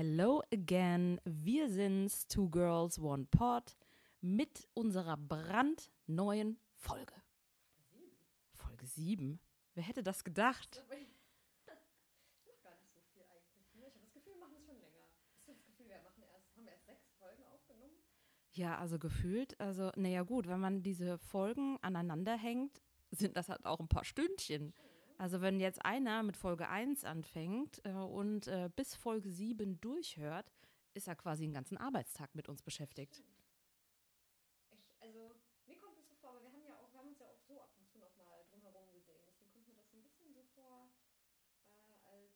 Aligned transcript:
Hello 0.00 0.44
again. 0.52 1.20
Wir 1.24 1.68
sind's, 1.68 2.28
Two 2.28 2.48
Girls, 2.48 3.00
One 3.00 3.26
Pod, 3.32 3.76
mit 4.20 4.68
unserer 4.72 5.16
brandneuen 5.16 6.60
Folge. 6.76 7.14
Folge 8.52 8.86
7. 8.86 9.40
Wer 9.74 9.82
hätte 9.82 10.04
das 10.04 10.22
gedacht? 10.22 10.84
noch 10.86 12.62
gar 12.62 12.76
nicht 12.76 12.92
so 12.94 13.00
viel 13.12 13.24
eigentlich. 13.24 13.74
Ne? 13.74 13.88
Ich 13.88 13.94
habe 13.96 13.98
das 14.04 14.12
Gefühl, 14.12 14.34
wir 14.34 14.40
machen 14.40 14.54
das 14.54 14.66
schon 14.66 14.78
länger. 14.78 15.02
Hast 15.34 15.48
du 15.48 15.52
das 15.52 15.64
Gefühl, 15.66 15.88
wir 15.88 16.02
machen 16.02 16.22
erst, 16.32 16.56
haben 16.56 16.68
erst 16.68 16.86
sechs 16.86 17.02
Folgen 17.18 17.42
aufgenommen? 17.52 17.96
Ja, 18.52 18.78
also 18.78 19.00
gefühlt, 19.00 19.58
also, 19.58 19.90
naja, 19.96 20.22
gut, 20.22 20.46
wenn 20.46 20.60
man 20.60 20.84
diese 20.84 21.18
Folgen 21.18 21.76
aneinander 21.82 22.36
hängt, 22.36 22.80
sind 23.10 23.36
das 23.36 23.48
halt 23.48 23.66
auch 23.66 23.80
ein 23.80 23.88
paar 23.88 24.04
Stündchen. 24.04 24.74
Also, 25.18 25.40
wenn 25.40 25.58
jetzt 25.58 25.84
einer 25.84 26.22
mit 26.22 26.36
Folge 26.36 26.68
1 26.68 27.04
anfängt 27.04 27.84
äh, 27.84 27.90
und 27.90 28.46
äh, 28.46 28.70
bis 28.76 28.94
Folge 28.94 29.28
7 29.30 29.80
durchhört, 29.80 30.52
ist 30.94 31.08
er 31.08 31.16
quasi 31.16 31.42
einen 31.42 31.52
ganzen 31.52 31.76
Arbeitstag 31.76 32.32
mit 32.36 32.48
uns 32.48 32.62
beschäftigt. 32.62 33.24
Ich, 34.70 34.94
also, 35.00 35.34
mir 35.66 35.76
kommt 35.76 35.98
es 35.98 36.08
so 36.08 36.14
vor, 36.20 36.30
aber 36.30 36.42
wir 36.42 36.52
haben 36.52 36.64
ja 36.64 36.76
auch, 36.78 36.92
wir 36.92 37.00
haben 37.00 37.08
uns 37.08 37.18
ja 37.18 37.26
auch 37.26 37.40
so 37.48 37.60
ab 37.60 37.70
und 37.76 37.88
zu 37.90 37.98
noch 37.98 38.14
mal 38.14 38.44
drumherum 38.48 38.92
gesehen. 38.92 39.18
Deswegen 39.26 39.50
kommt 39.52 39.66
mir 39.66 39.74
das 39.74 39.90
so 39.90 39.96
ein 39.96 40.02
bisschen 40.04 40.32
so 40.32 40.44
vor, 40.54 40.88
äh, 41.74 42.14
als 42.14 42.30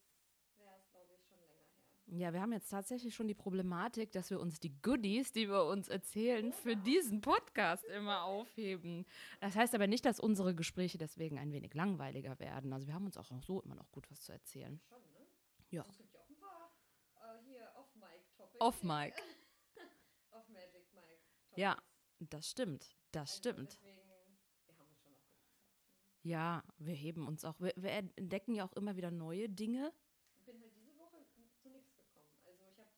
wäre 0.58 0.74
es, 0.76 0.90
glaube 0.90 1.14
ich, 1.14 1.22
schon 1.24 1.38
länger 1.38 1.62
her. 1.62 2.01
Ja, 2.14 2.34
wir 2.34 2.42
haben 2.42 2.52
jetzt 2.52 2.68
tatsächlich 2.68 3.14
schon 3.14 3.26
die 3.26 3.34
Problematik, 3.34 4.12
dass 4.12 4.28
wir 4.28 4.38
uns 4.38 4.60
die 4.60 4.68
Goodies, 4.82 5.32
die 5.32 5.48
wir 5.48 5.64
uns 5.64 5.88
erzählen, 5.88 6.52
für 6.52 6.76
diesen 6.76 7.22
Podcast 7.22 7.84
immer 7.84 8.24
aufheben. 8.24 9.06
Das 9.40 9.56
heißt 9.56 9.74
aber 9.74 9.86
nicht, 9.86 10.04
dass 10.04 10.20
unsere 10.20 10.54
Gespräche 10.54 10.98
deswegen 10.98 11.38
ein 11.38 11.52
wenig 11.52 11.72
langweiliger 11.72 12.38
werden. 12.38 12.74
Also 12.74 12.86
wir 12.86 12.92
haben 12.92 13.06
uns 13.06 13.16
auch 13.16 13.30
noch 13.30 13.42
so 13.42 13.62
immer 13.62 13.76
noch 13.76 13.90
gut 13.92 14.10
was 14.10 14.20
zu 14.20 14.30
erzählen. 14.30 14.78
Schon, 14.90 15.00
ne? 15.12 15.26
Ja. 15.70 15.80
Also 15.84 15.90
es 15.92 15.96
gibt 15.96 16.12
ja 16.12 16.20
auch 16.20 16.28
ein 16.28 16.36
paar 16.36 16.76
äh, 17.16 17.42
hier 17.44 17.72
Off-Mic-Topics. 17.76 18.60
Off-Mic. 18.60 19.14
Off-Magic-Mic. 20.32 21.18
Ja, 21.56 21.78
das 22.20 22.50
stimmt. 22.50 22.94
Das 23.12 23.22
Also 23.22 23.36
stimmt. 23.38 23.72
Deswegen, 23.72 24.06
wir 24.06 24.76
haben 24.76 24.86
uns 24.90 25.00
schon 25.00 25.12
noch. 25.12 25.18
Ja, 26.24 26.62
wir 26.76 26.94
heben 26.94 27.26
uns 27.26 27.42
auch. 27.46 27.58
Wir, 27.58 27.72
wir 27.76 27.90
entdecken 27.92 28.54
ja 28.54 28.66
auch 28.66 28.74
immer 28.74 28.96
wieder 28.96 29.10
neue 29.10 29.48
Dinge. 29.48 29.94
Ich 30.36 30.44
bin 30.44 30.60
halt 30.60 30.74
diese 30.76 30.94
Woche 30.98 31.24
zu 31.62 31.68
nichts 31.70 31.94
gekommen. 31.94 32.26
Also 32.44 32.64
ich 32.66 32.78
habe 32.78 32.90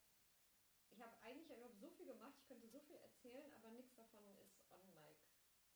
ich 0.91 1.01
hab 1.01 1.23
eigentlich 1.23 1.51
ich 1.59 1.65
hab 1.65 1.75
so 1.77 1.89
viel 1.91 2.07
gemacht, 2.07 2.35
ich 2.39 2.47
könnte 2.49 2.69
so 2.69 2.81
viel 2.81 2.97
erzählen, 2.97 3.53
aber 3.55 3.71
nichts 3.71 3.95
davon 3.95 4.25
ist 4.43 4.57
on 4.71 4.81
mic 4.95 5.17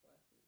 worthy. 0.00 0.40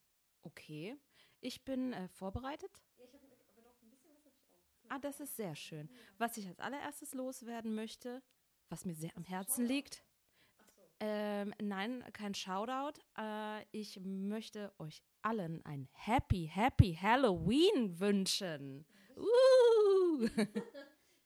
Okay. 0.43 0.97
Ich 1.41 1.65
bin 1.65 1.93
äh, 1.93 2.09
vorbereitet. 2.09 2.71
Ja, 2.99 3.05
ich 3.05 3.13
habe 3.15 3.25
aber 3.25 3.37
doch 3.63 3.83
ein 3.83 3.91
bisschen 3.91 4.13
was 4.15 4.25
hab 4.25 4.33
ich 4.35 4.85
auch. 4.85 4.91
Ah, 4.91 4.99
das 4.99 5.21
ist 5.21 5.37
sehr 5.37 5.55
schön. 5.57 5.89
Was 6.19 6.37
ich 6.37 6.47
als 6.47 6.59
allererstes 6.59 7.15
loswerden 7.15 7.75
möchte, 7.75 8.23
was 8.69 8.85
mir 8.85 8.95
sehr 8.95 9.17
am 9.17 9.25
Herzen 9.25 9.65
liegt. 9.67 10.05
So. 10.75 10.83
Ähm, 11.01 11.55
nein, 11.61 12.05
kein 12.13 12.35
Shoutout. 12.35 13.01
Äh, 13.17 13.65
ich 13.73 14.01
möchte 14.01 14.73
euch 14.79 15.03
allen 15.23 15.65
ein 15.65 15.89
Happy, 15.93 16.51
Happy 16.53 16.95
Halloween 17.01 17.99
wünschen. 17.99 18.87
Uh! 19.17 20.29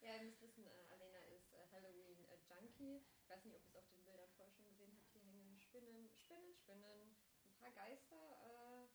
Ja, 0.01 0.17
ihr 0.17 0.25
müsst 0.25 0.43
wissen, 0.43 0.65
äh, 0.67 0.93
Alena 0.93 1.19
ist 1.35 1.53
äh, 1.53 1.65
Halloween-Junkie. 1.73 3.01
ich 3.23 3.29
weiß 3.29 3.45
nicht, 3.45 3.57
ob 3.57 3.63
ihr 3.65 3.71
es 3.71 3.77
auf 3.77 3.89
den 3.89 4.05
Bildern 4.05 4.29
vorher 4.37 4.53
schon 4.53 4.65
gesehen 4.67 4.93
habt. 4.95 5.11
Hier 5.11 5.23
hängen 5.23 5.59
Spinnen, 5.59 6.09
Spinnen, 6.11 6.55
Spinnen, 6.55 7.17
ein 7.43 7.55
paar 7.59 7.71
Geister. 7.73 8.17
Äh, 8.45 8.87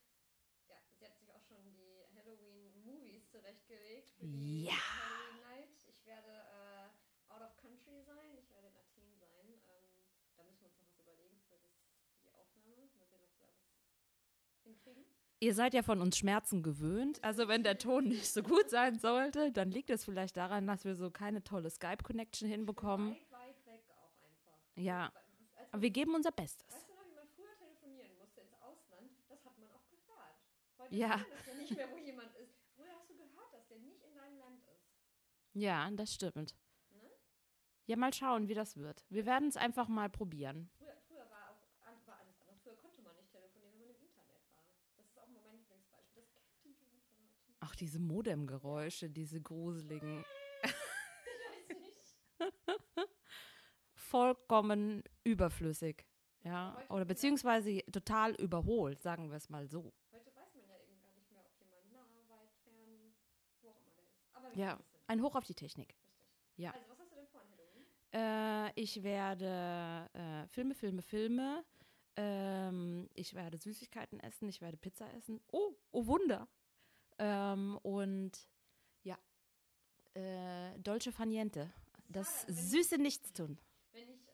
ja, 0.70 0.78
sie 0.98 1.06
hat 1.06 1.18
sich 1.18 1.34
auch 1.34 1.42
schon 1.42 1.64
die 1.64 2.06
Halloween-Movies 2.16 3.30
zurechtgelegt 3.32 4.09
für 4.09 4.09
die 4.09 4.09
Ja. 4.22 4.74
Ich 5.88 6.06
werde 6.06 6.30
äh, 6.30 7.34
out 7.34 7.42
of 7.42 7.56
country 7.58 8.02
sein. 8.06 8.38
Ich 8.38 8.50
werde 8.50 8.68
in 8.68 8.76
Athen 8.76 9.16
sein. 9.20 9.48
Ähm, 9.72 10.00
da 10.36 10.44
müssen 10.44 10.60
wir 10.62 10.68
uns 10.68 10.76
noch 10.76 10.76
was 10.88 11.00
überlegen 11.00 11.40
für 11.48 11.56
das, 11.56 11.62
die 12.24 12.30
Aufnahme. 12.30 12.76
Mal 12.98 13.08
sehen, 13.08 13.24
ob 13.24 13.38
wir 13.40 13.48
was 13.48 14.64
hinkriegen. 14.64 15.06
Ihr 15.40 15.54
seid 15.54 15.74
ja 15.74 15.84
von 15.84 16.02
uns 16.02 16.18
Schmerzen 16.18 16.64
gewöhnt. 16.64 17.24
Also 17.24 17.48
wenn 17.48 17.64
der 17.64 17.78
Ton 17.78 18.10
nicht 18.10 18.28
so 18.34 18.44
gut 18.44 18.70
sein 18.70 19.00
sollte, 19.00 19.52
dann 19.54 19.72
liegt 19.72 19.90
es 19.90 20.04
vielleicht 20.04 20.36
daran, 20.36 20.68
dass 20.68 20.84
wir 20.84 20.96
so 20.96 21.10
keine 21.12 21.44
tolle 21.44 21.70
Skype-Connection 21.70 22.50
hinbekommen. 22.50 23.12
Weit, 23.12 23.32
weit 23.32 23.66
weg 23.66 23.84
auch 23.92 24.12
einfach. 24.26 24.54
Ja. 24.76 25.14
Als 25.56 25.72
Aber 25.74 25.82
wir 25.82 25.92
geben 25.92 26.14
unser 26.14 26.32
Bestes. 26.34 26.68
Weißt 26.68 26.90
du 26.90 26.94
noch, 26.96 27.06
wie 27.08 27.16
man 27.16 27.28
früher 27.36 27.56
telefonieren 27.58 28.18
musste 28.18 28.42
ins 28.42 28.54
Ausland? 28.62 29.12
Das 29.30 29.46
hat 29.46 29.58
man 29.58 29.70
auch 29.72 29.88
gehört. 29.90 30.36
Heute 30.78 30.96
Ja. 30.96 31.10
weiß 31.12 31.28
man 31.30 31.48
ja 31.48 31.54
nicht 31.62 31.76
mehr, 31.76 31.90
wo 31.92 31.98
jemand 31.98 32.36
ist. 32.36 32.60
Früher 32.76 32.92
hast 32.96 33.10
du 33.10 33.16
gehört, 33.16 33.54
dass 33.54 33.66
der 33.70 33.80
nicht 33.80 34.04
in 34.04 34.14
deinem 34.16 34.40
Land 34.40 34.60
ist. 34.68 34.92
Ja, 35.54 35.90
das 35.92 36.14
stimmt. 36.14 36.56
Ne? 36.92 37.02
Ja, 37.86 37.96
mal 37.98 38.14
schauen, 38.14 38.48
wie 38.48 38.54
das 38.54 38.78
wird. 38.78 39.06
Wir 39.10 39.26
werden 39.26 39.48
es 39.50 39.58
einfach 39.58 39.88
mal 39.88 40.10
probieren. 40.10 40.70
Früher, 40.78 40.96
früher 41.08 41.30
war, 41.30 41.52
auch, 41.52 42.08
war 42.08 42.18
alles 42.20 42.40
anders. 42.42 42.62
Früher 42.64 42.76
konnte 42.76 43.02
man 43.02 43.16
nicht 43.16 43.32
telefonieren, 43.32 43.74
wenn 43.74 43.88
man 43.88 43.96
im 43.96 44.06
Internet 44.06 44.44
war. 44.52 44.64
Das 44.98 45.06
ist 45.08 45.18
auch 45.18 45.28
mal 45.28 45.42
mein 45.44 45.58
Lieblingsbeispiel. 45.58 46.22
Das 46.24 46.32
kennt 46.34 46.64
die 46.64 46.70
Jugend 46.70 47.04
von 47.06 47.20
heute. 47.24 47.58
Ach, 47.62 47.76
diese 47.76 48.00
Modemgeräusche, 48.00 49.10
diese 49.10 49.42
gruseligen. 49.42 50.24
Ich 50.64 51.76
weiß 51.76 51.80
nicht. 51.80 53.10
Vollkommen 53.94 55.04
überflüssig. 55.24 56.06
Ja, 56.44 56.74
Heute 56.78 56.94
oder 56.94 57.06
beziehungsweise 57.06 57.84
total 57.92 58.34
überholt, 58.36 59.02
sagen 59.02 59.30
wir 59.30 59.36
es 59.38 59.50
mal 59.50 59.68
so. 59.68 59.92
Heute 60.12 60.34
weiß 60.36 60.56
man 60.56 60.68
ja 60.70 60.76
eben 60.88 61.02
gar 61.02 61.14
nicht 61.14 61.30
mehr, 61.32 61.42
ob 61.46 61.52
jemand 61.60 61.92
nah, 61.92 62.30
weit, 62.30 62.50
fern, 62.64 63.14
wo 63.62 63.70
auch 63.70 63.76
immer 63.82 63.92
der 63.98 64.06
ist. 64.06 64.34
Aber 64.34 64.56
Ja. 64.56 64.80
Ein 65.10 65.22
Hoch 65.22 65.36
auf 65.36 65.44
die 65.44 65.56
Technik. 65.56 65.90
Richtig. 65.90 66.64
Ja. 66.64 66.72
Also, 66.72 66.90
was 66.90 67.00
hast 67.00 67.12
du 67.12 67.16
denn 67.16 67.28
vor 67.28 67.42
an? 67.42 67.48
Äh, 68.12 68.72
ich 68.82 69.04
werde 69.04 70.10
äh, 70.14 70.48
Filme, 70.48 70.76
Filme, 70.76 71.02
Filme. 71.02 71.66
Ähm, 72.16 73.10
ich 73.14 73.34
werde 73.34 73.58
Süßigkeiten 73.58 74.20
essen. 74.20 74.50
Ich 74.50 74.62
werde 74.62 74.78
Pizza 74.78 75.12
essen. 75.14 75.42
Oh, 75.52 75.74
oh 75.92 76.06
Wunder. 76.06 76.48
Ähm, 77.18 77.78
und 77.84 78.32
ja, 79.04 79.18
äh, 80.16 80.78
Dolce 80.80 81.12
Faniente. 81.12 81.72
Das 82.08 82.44
süße 82.48 82.98
Nichtstun. 82.98 83.60
Wenn 83.92 84.10
ich 84.10 84.28
äh, 84.28 84.32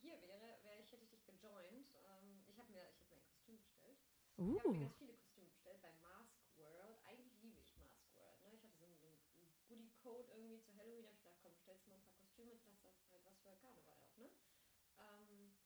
hier 0.00 0.20
wäre, 0.20 0.58
wär 0.62 0.78
ich, 0.80 0.92
hätte 0.92 1.04
ich 1.04 1.10
dich 1.10 1.24
gejoint. 1.24 1.88
Ähm, 2.04 2.44
ich 2.46 2.58
habe 2.58 2.70
mir, 2.70 2.88
ich 2.94 3.00
hab 3.00 3.08
mir 3.10 3.16
ein 3.16 3.24
Kostüm 3.24 3.56
bestellt. 3.56 3.96
Ich 4.36 4.44
habe 4.44 4.68
mir 4.68 4.76
Uh, 4.76 4.80
ganz 4.80 4.96
viele 4.98 5.14
Kostüme 5.14 5.46
bestellt 5.46 5.80
bei 5.82 5.92
Mask 6.02 6.36
World. 6.56 6.98
Eigentlich 7.06 7.40
liebe 7.42 7.60
ich 7.60 7.74
Mask 7.76 8.04
World. 8.14 8.38
Ne? 8.44 8.50
Ich 8.54 8.62
hatte 8.62 8.76
so 8.78 8.84
einen, 8.84 8.96
so 9.00 9.06
einen 9.08 9.18
Goodie-Code 9.66 10.28
irgendwie 10.36 10.60
zu 10.60 10.76
Halloween. 10.76 11.02
Da 11.02 11.08
habe 11.08 11.16
ich 11.16 11.22
gedacht, 11.22 11.40
komm, 11.42 11.54
bestellst 11.54 11.84
du 11.86 11.90
mal 11.90 11.96
ein 11.96 12.02
paar 12.04 12.14
Kostüme. 12.20 12.52
Das 12.52 12.60
ist 12.62 13.10
halt 13.10 13.24
was 13.24 13.40
für 13.40 13.56
Karneval 13.56 13.78
auch, 13.88 14.04
ne? 14.16 14.30
Ähm, 14.98 15.56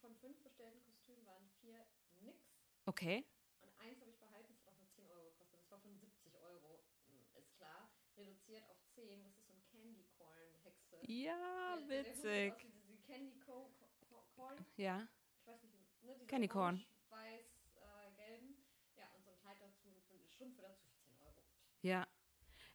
von 0.00 0.11
fünf 0.22 0.40
bestellten 0.42 0.80
Kostümen 0.84 1.26
waren 1.26 1.48
vier 1.60 1.84
nix. 2.20 2.38
okay. 2.86 3.26
Und 3.60 3.72
eins 3.78 4.00
habe 4.00 4.10
ich 4.10 4.18
behalten, 4.18 4.52
das 4.54 4.64
hat 4.64 4.72
auch 4.74 4.78
nur 4.78 4.88
10 4.90 5.06
Euro 5.10 5.24
gekostet. 5.30 5.58
Das 5.60 5.70
war 5.70 5.78
von 5.80 5.98
70 5.98 6.34
Euro, 6.38 6.84
hm, 7.08 7.26
ist 7.34 7.52
klar. 7.56 7.90
Reduziert 8.16 8.64
auf 8.70 8.76
10. 8.94 9.22
Das 9.24 9.36
ist 9.36 9.46
so 9.46 9.52
ein 9.52 9.62
Candy 9.70 10.04
Corn 10.16 10.54
Hexe. 10.62 10.98
Ja, 11.10 11.76
Der- 11.76 11.86
der 12.04 12.04
witzig. 12.06 12.52
aus 12.54 12.62
wie 12.62 12.70
diese 12.70 12.96
Candy 13.02 13.38
Co 13.40 13.70
Co 14.08 14.22
Corn. 14.34 14.64
Ja, 14.76 15.08
Ich 15.40 15.46
weiß 15.46 15.62
nicht, 15.64 15.74
ne, 16.02 16.14
diese 16.14 16.26
Candy 16.26 16.48
Corn. 16.48 16.76
orange, 16.76 16.86
weiß, 17.10 17.46
äh, 17.76 18.12
gelben. 18.16 18.56
Ja, 18.96 19.08
und 19.16 19.24
so 19.24 19.30
ein 19.30 19.38
Kleid 19.40 19.60
dazu 19.60 19.88
und 19.88 20.04
fünf 20.06 20.28
Strümpfe 20.30 20.62
dazu 20.62 20.84
für 20.86 21.00
10 21.04 21.18
Euro. 21.20 21.42
ja. 21.82 22.06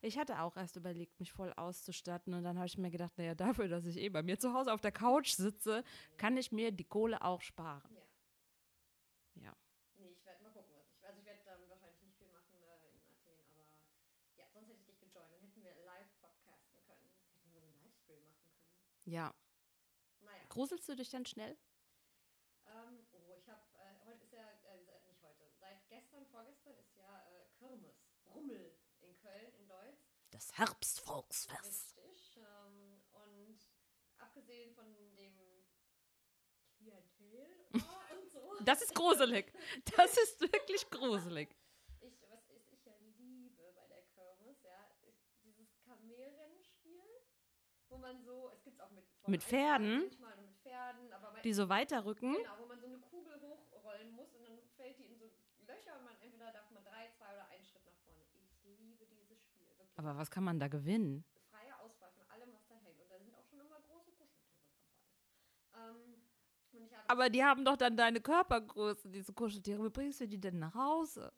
Ich 0.07 0.17
hatte 0.17 0.39
auch 0.41 0.55
erst 0.55 0.77
überlegt, 0.77 1.19
mich 1.19 1.33
voll 1.33 1.51
auszustatten 1.53 2.33
und 2.33 2.43
dann 2.43 2.55
habe 2.57 2.67
ich 2.67 2.77
mir 2.77 2.89
gedacht, 2.89 3.17
naja, 3.17 3.35
dafür, 3.35 3.67
dass 3.67 3.85
ich 3.85 3.97
eh 3.97 4.07
bei 4.07 4.23
mir 4.23 4.39
zu 4.39 4.53
Hause 4.53 4.71
auf 4.73 4.79
der 4.79 4.93
Couch 4.93 5.31
sitze, 5.33 5.83
kann 6.17 6.37
ich 6.37 6.53
mir 6.53 6.71
die 6.71 6.85
Kohle 6.85 7.21
auch 7.21 7.41
sparen. 7.41 7.83
Ja. 9.35 9.43
Ja. 9.43 9.53
Nee, 9.97 10.11
ich 10.17 10.25
werde 10.25 10.43
mal 10.43 10.51
gucken, 10.51 10.71
was 10.75 10.85
ich. 10.95 11.03
Also 11.05 11.19
ich 11.19 11.25
werde 11.25 11.41
dann 11.43 11.69
wahrscheinlich 11.69 12.01
nicht 12.03 12.17
viel 12.17 12.27
machen 12.31 12.55
äh, 12.55 12.87
in 12.87 12.95
Athen, 13.11 13.59
aber 13.59 13.83
ja, 14.37 14.45
sonst 14.53 14.69
hätte 14.69 14.79
ich 14.79 14.85
dich 14.87 14.99
gejoint. 15.01 15.29
Dann 15.29 15.41
hätten 15.41 15.61
wir 15.61 15.75
live 15.85 16.11
podcasten 16.21 16.79
können. 16.87 17.03
Hätten 17.35 17.51
wir 17.51 17.59
so 17.59 17.67
einen 17.67 17.75
Livestream 17.83 18.23
machen 18.23 18.47
können. 18.47 19.11
Ja. 19.11 19.35
Naja. 20.23 20.43
Gruselst 20.47 20.87
du 20.87 20.95
dich 20.95 21.09
dann 21.09 21.25
schnell? 21.25 21.57
Ähm, 22.65 23.05
oh, 23.11 23.35
ich 23.37 23.47
habe, 23.49 23.59
äh, 23.75 24.07
heute 24.07 24.23
ist 24.23 24.31
ja, 24.31 24.47
äh, 24.71 24.79
se- 24.87 25.03
nicht 25.05 25.21
heute, 25.21 25.43
seit 25.59 25.83
gestern, 25.89 26.25
vorgestern 26.27 26.75
ist 26.79 26.95
ja 26.95 27.27
äh, 27.27 27.43
Kirmes, 27.59 28.07
Rummel 28.33 28.71
in 29.01 29.15
Köln, 29.21 29.53
in 29.59 29.67
Deutsch. 29.67 30.03
Das 30.31 30.46
Herbstvolksfest. 30.57 31.95
Richtig. 31.97 32.37
Ähm, 32.37 32.99
und 33.11 33.59
abgesehen 34.17 34.73
von 34.73 34.91
dem 35.15 35.35
Klientel 36.75 37.45
oh, 37.75 38.15
und 38.15 38.31
so. 38.31 38.39
Das 38.65 38.81
ist 38.81 38.95
gruselig. 38.95 39.53
Das 39.95 40.17
ist 40.17 40.41
wirklich 40.41 40.89
gruselig. 40.89 41.55
Ich, 42.01 42.19
was 42.27 42.49
ich 42.49 42.85
ja 42.85 42.93
liebe 43.19 43.71
bei 43.75 43.87
der 43.87 44.01
Kirmes, 44.15 44.63
ja, 44.63 44.89
ist 45.07 45.21
dieses 45.43 45.77
Kamelrennspiel, 45.85 47.03
wo 47.89 47.97
man 47.99 48.19
so, 48.23 48.49
es 48.51 48.63
gibt 48.63 48.77
es 48.77 48.81
auch 48.81 48.89
mit, 48.89 49.05
Mit 49.27 49.43
Pferden? 49.43 49.99
Mit 49.99 50.15
Pferden, 50.63 51.11
Die 51.43 51.53
so 51.53 51.69
weiterrücken. 51.69 52.33
Genau, 52.33 52.57
wo 52.57 52.65
man 52.65 52.79
so 52.79 52.87
eine 52.87 52.97
Aber 59.97 60.15
was 60.15 60.29
kann 60.29 60.43
man 60.43 60.59
da 60.59 60.67
gewinnen? 60.67 61.25
Freie 61.51 61.75
Auswahl 61.79 62.11
von 62.11 62.23
allem, 62.29 62.53
was 62.53 62.65
da 62.67 62.75
hängt. 62.75 62.99
Und 63.01 63.09
da 63.09 63.17
sind 63.17 63.33
auch 63.35 63.43
schon 63.49 63.59
immer 63.59 63.81
große 63.81 64.11
Kuscheltiere 64.11 64.61
dabei. 65.73 65.89
Ähm, 65.89 67.01
aber 67.07 67.29
die 67.29 67.43
haben 67.43 67.65
doch 67.65 67.77
dann 67.77 67.97
deine 67.97 68.21
Körpergröße, 68.21 69.09
diese 69.09 69.33
Kuscheltiere. 69.33 69.83
Wie 69.83 69.89
bringst 69.89 70.21
du 70.21 70.27
die 70.27 70.39
denn 70.39 70.59
nach 70.59 70.75
Hause? 70.75 71.33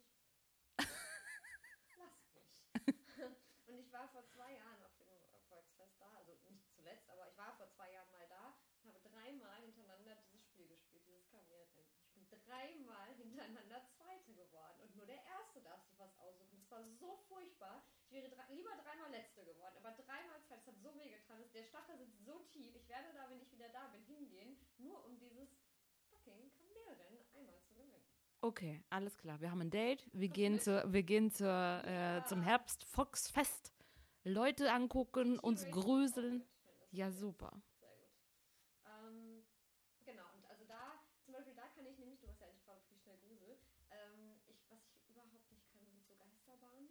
Ich 18.10 18.16
wäre 18.16 18.28
drei, 18.28 18.42
lieber 18.52 18.74
dreimal 18.82 19.08
Letzte 19.12 19.44
geworden, 19.44 19.76
aber 19.76 19.92
dreimal 19.92 20.42
Zeit, 20.42 20.58
das 20.66 20.74
hat 20.74 20.82
so 20.82 20.92
weh 20.98 21.10
getan. 21.10 21.44
Der 21.54 21.62
Stachel 21.62 21.96
sitzt 21.96 22.24
so 22.24 22.40
tief. 22.52 22.74
Ich 22.74 22.88
werde 22.88 23.06
da, 23.14 23.30
wenn 23.30 23.40
ich 23.40 23.52
wieder 23.52 23.68
da 23.68 23.86
bin, 23.86 24.02
hingehen, 24.02 24.58
nur 24.78 25.04
um 25.06 25.16
dieses 25.16 25.48
fucking 26.10 26.50
Kamelrennen 26.58 27.20
einmal 27.32 27.56
zu 27.60 27.68
gewinnen. 27.68 28.02
Okay, 28.40 28.82
alles 28.90 29.16
klar. 29.16 29.40
Wir 29.40 29.52
haben 29.52 29.60
ein 29.60 29.70
Date. 29.70 30.08
Wir 30.12 30.28
gehen, 30.28 30.58
zu, 30.58 30.82
wir 30.92 31.04
gehen 31.04 31.30
zur, 31.30 31.84
äh, 31.84 32.24
zum 32.24 32.42
Herbst 32.42 32.82
Foxfest. 32.82 33.72
Leute 34.24 34.72
angucken, 34.72 35.38
uns 35.38 35.60
das 35.60 35.70
Ja, 36.90 37.12
super. 37.12 37.62
Sehr 37.78 37.94
gut. 37.94 38.10
Ähm, 38.86 39.46
genau, 40.04 40.26
und 40.34 40.44
also 40.46 40.64
da, 40.64 40.98
zum 41.24 41.34
Beispiel 41.34 41.54
da 41.54 41.68
kann 41.76 41.86
ich 41.86 41.96
nämlich, 41.96 42.18
du 42.18 42.26
hast 42.26 42.40
ja 42.40 42.48
eigentlich 42.48 42.58
gefragt, 42.58 42.82
ob 42.84 42.90
ich 42.90 43.00
schnell 43.02 43.18
grusel, 43.18 43.56
ähm, 43.92 44.40
ich, 44.48 44.58
was 44.68 44.80
ich 44.96 45.08
überhaupt 45.08 45.32
nicht 45.32 45.46
kann, 45.48 45.86
sind 45.86 46.04
so 46.04 46.16
Geisterbahnen. 46.16 46.90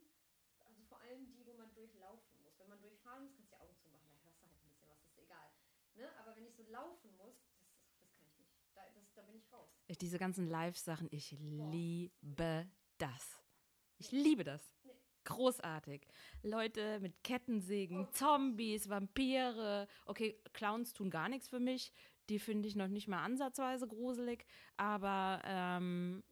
Also 0.69 0.83
vor 0.85 1.01
allem 1.01 1.25
die, 1.25 1.45
wo 1.45 1.53
man 1.53 1.73
durchlaufen 1.73 2.37
muss. 2.39 2.57
Wenn 2.59 2.69
man 2.69 2.81
durchfahren 2.81 3.23
muss, 3.23 3.33
kannst 3.33 3.51
du 3.51 3.55
die 3.55 3.61
Augen 3.61 3.75
zumachen, 3.81 4.09
da 4.13 4.21
hörst 4.21 4.37
du 4.37 4.45
halt 4.45 4.53
ein 4.53 4.61
bisschen 4.61 4.89
was, 4.89 5.01
ist 5.01 5.17
egal. 5.17 5.49
Ne? 5.95 6.05
Aber 6.19 6.35
wenn 6.35 6.45
ich 6.45 6.55
so 6.55 6.63
laufen 6.69 7.09
muss, 7.17 7.41
das, 7.41 7.57
das, 7.81 7.89
das 7.99 8.13
kann 8.13 8.25
ich 8.27 8.37
nicht. 8.37 8.53
Da, 8.75 8.85
das, 8.93 9.13
da 9.13 9.21
bin 9.23 9.35
ich 9.35 9.51
raus. 9.51 9.69
Ich, 9.69 9.77
diese 9.97 10.17
ganzen 10.19 10.47
Live-Sachen, 10.47 11.07
ich 11.11 11.31
liebe 11.39 12.67
das. 12.97 13.41
Ich 13.97 14.11
liebe 14.11 14.43
das. 14.43 14.61
Großartig. 15.25 16.07
Leute 16.43 16.99
mit 17.01 17.23
Kettensägen, 17.23 18.05
Oh. 18.07 18.11
Zombies, 18.11 18.89
Vampire. 18.89 19.87
Okay, 20.05 20.39
Clowns 20.53 20.93
tun 20.93 21.09
gar 21.09 21.29
nichts 21.29 21.47
für 21.49 21.59
mich. 21.59 21.91
Die 22.29 22.39
finde 22.39 22.67
ich 22.67 22.75
noch 22.75 22.87
nicht 22.87 23.07
mal 23.07 23.23
ansatzweise 23.23 23.87
gruselig. 23.87 24.45
Aber 24.77 25.41
ähm, 25.43 26.23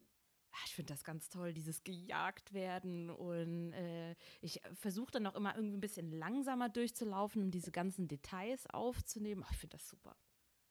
ah, 0.52 0.62
ich 0.66 0.74
finde 0.74 0.92
das 0.94 1.04
ganz 1.04 1.28
toll, 1.28 1.52
dieses 1.52 1.84
gejagt 1.84 2.54
werden. 2.54 3.10
Und 3.10 3.72
äh, 3.74 4.16
ich 4.40 4.60
versuche 4.74 5.10
dann 5.12 5.26
auch 5.26 5.34
immer 5.34 5.54
irgendwie 5.54 5.76
ein 5.76 5.80
bisschen 5.82 6.10
langsamer 6.10 6.68
durchzulaufen, 6.68 7.42
um 7.42 7.50
diese 7.50 7.70
ganzen 7.70 8.08
Details 8.08 8.66
aufzunehmen. 8.70 9.44
Ah, 9.44 9.48
ich 9.52 9.58
finde 9.58 9.76
das 9.76 9.86
super. 9.88 10.16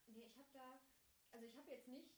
Nee, 0.08 0.26
ich 0.26 0.38
habe 0.38 0.50
da, 0.54 0.82
also 1.32 1.46
ich 1.46 1.56
habe 1.56 1.70
jetzt 1.72 1.88
nicht, 1.88 2.10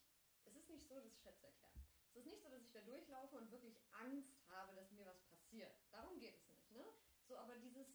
es 0.46 0.56
ist 0.56 0.70
nicht 0.70 0.88
so, 0.88 0.96
das 0.96 1.06
ist 1.06 1.20
schwer 1.22 1.36
zu 1.36 1.46
erklären. 1.46 1.74
Es 2.14 2.22
ist 2.22 2.26
nicht 2.26 2.42
so, 2.42 2.50
dass 2.50 2.64
ich 2.64 2.72
da 2.72 2.82
durchlaufe 2.82 3.36
und 3.36 3.52
wirklich 3.52 3.76
Angst 4.10 4.34
habe, 4.50 4.74
dass 4.76 4.92
mir 4.92 5.06
was 5.06 5.22
passiert. 5.30 5.74
Darum 5.92 6.20
geht 6.20 6.36
es 6.36 6.48
nicht, 6.50 6.72
ne? 6.72 6.84
So, 7.28 7.38
aber 7.38 7.56
dieses, 7.58 7.88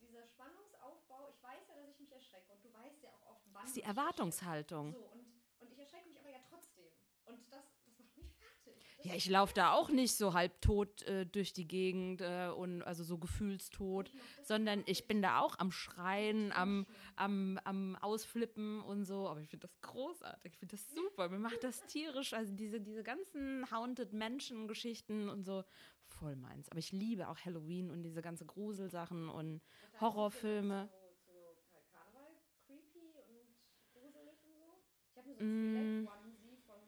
dieser 0.00 0.24
Spannungsaufbau, 0.26 1.28
ich 1.28 1.42
weiß 1.42 1.68
ja, 1.68 1.74
dass 1.76 1.88
ich 1.90 1.98
mich 2.00 2.12
erschrecke 2.12 2.52
und 2.52 2.64
du 2.64 2.72
weißt 2.72 3.02
ja 3.02 3.10
auch 3.12 3.26
oft, 3.36 3.42
wann 3.52 3.62
Das 3.62 3.70
ist 3.70 3.76
die. 3.76 3.82
Erwartungshaltung. 3.82 4.92
So, 4.92 4.98
und, 5.12 5.26
und 5.60 5.70
ich 5.72 5.78
erschrecke 5.78 6.08
mich 6.08 6.18
aber 6.18 6.30
ja 6.30 6.40
trotzdem. 6.48 6.92
Und 7.26 7.40
das, 7.52 7.64
das 7.84 7.98
macht 7.98 8.16
mich 8.16 8.32
fertig. 8.38 8.82
Das 8.82 8.89
Ja, 9.02 9.14
ich 9.14 9.28
laufe 9.30 9.54
da 9.54 9.72
auch 9.72 9.88
nicht 9.88 10.14
so 10.14 10.34
halbtot 10.34 11.02
äh, 11.04 11.24
durch 11.24 11.54
die 11.54 11.66
Gegend 11.66 12.20
äh, 12.20 12.48
und 12.54 12.82
also 12.82 13.02
so 13.02 13.16
gefühlstot, 13.16 14.12
sondern 14.42 14.82
ich 14.84 15.06
bin 15.06 15.22
da 15.22 15.40
auch 15.40 15.58
am 15.58 15.72
Schreien, 15.72 16.52
am, 16.52 16.86
am, 17.16 17.58
am 17.64 17.96
Ausflippen 17.96 18.80
und 18.82 19.04
so. 19.06 19.26
Aber 19.26 19.40
ich 19.40 19.48
finde 19.48 19.66
das 19.68 19.80
großartig, 19.80 20.52
ich 20.52 20.58
finde 20.58 20.76
das 20.76 20.92
super. 20.92 21.30
Mir 21.30 21.38
macht 21.38 21.64
das 21.64 21.86
tierisch, 21.86 22.34
also 22.34 22.52
diese, 22.52 22.78
diese 22.80 23.02
ganzen 23.02 23.70
Haunted 23.70 24.12
Menschen-Geschichten 24.12 25.30
und 25.30 25.44
so, 25.44 25.64
voll 26.04 26.36
meins. 26.36 26.68
Aber 26.68 26.78
ich 26.78 26.92
liebe 26.92 27.28
auch 27.28 27.38
Halloween 27.38 27.90
und 27.90 28.02
diese 28.02 28.20
ganze 28.20 28.44
Gruselsachen 28.44 29.30
und 29.30 29.62
Horrorfilme. 29.98 30.90
So, 30.90 31.00
so 31.26 31.54
Kar- 31.72 31.84
Karneval, 31.92 32.36
creepy 32.66 33.14
und 33.28 33.54
gruselig 33.92 34.38
und 34.44 34.54
so. 34.54 34.82
Ich 35.10 35.16
habe 35.16 35.28
mir 35.28 35.36
so 35.36 35.42
Mm. 35.44 35.46
ein 35.46 36.02
Skelett-Onesie 36.02 36.56
von, 36.66 36.80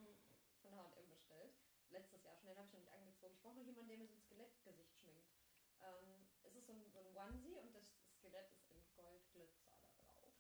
von 0.62 0.72
H&M 0.76 1.08
bestellt. 1.08 1.52
Letztes 1.90 2.22
Jahr 2.24 2.36
schon, 2.36 2.48
den 2.50 2.58
habe 2.58 2.66
ich 2.68 2.72
noch 2.74 2.80
nicht 2.80 2.92
angezogen. 2.92 3.32
Ich 3.34 3.40
brauche 3.42 3.56
noch 3.56 3.66
jemanden, 3.66 3.88
der 3.88 3.98
mir 3.98 4.06
so 4.08 4.14
ein 4.14 4.22
Skelettgesicht 4.22 4.92
schminkt. 4.98 5.28
Ähm, 5.80 6.26
es 6.42 6.54
ist 6.54 6.66
so 6.66 6.72
ein, 6.72 6.82
so 6.92 6.98
ein 7.00 7.08
Onesie 7.16 7.56
und 7.60 7.74
das 7.74 7.84
Skelett 8.18 8.50
ist 8.52 8.66
in 8.70 8.80
Goldglitzer 8.96 9.72
da 9.76 10.02
drauf. 10.02 10.34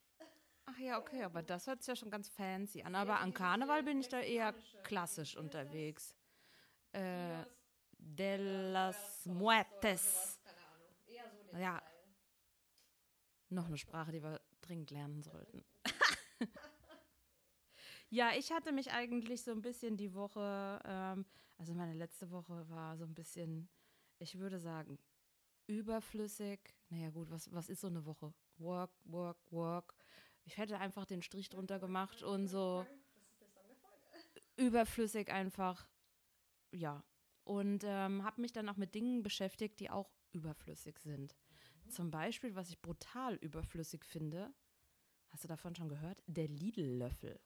Ach 0.66 0.71
ja, 0.82 0.98
okay, 0.98 1.22
aber 1.22 1.42
das 1.42 1.66
hört 1.66 1.82
sich 1.82 1.88
ja 1.88 1.96
schon 1.96 2.10
ganz 2.10 2.28
fancy 2.28 2.82
an. 2.82 2.94
Aber 2.94 3.20
an 3.20 3.32
Karneval 3.32 3.82
bin 3.82 4.00
ich 4.00 4.08
da 4.08 4.20
eher 4.20 4.54
klassisch 4.82 5.36
unterwegs. 5.36 6.14
Äh, 6.92 7.44
de 7.98 8.72
las 8.72 9.26
Muertes. 9.26 10.40
Ja. 11.58 11.82
Noch 13.48 13.66
eine 13.66 13.78
Sprache, 13.78 14.12
die 14.12 14.22
wir 14.22 14.40
dringend 14.60 14.90
lernen 14.90 15.22
sollten. 15.22 15.64
ja, 18.10 18.30
ich 18.36 18.50
hatte 18.50 18.72
mich 18.72 18.90
eigentlich 18.92 19.42
so 19.42 19.52
ein 19.52 19.62
bisschen 19.62 19.96
die 19.96 20.14
Woche, 20.14 20.80
ähm, 20.84 21.26
also 21.58 21.74
meine 21.74 21.94
letzte 21.94 22.30
Woche 22.30 22.68
war 22.70 22.96
so 22.96 23.04
ein 23.04 23.14
bisschen, 23.14 23.68
ich 24.18 24.38
würde 24.38 24.58
sagen, 24.58 24.98
überflüssig. 25.66 26.60
Naja 26.88 27.10
gut, 27.10 27.30
was, 27.30 27.52
was 27.52 27.68
ist 27.68 27.82
so 27.82 27.88
eine 27.88 28.04
Woche? 28.04 28.32
Work, 28.56 28.92
work, 29.04 29.38
work. 29.52 29.94
Ich 30.44 30.56
hätte 30.58 30.78
einfach 30.78 31.06
den 31.06 31.22
Strich 31.22 31.48
drunter 31.48 31.78
gemacht 31.78 32.22
und 32.22 32.48
so 32.48 32.86
überflüssig 34.56 35.30
einfach, 35.30 35.86
ja. 36.70 37.04
Und 37.44 37.82
ähm, 37.84 38.22
habe 38.24 38.40
mich 38.40 38.52
dann 38.52 38.68
auch 38.68 38.76
mit 38.76 38.94
Dingen 38.94 39.22
beschäftigt, 39.22 39.80
die 39.80 39.90
auch 39.90 40.10
überflüssig 40.32 40.98
sind. 40.98 41.36
Zum 41.88 42.10
Beispiel, 42.10 42.54
was 42.54 42.70
ich 42.70 42.80
brutal 42.80 43.34
überflüssig 43.36 44.04
finde, 44.04 44.54
hast 45.30 45.44
du 45.44 45.48
davon 45.48 45.74
schon 45.74 45.88
gehört? 45.88 46.22
Der 46.26 46.48
Lidl-Löffel. 46.48 47.40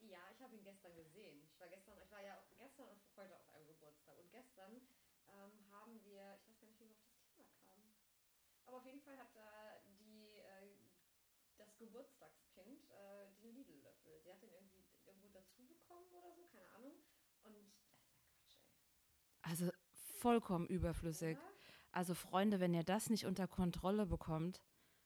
Ja, 0.00 0.20
ich 0.32 0.40
habe 0.40 0.54
ihn 0.54 0.64
gestern 0.64 0.94
gesehen. 0.94 1.42
Ich 1.44 1.58
war 1.58 1.68
gestern, 1.68 1.98
ich 2.02 2.10
war 2.10 2.22
ja 2.22 2.38
auch 2.38 2.56
gestern 2.56 2.88
und 2.88 3.02
heute 3.16 3.36
auf 3.36 3.48
einem 3.50 3.66
Geburtstag. 3.66 4.16
Und 4.18 4.30
gestern 4.30 4.72
ähm, 5.28 5.52
haben 5.72 6.00
wir, 6.04 6.38
ich 6.40 6.46
weiß 6.48 6.60
gar 6.60 6.68
nicht, 6.68 6.80
wie 6.80 6.88
wir 6.88 6.96
auf 6.96 7.12
das 7.12 7.26
Thema 7.34 7.44
kamen. 7.66 7.92
Aber 8.66 8.76
auf 8.78 8.86
jeden 8.86 9.00
Fall 9.00 9.18
hat 9.18 9.34
da 9.34 9.80
die, 9.98 10.38
äh, 10.38 10.76
das 11.56 11.76
Geburtstagskind 11.78 12.88
äh, 12.90 13.26
den 13.42 13.54
Lidl-Löffel. 13.54 14.20
Sie 14.22 14.30
hat 14.30 14.42
den 14.42 14.52
irgendwie 14.52 14.84
irgendwo 15.06 15.28
dazu 15.28 15.66
bekommen 15.66 16.10
oder 16.12 16.32
so, 16.32 16.46
keine 16.46 16.68
Ahnung. 16.70 16.92
Und 17.42 17.54
das 17.54 17.92
ist 17.92 18.12
ja 18.12 18.18
Quatsch, 18.30 18.56
ey. 18.64 18.84
Also 19.54 19.70
vollkommen 20.18 20.66
überflüssig. 20.66 21.38
Also 21.92 22.14
Freunde, 22.14 22.58
wenn 22.58 22.74
ihr 22.74 22.82
das 22.82 23.08
nicht 23.08 23.24
unter 23.24 23.46
Kontrolle 23.46 24.04
bekommt, 24.04 24.60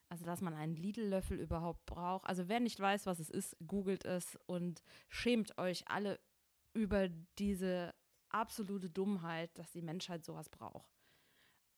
also 0.09 0.25
dass 0.25 0.41
man 0.41 0.55
einen 0.55 0.75
Lidl-Löffel 0.75 1.39
überhaupt 1.39 1.85
braucht, 1.85 2.27
also 2.27 2.49
wer 2.49 2.59
nicht 2.59 2.81
weiß, 2.81 3.05
was 3.05 3.19
es 3.19 3.29
ist, 3.29 3.55
googelt 3.67 4.07
es 4.07 4.39
und 4.47 4.83
schämt 5.11 5.59
euch 5.59 5.87
alle 5.91 6.19
über 6.73 7.11
diese 7.39 7.95
absolute 8.31 8.89
Dummheit, 8.89 9.51
dass 9.59 9.71
die 9.73 9.83
Menschheit 9.83 10.25
sowas 10.25 10.49
braucht. 10.49 10.91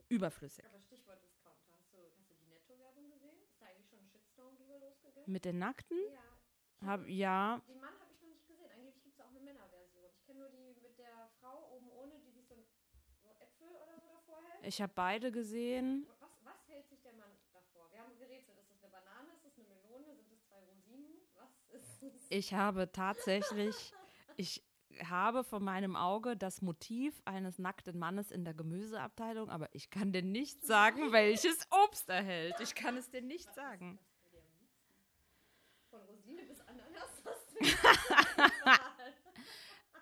Überflüssig. 0.08 0.64
Aber 0.64 0.78
Stichwort 0.80 1.20
Discounter. 1.24 1.72
Hast 1.76 1.92
du, 1.92 1.98
hast 2.16 2.30
du 2.30 2.34
die 2.36 2.46
Netto-Werbung 2.46 3.10
gesehen? 3.10 3.34
Ist 3.42 3.60
da 3.60 3.66
eigentlich 3.66 3.88
schon 3.88 3.98
ein 3.98 4.06
Shitstorm 4.06 4.54
drüber 4.56 4.78
losgegangen? 4.78 5.32
Mit 5.32 5.44
den 5.44 5.58
Nackten? 5.58 5.98
Ja. 6.12 6.86
Hab- 6.86 7.08
ja, 7.08 7.60
Den 7.66 7.80
Mann 7.80 7.94
habe 7.98 8.12
ich 8.14 8.20
noch 8.22 8.28
nicht 8.28 8.46
gesehen. 8.46 8.70
Angeblich 8.72 9.02
gibt 9.02 9.18
es 9.18 9.24
auch 9.24 9.28
eine 9.30 9.40
Männerversion. 9.40 10.04
Ich 10.14 10.24
kenne 10.24 10.38
nur 10.38 10.48
die 10.50 10.78
mit 10.80 10.96
der 10.98 11.28
Frau 11.40 11.74
oben 11.74 11.90
ohne, 11.90 12.18
die 12.20 12.30
sich 12.30 12.46
so, 12.46 12.54
so 13.22 13.28
Äpfel 13.38 13.68
oder 13.76 14.00
so 14.00 14.08
davor 14.08 14.36
hält. 14.38 14.48
Ich 14.62 14.80
habe 14.82 14.92
beide 14.94 15.30
gesehen. 15.32 16.06
Was, 16.20 16.30
was 16.44 16.68
hält 16.68 16.88
sich 16.88 17.00
der 17.02 17.12
Mann 17.14 17.30
davor? 17.52 17.90
Wir 17.92 18.00
haben 18.00 18.16
gerätselt. 18.18 18.58
Ist 18.58 18.70
das 18.70 18.82
eine 18.82 18.90
Banane? 18.92 19.28
Ist 19.34 19.44
das 19.44 19.52
eine 19.56 19.66
Melone? 19.68 20.14
Sind 20.14 20.30
das 20.30 20.42
zwei 20.48 20.62
Rosinen? 20.64 21.12
Was 21.36 21.50
ist 21.72 22.02
es? 22.02 22.26
Ich 22.30 22.54
habe 22.54 22.90
tatsächlich, 22.92 23.92
ich 24.36 24.62
habe 25.04 25.44
vor 25.44 25.60
meinem 25.60 25.96
Auge 25.96 26.36
das 26.36 26.62
Motiv 26.62 27.20
eines 27.24 27.58
nackten 27.58 27.98
Mannes 27.98 28.30
in 28.30 28.44
der 28.44 28.54
Gemüseabteilung, 28.54 29.48
aber 29.48 29.68
ich 29.72 29.90
kann 29.90 30.12
dir 30.12 30.22
nicht 30.22 30.64
sagen, 30.64 31.12
welches 31.12 31.66
Obst 31.70 32.08
er 32.08 32.22
hält. 32.22 32.60
Ich 32.60 32.74
kann 32.74 32.96
es 32.96 33.10
dir 33.10 33.22
nicht 33.22 33.48
Was 33.48 33.54
sagen. 33.54 33.98
Von 35.90 36.02
Rosine 36.02 36.42
bis 36.44 36.60
Ananas 36.60 37.22
hast 37.24 37.50
du. 37.60 38.70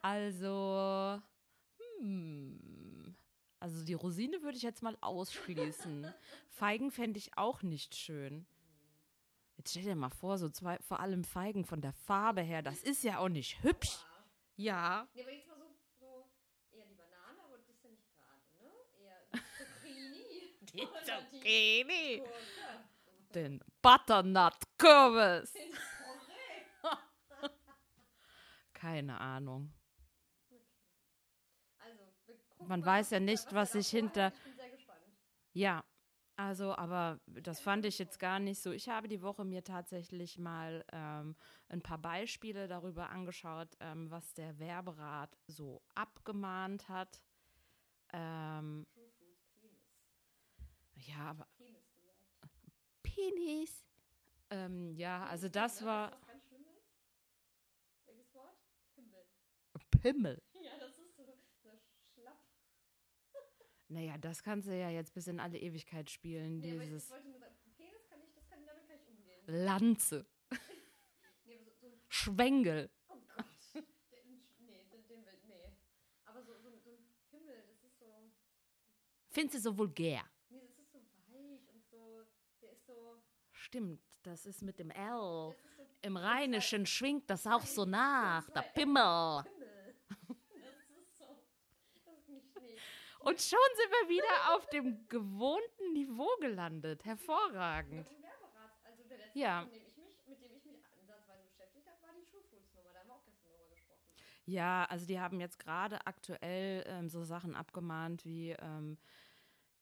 Also, 0.02 1.20
hm, 1.98 2.67
also 3.68 3.84
die 3.84 3.94
Rosine 3.94 4.42
würde 4.42 4.56
ich 4.56 4.62
jetzt 4.62 4.82
mal 4.82 4.96
ausschließen. 5.02 6.10
Feigen 6.48 6.90
fände 6.90 7.18
ich 7.18 7.36
auch 7.36 7.62
nicht 7.62 7.94
schön. 7.94 8.46
Jetzt 9.58 9.70
stell 9.70 9.82
dir 9.82 9.94
mal 9.94 10.08
vor, 10.08 10.38
so 10.38 10.48
zwei, 10.48 10.78
vor 10.78 11.00
allem 11.00 11.22
Feigen 11.22 11.66
von 11.66 11.82
der 11.82 11.92
Farbe 11.92 12.40
her, 12.40 12.62
das 12.62 12.82
ist 12.82 13.04
ja 13.04 13.18
auch 13.18 13.28
nicht 13.28 13.62
hübsch. 13.62 13.98
Ja. 14.56 15.06
Nee, 15.12 15.20
aber 15.22 15.32
jetzt 15.32 15.46
mal 15.48 15.58
so, 15.58 15.66
so 16.00 16.30
eher 16.72 16.86
die 16.86 16.94
Banane, 16.94 17.42
aber 17.44 17.58
das 17.58 17.68
ist 17.68 17.84
ja 17.84 17.90
nicht 17.90 18.08
gerade, 18.08 18.40
ne? 18.56 18.70
Eher 19.02 19.20
die 19.34 19.42
Zucchini. 19.58 20.56
Die 20.72 20.88
Zucchini. 21.04 22.22
Den 23.34 23.62
Butternut-Kürbis. 23.82 25.52
Keine 28.72 29.20
Ahnung. 29.20 29.74
Man 32.68 32.84
weiß 32.84 33.10
ja 33.10 33.20
nicht, 33.20 33.52
was 33.54 33.72
sich 33.72 33.88
hinter-. 33.88 34.32
Ja, 35.54 35.84
also, 36.36 36.74
aber 36.76 37.18
das 37.26 37.60
fand 37.60 37.84
ich 37.86 37.98
jetzt 37.98 38.18
gar 38.18 38.38
nicht 38.38 38.60
so. 38.62 38.70
Ich 38.72 38.88
habe 38.88 39.08
die 39.08 39.22
Woche 39.22 39.44
mir 39.44 39.64
tatsächlich 39.64 40.38
mal 40.38 40.84
ähm, 40.92 41.34
ein 41.68 41.80
paar 41.82 41.98
Beispiele 41.98 42.68
darüber 42.68 43.10
angeschaut, 43.10 43.68
ähm, 43.80 44.10
was 44.10 44.34
der 44.34 44.58
Werberat 44.58 45.36
so 45.46 45.82
abgemahnt 45.94 46.88
hat. 46.88 47.22
Ähm, 48.12 48.86
ja, 50.96 51.30
aber 51.30 51.46
Penis. 53.02 53.84
Ähm, 54.50 54.94
ja, 54.94 55.26
also 55.26 55.48
das 55.48 55.84
war 55.84 56.10
Weißt 56.10 56.14
du, 56.14 56.20
was 56.20 56.26
ganz 56.26 56.44
Schlimmes? 56.46 56.82
Welches 58.06 58.34
Wort? 58.34 58.56
Himmel. 58.94 59.26
Pimmel. 59.90 60.42
Ja, 60.62 60.78
das 60.78 60.98
ist 60.98 61.16
so, 61.16 61.24
so 61.62 61.70
schlapp. 62.14 62.38
Naja, 63.88 64.18
das 64.18 64.42
kannst 64.42 64.68
du 64.68 64.76
ja 64.78 64.90
jetzt 64.90 65.14
bis 65.14 65.26
in 65.28 65.40
alle 65.40 65.58
Ewigkeit 65.58 66.10
spielen, 66.10 66.58
Nee, 66.60 66.72
aber 66.72 66.82
ich, 66.82 66.88
ich 66.88 66.94
dieses 66.94 67.10
wollte 67.10 67.28
nur 67.28 67.38
sagen, 67.38 67.54
Penis 67.76 68.06
kann 68.08 68.20
ich, 68.22 68.34
das 68.34 68.46
kann, 68.48 68.58
damit 68.66 68.86
kann 68.86 68.96
ich 69.00 69.08
umgehen. 69.08 69.40
Lanze, 69.64 70.26
Nee, 71.44 71.58
so, 71.64 71.70
so 71.80 71.96
Schwengel. 72.08 72.90
oh 73.08 73.14
Gott. 73.34 73.44
Den, 74.12 74.42
nee, 74.66 74.84
den, 74.92 75.06
den 75.08 75.24
will, 75.24 75.38
nee. 75.46 75.72
Aber 76.26 76.42
so, 76.42 76.52
so, 76.58 76.70
so 76.84 76.90
ein 76.90 77.04
Himmel, 77.30 77.62
das 77.66 77.82
ist 77.82 77.98
so, 77.98 78.06
Findest 79.30 79.54
du 79.56 79.60
so 79.70 79.78
vulgär? 79.78 80.22
nee, 80.50 80.60
das 80.66 80.78
ist 80.78 80.92
so 80.92 80.98
weich 81.32 81.66
und 81.72 81.82
so, 81.90 82.24
der 82.60 82.72
ist 82.72 82.84
so, 82.86 83.22
Stimmt, 83.52 84.02
das 84.22 84.44
ist 84.44 84.60
mit 84.62 84.78
dem 84.78 84.90
L. 84.90 85.12
so 85.16 85.54
Im 86.02 86.16
Rheinischen 86.18 86.84
schwingt 86.84 87.28
das 87.30 87.46
auch 87.46 87.64
so 87.64 87.84
nach, 87.86 88.50
der 88.50 88.62
Pimmel. 88.62 89.42
Himmel. 89.44 89.94
Das 90.60 90.90
ist 91.00 91.18
so, 91.18 91.38
das 91.94 92.06
ist 92.18 92.28
nicht, 92.28 92.60
nee. 92.60 92.76
Und 93.28 93.38
schon 93.42 93.58
sind 93.76 93.90
wir 93.90 94.08
wieder 94.08 94.54
auf 94.56 94.66
dem 94.70 95.06
gewohnten 95.08 95.92
Niveau 95.92 96.30
gelandet. 96.40 97.04
Hervorragend. 97.04 98.06
Also 98.84 99.02
der 99.06 99.18
letzte, 99.18 99.38
Ja. 99.38 99.60
von 99.62 99.70
dem 99.70 99.82
ich 99.86 99.96
mich, 99.98 100.16
mit 100.26 100.40
dem 100.42 100.56
ich 100.56 100.64
mich 100.64 100.80
ansatzweise 100.98 101.44
beschäftigt 101.46 101.86
habe, 101.86 102.00
war 102.00 102.14
die 102.16 102.24
True 102.30 102.40
Foods 102.50 102.72
Nummer. 102.74 102.90
Da 102.94 103.00
haben 103.00 103.08
wir 103.08 103.14
auch 103.16 103.24
gestern 103.26 103.50
drüber 103.52 103.68
gesprochen. 103.74 104.00
Ja, 104.46 104.86
also 104.88 105.04
die 105.06 105.20
haben 105.20 105.40
jetzt 105.40 105.58
gerade 105.58 106.06
aktuell 106.06 106.84
ähm, 106.86 107.10
so 107.10 107.22
Sachen 107.22 107.54
abgemahnt 107.54 108.24
wie, 108.24 108.52
ähm, 108.52 108.96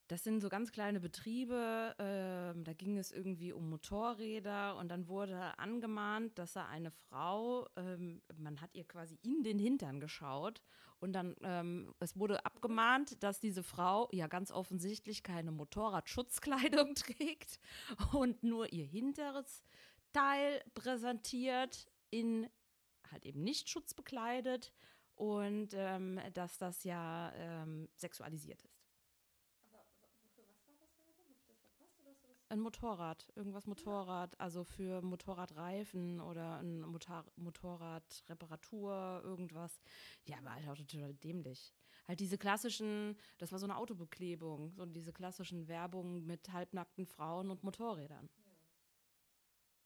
das 0.08 0.22
sind 0.24 0.40
so 0.40 0.48
ganz 0.48 0.70
kleine 0.72 1.00
Betriebe, 1.00 1.94
ähm, 1.98 2.64
da 2.64 2.72
ging 2.74 2.96
es 2.98 3.10
irgendwie 3.12 3.52
um 3.52 3.68
Motorräder 3.70 4.76
und 4.76 4.88
dann 4.88 5.08
wurde 5.08 5.58
angemahnt, 5.58 6.38
dass 6.38 6.52
da 6.52 6.66
eine 6.66 6.90
Frau, 6.90 7.66
ähm, 7.76 8.22
man 8.36 8.60
hat 8.60 8.74
ihr 8.74 8.84
quasi 8.86 9.18
in 9.22 9.42
den 9.42 9.58
Hintern 9.58 10.00
geschaut 10.00 10.62
und 11.00 11.12
dann, 11.12 11.34
ähm, 11.42 11.94
es 12.00 12.18
wurde 12.18 12.44
abgemahnt, 12.46 13.22
dass 13.22 13.40
diese 13.40 13.62
Frau 13.62 14.08
ja 14.12 14.28
ganz 14.28 14.50
offensichtlich 14.52 15.22
keine 15.22 15.50
Motorradschutzkleidung 15.52 16.94
trägt 16.96 17.58
und 18.12 18.42
nur 18.44 18.72
ihr 18.72 18.86
hinteres 18.86 19.62
Teil 20.12 20.62
präsentiert 20.74 21.88
in 22.10 22.48
halt 23.10 23.24
eben 23.26 23.42
nicht 23.42 23.68
schutzbekleidet 23.68 24.72
und 25.14 25.68
ähm, 25.74 26.20
dass 26.34 26.58
das 26.58 26.84
ja 26.84 27.32
ähm, 27.36 27.88
sexualisiert 27.96 28.62
ist. 28.62 28.84
Aber 29.64 29.84
w- 30.00 30.08
wofür 30.22 30.46
was 30.48 30.64
war 30.66 30.76
das 30.78 30.98
Werbung? 31.04 31.28
Habe 31.28 31.40
ich 31.40 31.46
das 31.46 31.58
verpasst 31.60 32.00
oder 32.00 32.10
hast 32.10 32.22
du 32.22 32.28
das? 32.28 32.35
Ein 32.48 32.60
Motorrad, 32.60 33.26
irgendwas 33.34 33.66
Motorrad, 33.66 34.38
also 34.40 34.62
für 34.62 35.02
Motorradreifen 35.02 36.20
oder 36.20 36.58
ein 36.58 36.80
Motor 36.82 37.24
Motorradreparatur, 37.34 39.20
irgendwas. 39.24 39.80
Ja, 40.24 40.38
aber 40.38 40.54
halt 40.54 40.68
auch 40.68 40.76
total 40.76 41.12
dämlich. 41.14 41.74
Halt 42.06 42.20
diese 42.20 42.38
klassischen, 42.38 43.18
das 43.38 43.50
war 43.50 43.58
so 43.58 43.66
eine 43.66 43.76
Autobeklebung, 43.76 44.70
so 44.70 44.86
diese 44.86 45.12
klassischen 45.12 45.66
Werbungen 45.66 46.24
mit 46.24 46.52
halbnackten 46.52 47.04
Frauen 47.06 47.50
und 47.50 47.64
Motorrädern. 47.64 48.30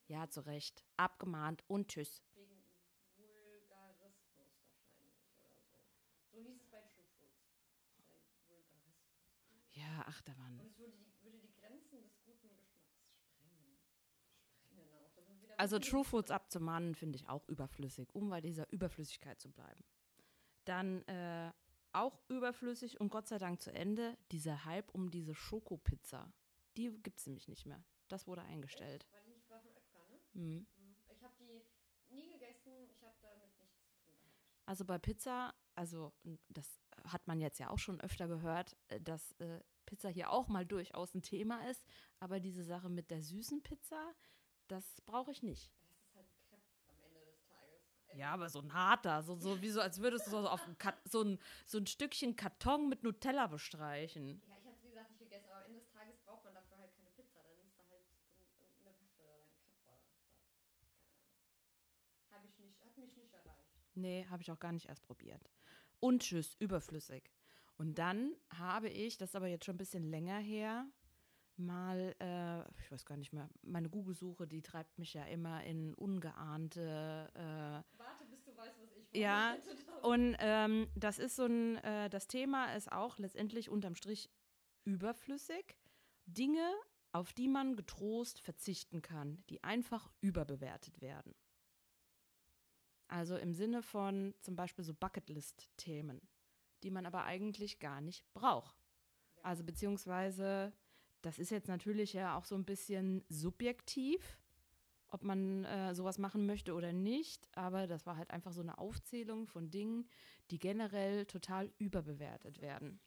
Ja, 0.06 0.28
zu 0.28 0.44
Recht. 0.44 0.84
Abgemahnt 0.98 1.64
und 1.66 1.88
tschüss. 1.88 2.22
Wegen 2.34 2.62
Vulgarismus 2.68 4.36
wahrscheinlich 4.36 5.24
oder 5.38 5.64
so. 5.64 5.78
So 6.30 6.38
hieß 6.40 6.56
es 6.60 6.66
bei 6.68 6.80
True 6.82 7.04
Foods. 7.16 7.46
Bei 7.96 8.04
Vulgarismus. 8.50 8.96
Ja, 9.70 10.04
ach, 10.06 10.20
da 10.22 10.36
waren. 10.36 10.58
Und 10.58 10.66
es 10.66 10.78
würde 10.78 11.38
die 11.38 11.52
Grenzen 11.54 12.02
des 12.02 12.20
guten 12.24 12.48
Geschmacks 12.56 12.98
sprengen. 13.22 13.78
Sprengen 14.50 14.92
auch. 14.92 15.14
Da 15.14 15.22
sind 15.22 15.40
wir 15.40 15.42
wieder 15.48 15.49
Also 15.60 15.78
True 15.78 16.04
Foods 16.04 16.30
abzumahnen 16.30 16.94
finde 16.94 17.16
ich 17.16 17.28
auch 17.28 17.46
überflüssig, 17.46 18.14
um 18.14 18.30
bei 18.30 18.40
dieser 18.40 18.66
Überflüssigkeit 18.72 19.38
zu 19.38 19.50
bleiben. 19.50 19.84
Dann 20.64 21.06
äh, 21.06 21.52
auch 21.92 22.18
überflüssig 22.28 22.98
und 22.98 23.10
Gott 23.10 23.28
sei 23.28 23.36
Dank 23.36 23.60
zu 23.60 23.70
Ende, 23.70 24.16
dieser 24.32 24.64
Hype 24.64 24.88
um 24.94 25.10
diese 25.10 25.34
Schokopizza. 25.34 26.32
Die 26.78 26.90
gibt 27.02 27.18
es 27.18 27.26
nämlich 27.26 27.46
nicht 27.46 27.66
mehr. 27.66 27.84
Das 28.08 28.26
wurde 28.26 28.40
eingestellt. 28.40 29.06
War 29.12 29.20
die 29.20 29.32
nicht 29.32 29.50
war 29.50 29.60
von 29.60 29.70
Oetker, 29.72 29.98
ne? 30.08 30.18
Mhm. 30.32 30.66
Ich 31.12 31.22
habe 31.22 31.34
die 31.38 31.62
nie 32.14 32.32
gegessen. 32.32 32.72
Ich 32.90 33.02
habe 33.02 33.16
damit 33.20 33.54
nichts 33.58 33.82
zu 33.82 33.90
tun 34.02 34.14
gehabt. 34.18 34.40
Also 34.64 34.86
bei 34.86 34.96
Pizza, 34.96 35.52
also 35.74 36.14
das 36.48 36.80
hat 37.04 37.26
man 37.26 37.38
jetzt 37.38 37.58
ja 37.58 37.68
auch 37.68 37.78
schon 37.78 38.00
öfter 38.00 38.28
gehört, 38.28 38.78
äh, 38.88 38.98
dass 38.98 39.32
äh, 39.32 39.60
Pizza 39.84 40.08
hier 40.08 40.30
auch 40.30 40.48
mal 40.48 40.64
durchaus 40.64 41.14
ein 41.14 41.20
Thema 41.20 41.68
ist. 41.68 41.84
Aber 42.18 42.40
diese 42.40 42.64
Sache 42.64 42.88
mit 42.88 43.10
der 43.10 43.20
süßen 43.20 43.62
Pizza, 43.62 44.14
das 44.70 45.00
brauche 45.02 45.30
ich 45.30 45.42
nicht. 45.42 45.72
Das 45.94 46.04
ist 46.04 46.16
halt 46.16 46.26
ein 46.26 46.42
Crepe 46.48 46.88
am 46.88 47.02
Ende 47.02 47.20
des 47.24 47.42
Tages. 47.46 47.82
Ja, 48.14 48.32
aber 48.32 48.48
so 48.48 48.60
ein 48.60 48.72
harter, 48.72 49.22
so, 49.22 49.36
so 49.36 49.60
wie 49.60 49.70
so, 49.70 49.80
als 49.80 50.00
würdest 50.00 50.26
du 50.26 50.30
so, 50.30 50.48
auf 50.48 50.60
so, 51.04 51.22
ein, 51.22 51.38
so 51.66 51.78
ein 51.78 51.86
Stückchen 51.86 52.36
Karton 52.36 52.88
mit 52.88 53.02
Nutella 53.02 53.46
bestreichen. 53.46 54.40
Ja, 54.46 54.56
ich 54.58 54.64
habe 54.66 54.76
es 54.76 54.82
wie 54.82 54.88
gesagt 54.88 55.10
nicht 55.10 55.20
gegessen, 55.20 55.46
aber 55.50 55.60
am 55.60 55.66
Ende 55.66 55.80
des 55.80 55.90
Tages 55.90 56.16
braucht 56.24 56.44
man 56.44 56.54
dafür 56.54 56.78
halt 56.78 56.92
keine 56.96 57.10
Pizza. 57.10 57.42
Dann 57.42 57.56
nimmst 57.56 57.78
du 57.78 57.84
halt 57.90 58.04
so 58.04 58.14
eine 58.14 58.44
Waffel 58.44 58.66
oder 58.80 58.90
ein 58.90 58.98
Crepe 58.98 59.22
oder 59.22 59.34
was. 59.34 59.48
Keine 59.84 59.98
Ahnung. 59.98 60.94
Hab 62.30 62.44
ich 62.44 62.58
nicht, 62.58 62.84
hat 62.84 62.96
mich 62.96 63.16
nicht 63.16 63.34
erreicht. 63.34 63.68
Nee, 63.94 64.26
habe 64.30 64.42
ich 64.42 64.50
auch 64.50 64.60
gar 64.60 64.72
nicht 64.72 64.86
erst 64.86 65.02
probiert. 65.02 65.50
Und 65.98 66.22
tschüss, 66.22 66.56
überflüssig. 66.58 67.30
Und 67.76 67.94
dann 67.98 68.36
habe 68.58 68.88
ich, 68.88 69.16
das 69.16 69.30
ist 69.30 69.36
aber 69.36 69.46
jetzt 69.46 69.64
schon 69.64 69.74
ein 69.74 69.78
bisschen 69.78 70.10
länger 70.10 70.38
her, 70.38 70.86
mal, 71.60 72.14
äh, 72.20 72.60
ich 72.80 72.90
weiß 72.90 73.04
gar 73.04 73.16
nicht 73.16 73.32
mehr, 73.32 73.48
meine 73.62 73.88
Google-Suche, 73.88 74.46
die 74.46 74.62
treibt 74.62 74.98
mich 74.98 75.14
ja 75.14 75.24
immer 75.24 75.62
in 75.64 75.94
ungeahnte 75.94 77.30
äh, 77.34 77.98
Warte, 77.98 78.24
bis 78.30 78.42
du 78.44 78.56
weißt, 78.56 78.78
was 78.80 78.96
ich 78.96 79.20
Ja. 79.20 79.56
Und 80.02 80.36
ähm, 80.40 80.88
das 80.94 81.18
ist 81.18 81.36
so 81.36 81.44
ein, 81.44 81.76
äh, 81.78 82.08
das 82.10 82.26
Thema 82.26 82.74
ist 82.74 82.90
auch 82.90 83.18
letztendlich 83.18 83.68
unterm 83.68 83.94
Strich 83.94 84.30
überflüssig. 84.84 85.76
Dinge, 86.26 86.72
auf 87.12 87.32
die 87.32 87.48
man 87.48 87.76
getrost 87.76 88.40
verzichten 88.40 89.02
kann, 89.02 89.42
die 89.50 89.62
einfach 89.64 90.10
überbewertet 90.20 91.00
werden. 91.00 91.34
Also 93.08 93.36
im 93.36 93.52
Sinne 93.52 93.82
von 93.82 94.34
zum 94.40 94.54
Beispiel 94.54 94.84
so 94.84 94.94
Bucketlist-Themen, 94.94 96.20
die 96.84 96.90
man 96.90 97.06
aber 97.06 97.24
eigentlich 97.24 97.80
gar 97.80 98.00
nicht 98.00 98.24
braucht. 98.34 98.76
Also 99.42 99.64
beziehungsweise, 99.64 100.72
das 101.22 101.38
ist 101.38 101.50
jetzt 101.50 101.68
natürlich 101.68 102.12
ja 102.12 102.36
auch 102.36 102.44
so 102.44 102.54
ein 102.54 102.64
bisschen 102.64 103.24
subjektiv, 103.28 104.38
ob 105.08 105.22
man 105.22 105.64
äh, 105.64 105.94
sowas 105.94 106.18
machen 106.18 106.46
möchte 106.46 106.74
oder 106.74 106.92
nicht, 106.92 107.48
aber 107.56 107.86
das 107.86 108.06
war 108.06 108.16
halt 108.16 108.30
einfach 108.30 108.52
so 108.52 108.60
eine 108.60 108.78
Aufzählung 108.78 109.46
von 109.46 109.70
Dingen, 109.70 110.08
die 110.50 110.58
generell 110.58 111.26
total 111.26 111.70
überbewertet 111.78 112.60
werden. 112.60 113.00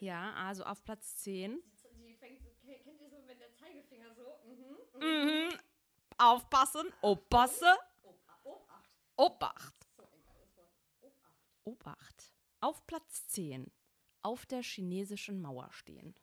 Ja, 0.00 0.32
also 0.34 0.64
auf 0.64 0.84
Platz 0.84 1.16
10. 1.18 1.60
Die, 1.96 2.06
die 2.06 2.14
fängt 2.14 2.42
so, 2.42 2.50
kennt 2.60 3.00
ihr 3.00 3.08
so, 3.08 3.16
wenn 3.26 3.38
der 3.38 3.52
Zeigefinger 3.54 4.14
so, 4.14 4.22
mhm, 4.44 5.06
mhm. 5.06 5.48
Mhm. 5.48 5.58
Aufpassen, 6.18 6.92
Opasse. 7.00 7.76
Obacht. 9.16 9.74
Obacht. 11.64 12.32
Auf 12.60 12.86
Platz 12.86 13.26
10. 13.28 13.70
Auf 14.22 14.46
der 14.46 14.62
chinesischen 14.62 15.40
Mauer 15.40 15.68
stehen. 15.72 16.14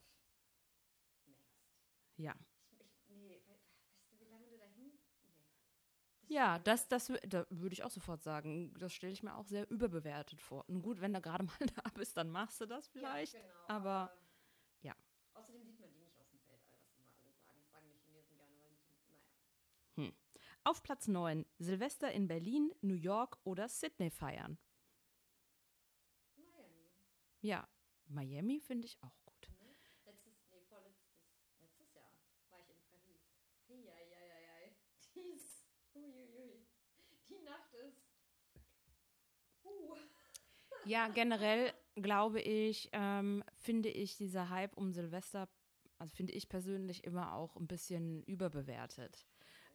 Ja. 2.17 2.34
Ich, 2.72 2.79
ich, 2.81 3.10
nee, 3.10 3.29
we- 3.29 3.41
weißt 3.48 4.22
du, 4.22 4.25
wie 4.25 4.29
lange 4.31 4.48
du 4.48 4.57
dahin? 4.57 4.91
Nee. 5.22 5.34
Ja, 6.27 6.60
das, 6.60 6.88
das 6.88 7.12
da 7.27 7.45
würde 7.50 7.74
ich 7.74 7.84
auch 7.84 7.91
sofort 7.91 8.24
sagen. 8.24 8.74
Das 8.79 8.93
stelle 8.93 9.13
ich 9.13 9.24
mir 9.24 9.36
auch 9.36 9.48
sehr 9.48 9.69
überbewertet 9.69 10.41
vor. 10.41 10.65
Nun 10.67 10.81
gut, 10.81 11.01
wenn 11.01 11.13
du 11.13 11.22
gerade 11.22 11.43
mal 11.43 11.57
da 11.75 11.84
bist, 11.93 12.17
dann 12.17 12.29
machst 12.29 12.62
du 12.62 12.65
das 12.65 12.88
vielleicht. 12.88 13.34
Ja, 13.34 13.41
genau, 13.41 13.53
aber 13.67 14.12
ja. 14.81 14.95
Außerdem 15.34 15.63
sieht 15.65 15.79
man 15.79 15.91
die 15.93 16.00
nicht 16.00 16.19
aus 16.19 16.29
dem 16.31 16.39
Weltall, 16.48 16.75
was 16.79 16.95
immer 17.00 17.12
alle 17.19 17.34
sagen. 17.36 17.57
Das 17.60 17.69
sagen 17.69 17.88
die 17.91 18.00
Chinesen 18.00 18.38
gerne, 18.38 18.53
weil 18.63 18.72
die 18.72 20.01
naja. 20.01 20.12
Auf 20.63 20.81
Platz 20.84 21.07
9. 21.07 21.45
Silvester 21.60 22.12
in 22.12 22.27
Berlin, 22.27 22.72
New 22.81 22.95
York 22.95 23.38
oder 23.43 23.69
Sydney 23.69 24.10
feiern. 24.10 24.57
Miami. 26.38 26.89
Ja, 27.41 27.67
Miami 28.07 28.60
finde 28.60 28.86
ich 28.88 28.98
auch 29.03 29.15
gut. 29.25 29.50
Ne? 29.62 29.69
Letztes, 30.05 30.34
nee, 30.51 30.62
vorletztes, 30.69 31.12
letztes 31.62 31.93
Jahr 31.93 32.10
war 32.50 32.60
ich 32.60 32.69
in 32.69 32.81
Paris. 32.89 33.22
Heieieiei. 33.67 34.75
Die 35.13 35.29
ist, 35.36 35.65
uiuiui. 35.93 36.65
Die 37.29 37.39
Nacht 37.39 37.74
ist 37.74 38.01
Ja, 40.86 41.08
generell 41.08 41.74
glaube 41.96 42.42
ich, 42.42 42.89
ähm, 42.94 43.44
finde 43.58 43.89
ich 43.89 44.18
dieser 44.18 44.50
Hype 44.50 44.77
um 44.77 44.94
Silvester, 44.94 45.50
also 45.98 46.15
finde 46.15 46.34
ich 46.34 46.48
persönlich 46.48 47.04
immer 47.04 47.34
auch 47.34 47.56
ein 47.56 47.68
bisschen 47.68 48.22
überbewertet. 48.24 49.25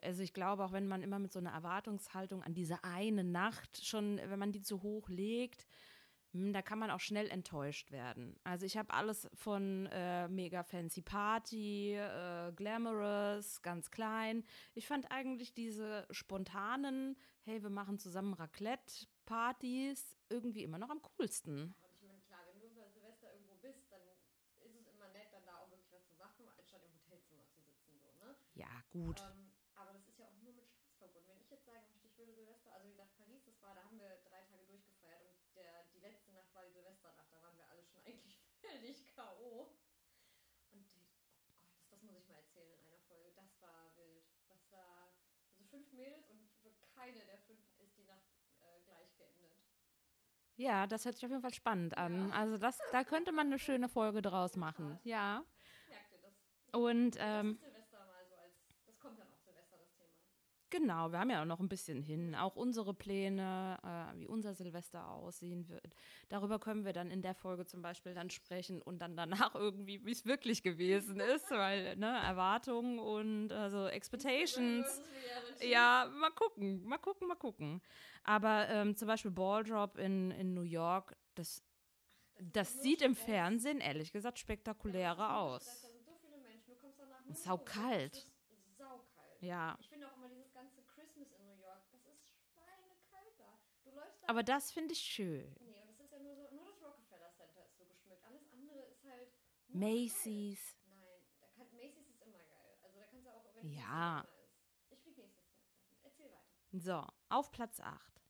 Also 0.03 0.23
ich 0.23 0.33
glaube, 0.33 0.65
auch 0.65 0.73
wenn 0.73 0.87
man 0.87 1.03
immer 1.03 1.19
mit 1.19 1.33
so 1.33 1.41
einer 1.41 1.53
Erwartungshaltung 1.53 2.43
an 2.43 2.55
diese 2.55 2.85
eine 2.85 3.25
Nacht 3.25 3.85
schon, 3.85 4.19
wenn 4.19 4.39
man 4.39 4.53
die 4.53 4.63
zu 4.63 4.83
hoch 4.83 5.09
legt, 5.09 5.67
hm, 6.33 6.53
da 6.53 6.63
kann 6.63 6.79
man 6.79 6.91
auch 6.91 7.01
schnell 7.01 7.29
enttäuscht 7.29 7.91
werden. 7.91 8.37
Also 8.45 8.65
ich 8.65 8.77
habe 8.77 8.95
alles 8.95 9.29
von 9.35 9.87
äh, 9.87 10.29
mega 10.29 10.63
fancy 10.63 11.03
Party, 11.03 11.95
äh, 11.95 12.53
glamorous, 12.55 13.63
ganz 13.63 13.91
klein. 13.91 14.45
Ich 14.75 14.87
fand 14.87 15.11
eigentlich 15.11 15.55
diese 15.55 16.07
spontanen, 16.11 17.17
hey, 17.43 17.63
wir 17.63 17.71
machen 17.71 17.99
zusammen 17.99 18.35
Raclette-Partys 19.31 20.17
irgendwie 20.29 20.65
immer 20.65 20.79
noch 20.79 20.91
am 20.91 21.01
coolsten. 21.03 21.75
Und 21.83 21.93
ich 21.95 22.03
meine, 22.03 22.21
klar, 22.23 22.41
wenn 22.47 22.61
du 22.61 22.69
bei 22.75 22.89
Silvester 22.91 23.33
irgendwo 23.33 23.55
bist, 23.63 23.91
dann 23.91 24.03
ist 24.61 24.75
es 24.75 24.87
immer 24.89 25.09
nett, 25.09 25.33
dann 25.33 25.45
da 25.47 25.59
auch 25.59 25.71
wirklich 25.71 25.91
was 25.93 26.05
zu 26.07 26.15
machen, 26.17 26.49
anstatt 26.59 26.83
im 26.85 26.93
Hotelzimmer 26.95 27.47
zu 27.49 27.61
sitzen, 27.63 27.99
so, 28.01 28.13
ne? 28.25 28.37
Ja, 28.55 28.71
gut. 28.91 29.21
Ähm, 29.21 29.53
aber 29.75 29.93
das 29.93 30.07
ist 30.09 30.19
ja 30.19 30.27
auch 30.27 30.43
nur 30.43 30.53
mit 30.53 30.69
Stress 30.69 30.97
verbunden. 30.99 31.29
Wenn 31.29 31.41
ich 31.41 31.51
jetzt 31.51 31.65
sage, 31.65 31.81
möchte 31.91 32.07
ich 32.07 32.19
würde 32.19 32.35
Silvester, 32.35 32.73
also 32.73 32.87
wie 32.87 32.93
gesagt, 32.93 33.17
Paris, 33.17 33.43
das 33.45 33.61
war, 33.63 33.75
da 33.75 33.85
haben 33.85 33.99
wir 33.99 34.21
drei 34.29 34.43
Tage 34.43 34.67
durchgefeiert 34.67 35.23
und 35.23 35.57
der, 35.57 35.85
die 35.95 36.01
letzte 36.01 36.33
Nacht 36.33 36.53
war 36.55 36.65
die 36.67 36.73
Silvesternacht, 36.73 37.33
da 37.33 37.41
waren 37.43 37.57
wir 37.57 37.69
alle 37.69 37.85
schon 37.85 38.03
eigentlich 38.07 38.39
völlig 38.61 39.07
K.O. 39.15 39.71
Und 40.71 40.87
oh 40.95 41.07
Gott, 41.31 41.47
das, 41.49 41.57
das 41.91 42.03
muss 42.03 42.17
ich 42.17 42.29
mal 42.29 42.37
erzählen 42.37 42.71
in 42.79 42.87
einer 42.87 43.01
Folge, 43.09 43.33
das 43.35 43.61
war 43.61 43.97
wild. 43.97 44.25
Das 44.49 44.71
war, 44.71 45.15
also 45.51 45.65
fünf 45.71 45.91
Mädels 45.93 46.29
und 46.29 46.51
keine 47.01 47.25
der 47.25 47.39
fünf 47.39 47.65
ist 47.79 47.97
die 47.97 48.05
Nacht 48.05 48.29
äh, 48.61 48.81
gleich 48.85 49.17
geendet. 49.17 49.57
Ja, 50.61 50.87
das 50.87 51.07
hört 51.07 51.15
sich 51.15 51.25
auf 51.25 51.31
jeden 51.31 51.41
Fall 51.41 51.55
spannend 51.55 51.97
an. 51.97 52.29
Ja. 52.29 52.35
Also 52.35 52.59
das, 52.59 52.79
da 52.93 53.03
könnte 53.03 53.33
man 53.33 53.47
eine 53.47 53.59
schöne 53.59 53.89
Folge 53.89 54.21
draus 54.21 54.57
machen. 54.57 54.99
Ja. 55.05 55.43
Und 56.73 57.17
ähm. 57.19 57.59
Genau, 60.69 61.11
wir 61.11 61.19
haben 61.19 61.31
ja 61.31 61.43
auch 61.43 61.47
noch 61.47 61.59
ein 61.59 61.69
bisschen 61.69 62.01
hin. 62.01 62.37
Auch 62.37 62.55
unsere 62.55 62.95
Pläne, 62.95 63.77
äh, 63.83 64.21
wie 64.21 64.29
unser 64.29 64.55
Silvester 64.55 65.09
aussehen 65.09 65.69
wird. 65.69 65.97
Darüber 66.29 66.61
können 66.61 66.85
wir 66.85 66.93
dann 66.93 67.11
in 67.11 67.23
der 67.23 67.35
Folge 67.35 67.67
zum 67.67 67.83
Beispiel 67.83 68.15
dann 68.15 68.31
sprechen 68.31 68.81
und 68.81 69.01
dann 69.01 69.17
danach 69.17 69.55
irgendwie, 69.57 70.05
wie 70.05 70.13
es 70.13 70.27
wirklich 70.27 70.63
gewesen 70.63 71.19
ist, 71.19 71.51
weil, 71.51 71.97
ne, 71.97 72.21
Erwartungen 72.23 73.01
und 73.01 73.51
also 73.51 73.89
Expectations. 73.89 75.03
Ja, 75.61 76.09
mal 76.21 76.31
gucken, 76.31 76.85
mal 76.85 76.99
gucken, 76.99 77.27
mal 77.27 77.35
gucken. 77.35 77.83
Aber 78.23 78.69
ähm, 78.69 78.97
zum 78.97 79.09
Beispiel 79.09 79.31
Balldrop 79.31 79.97
in, 79.99 80.31
in 80.33 80.55
New 80.55 80.63
York, 80.63 81.17
das, 81.35 81.63
das 82.39 82.73
nur 82.75 82.83
sieht 82.83 83.03
im. 83.03 83.15
Fernsehen 83.17 83.81
ehrlich 83.81 84.13
gesagt 84.13 84.39
spektakulärer 84.39 85.17
Ja, 85.19 85.29
das 85.55 85.67
aus. 85.67 85.83
Da 85.83 85.89
sind 85.89 86.05
so 86.05 86.17
viele 86.21 86.39
Menschen, 86.39 86.75
du 86.75 86.77
kommst 86.77 86.99
danach 87.01 87.25
nur 87.25 87.35
saukalt. 87.35 88.15
Es 88.17 88.25
ist 88.25 88.77
saukalt. 88.77 89.41
Ja. 89.43 89.77
Ich 89.81 89.89
finde 89.89 90.07
auch 90.09 90.17
immer 90.17 90.29
dieses 90.29 90.53
ganze 90.53 90.83
Christmas 90.83 91.33
in 91.33 91.47
New 91.47 91.61
York, 91.63 91.83
das 91.93 92.05
ist 92.07 92.29
schweinekalt 92.53 93.39
da. 93.39 93.59
Du 93.85 93.91
läufst 93.97 94.23
da. 94.23 94.29
Aber 94.29 94.43
das 94.43 94.71
finde 94.71 94.93
ich 94.93 95.01
schön. 95.01 95.55
nee, 95.61 95.81
und 95.81 95.89
das 95.89 96.01
ist 96.01 96.13
ja 96.13 96.19
nur 96.19 96.35
so, 96.37 96.43
nur 96.55 96.65
das 96.67 96.81
Rockefeller 96.83 97.31
Center 97.37 97.65
ist 97.65 97.77
so 97.79 97.85
geschmückt. 97.87 98.23
Alles 98.27 98.43
andere 98.53 98.81
ist 98.91 99.03
halt. 99.05 99.33
Macy's. 99.69 100.77
Kalt. 100.85 100.99
Nein, 101.01 101.23
da 101.41 101.47
kann, 101.57 101.67
Macy's 101.75 102.09
ist 102.11 102.21
immer 102.23 102.39
geil. 102.39 102.79
Also 102.83 102.99
da 102.99 103.05
kannst 103.07 103.27
du 103.27 103.31
auch, 103.31 103.45
wenn 103.55 103.67
Ja. 103.73 104.21
es 104.21 104.27
Sommer 104.29 104.45
ist. 104.45 104.91
Ich 104.91 104.99
fliege 105.01 105.21
nächstes 105.23 105.47
Jahr. 105.49 105.71
Erzähl 106.03 106.27
weiter. 106.31 106.60
So, 106.73 107.05
auf 107.29 107.51
Platz 107.51 107.81
8. 107.81 108.23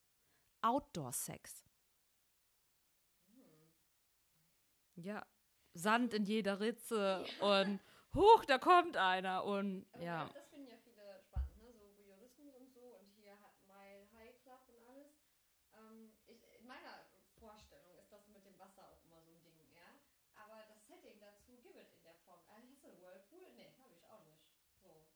Outdoor-Sex. 0.62 1.64
Ja, 4.96 5.26
Sand 5.74 6.14
in 6.14 6.24
jeder 6.24 6.58
Ritze 6.60 7.24
und 7.40 7.80
huch, 8.14 8.44
da 8.46 8.58
kommt 8.58 8.96
einer 8.96 9.44
und 9.44 9.86
ja. 9.98 10.28
Das 10.34 10.48
finden 10.48 10.68
ja 10.68 10.76
viele 10.78 11.20
spannend, 11.22 11.56
ne? 11.56 11.72
So 11.72 11.96
Voyeurismus 11.96 12.54
und 12.56 12.72
so 12.72 12.96
und 13.00 13.10
hier 13.16 13.32
hat 13.40 13.54
Mile 13.66 14.08
High 14.12 14.36
Club 14.42 14.60
und 14.68 14.88
alles. 14.88 15.12
Ähm, 15.72 16.12
ich, 16.26 16.42
in 16.58 16.66
meiner 16.66 17.06
Vorstellung 17.38 17.96
ist 17.98 18.12
das 18.12 18.26
mit 18.28 18.44
dem 18.44 18.58
Wasser 18.58 18.88
auch 18.88 19.02
immer 19.04 19.22
so 19.22 19.32
ein 19.32 19.40
Ding, 19.42 19.72
ja. 19.72 19.88
Aber 20.34 20.64
das 20.68 20.86
Setting 20.86 21.20
dazu 21.20 21.56
gibt 21.62 21.76
es 21.76 21.92
in 21.92 22.02
der 22.04 22.14
Form. 22.24 22.40
Ah, 22.48 22.60
hast 22.68 22.82
du 22.84 22.88
einen 22.88 23.00
Whirlpool? 23.00 23.52
Nee, 23.54 23.72
habe 23.80 23.94
ich 23.94 24.04
auch 24.08 24.24
nicht. 24.24 24.44
So. 24.82 25.06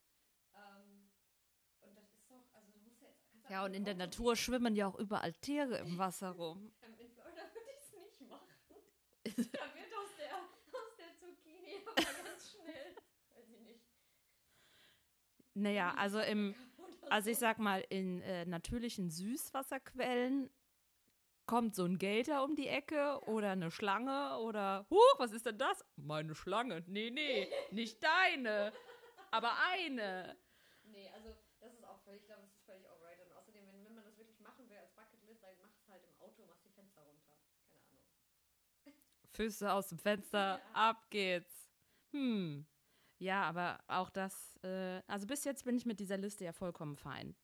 Ähm, 0.55 1.11
und 1.81 1.95
das 1.97 2.09
ist 2.15 2.31
doch, 2.31 2.49
also 2.55 2.71
du 2.73 2.79
musst 2.79 3.03
ja 3.55 3.65
und 3.65 3.75
in 3.75 3.85
der 3.85 3.95
Natur 3.95 4.35
schwimmen 4.35 4.75
ja 4.75 4.89
auch 4.89 4.99
überall 4.99 5.33
Tiere 5.35 5.79
im 5.79 5.97
Wasser 5.97 6.31
rum. 6.31 6.73
Florida 7.15 7.43
würde 7.55 7.71
ich 7.71 7.85
es 7.85 8.19
nicht 8.19 8.29
machen. 8.29 8.49
da 9.25 9.65
wird 9.75 9.93
aus 9.97 10.11
der, 10.19 10.35
aus 10.37 10.97
der 10.99 11.15
Zucchini 11.17 11.77
aber 11.87 11.95
ganz 11.95 12.51
schnell, 12.51 12.97
weiß 13.35 13.49
ich 13.49 13.61
nicht. 13.61 13.85
Naja, 15.55 15.95
also 15.97 16.19
im, 16.19 16.57
also 17.11 17.31
ich 17.31 17.39
sag 17.39 17.59
mal, 17.59 17.85
in 17.91 18.23
äh, 18.23 18.45
natürlichen 18.45 19.11
Süßwasserquellen 19.11 20.51
kommt 21.47 21.77
so 21.77 21.85
ein 21.85 21.99
Gator 21.99 22.43
um 22.43 22.57
die 22.57 22.67
Ecke 22.67 23.21
oder 23.27 23.53
eine 23.53 23.71
Schlange 23.71 24.39
oder, 24.39 24.85
huch, 24.91 25.15
was 25.19 25.31
ist 25.31 25.47
denn 25.47 25.59
das? 25.59 25.85
Meine 25.95 26.35
Schlange. 26.35 26.83
Nee, 26.89 27.11
nee, 27.11 27.49
nicht 27.71 28.03
deine, 28.03 28.73
aber 29.31 29.53
eine. 29.71 30.37
Nee, 30.83 31.09
also 31.15 31.31
das 31.65 31.73
ist 31.73 31.85
auch 31.89 31.99
völlig, 32.05 32.21
ich 32.21 32.27
glaube, 32.27 32.43
das 32.43 32.53
ist 32.53 32.65
völlig 32.67 32.85
alright. 32.91 33.19
Und 33.25 33.33
außerdem, 33.33 33.65
wenn, 33.67 33.85
wenn 33.85 33.95
man 33.95 34.05
das 34.05 34.17
wirklich 34.19 34.39
machen 34.41 34.69
will 34.69 34.77
als 34.77 34.93
Bucketlist, 34.93 35.43
dann 35.43 35.57
mach 35.59 35.73
es 35.73 35.89
halt 35.89 36.05
im 36.05 36.15
Auto, 36.21 36.45
mach 36.47 36.61
die 36.61 36.69
Fenster 36.69 37.01
runter. 37.01 37.33
Keine 38.85 38.97
Ahnung. 39.01 39.24
Füße 39.35 39.73
aus 39.73 39.89
dem 39.89 39.99
Fenster, 39.99 40.61
ab 40.73 41.11
geht's. 41.11 41.69
Hm. 42.13 42.67
Ja, 43.19 43.43
aber 43.45 43.79
auch 43.89 44.11
das, 44.11 44.57
äh, 44.63 45.03
also 45.07 45.27
bis 45.27 45.45
jetzt 45.45 45.65
bin 45.65 45.77
ich 45.77 45.87
mit 45.87 45.99
dieser 46.01 46.17
Liste 46.17 46.45
ja 46.45 46.53
vollkommen 46.53 46.97
fein. 46.97 47.35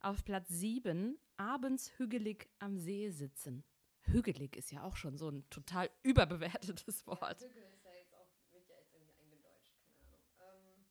Auf 0.00 0.24
Platz 0.24 0.48
7, 0.48 1.18
abends 1.36 1.92
hügelig 1.98 2.48
am 2.58 2.76
See 2.76 3.10
sitzen. 3.10 3.64
Hügelig 4.02 4.56
ist 4.56 4.70
ja 4.70 4.82
auch 4.82 4.96
schon 4.96 5.16
so 5.16 5.28
ein 5.28 5.48
total 5.50 5.90
überbewertetes 6.02 7.06
Wort. 7.06 7.40
Ja, 7.40 7.48
Hügel 7.48 7.64
ist 7.74 7.84
ja 7.84 7.92
jetzt 7.92 8.14
auch, 8.14 8.28
wird 8.52 8.68
ja 8.68 8.74
jetzt 8.76 8.92
irgendwie 8.94 9.14
eingedeutscht, 9.14 9.74
keine 10.10 10.16
Ahnung. 10.50 10.74
Ähm, 10.74 10.86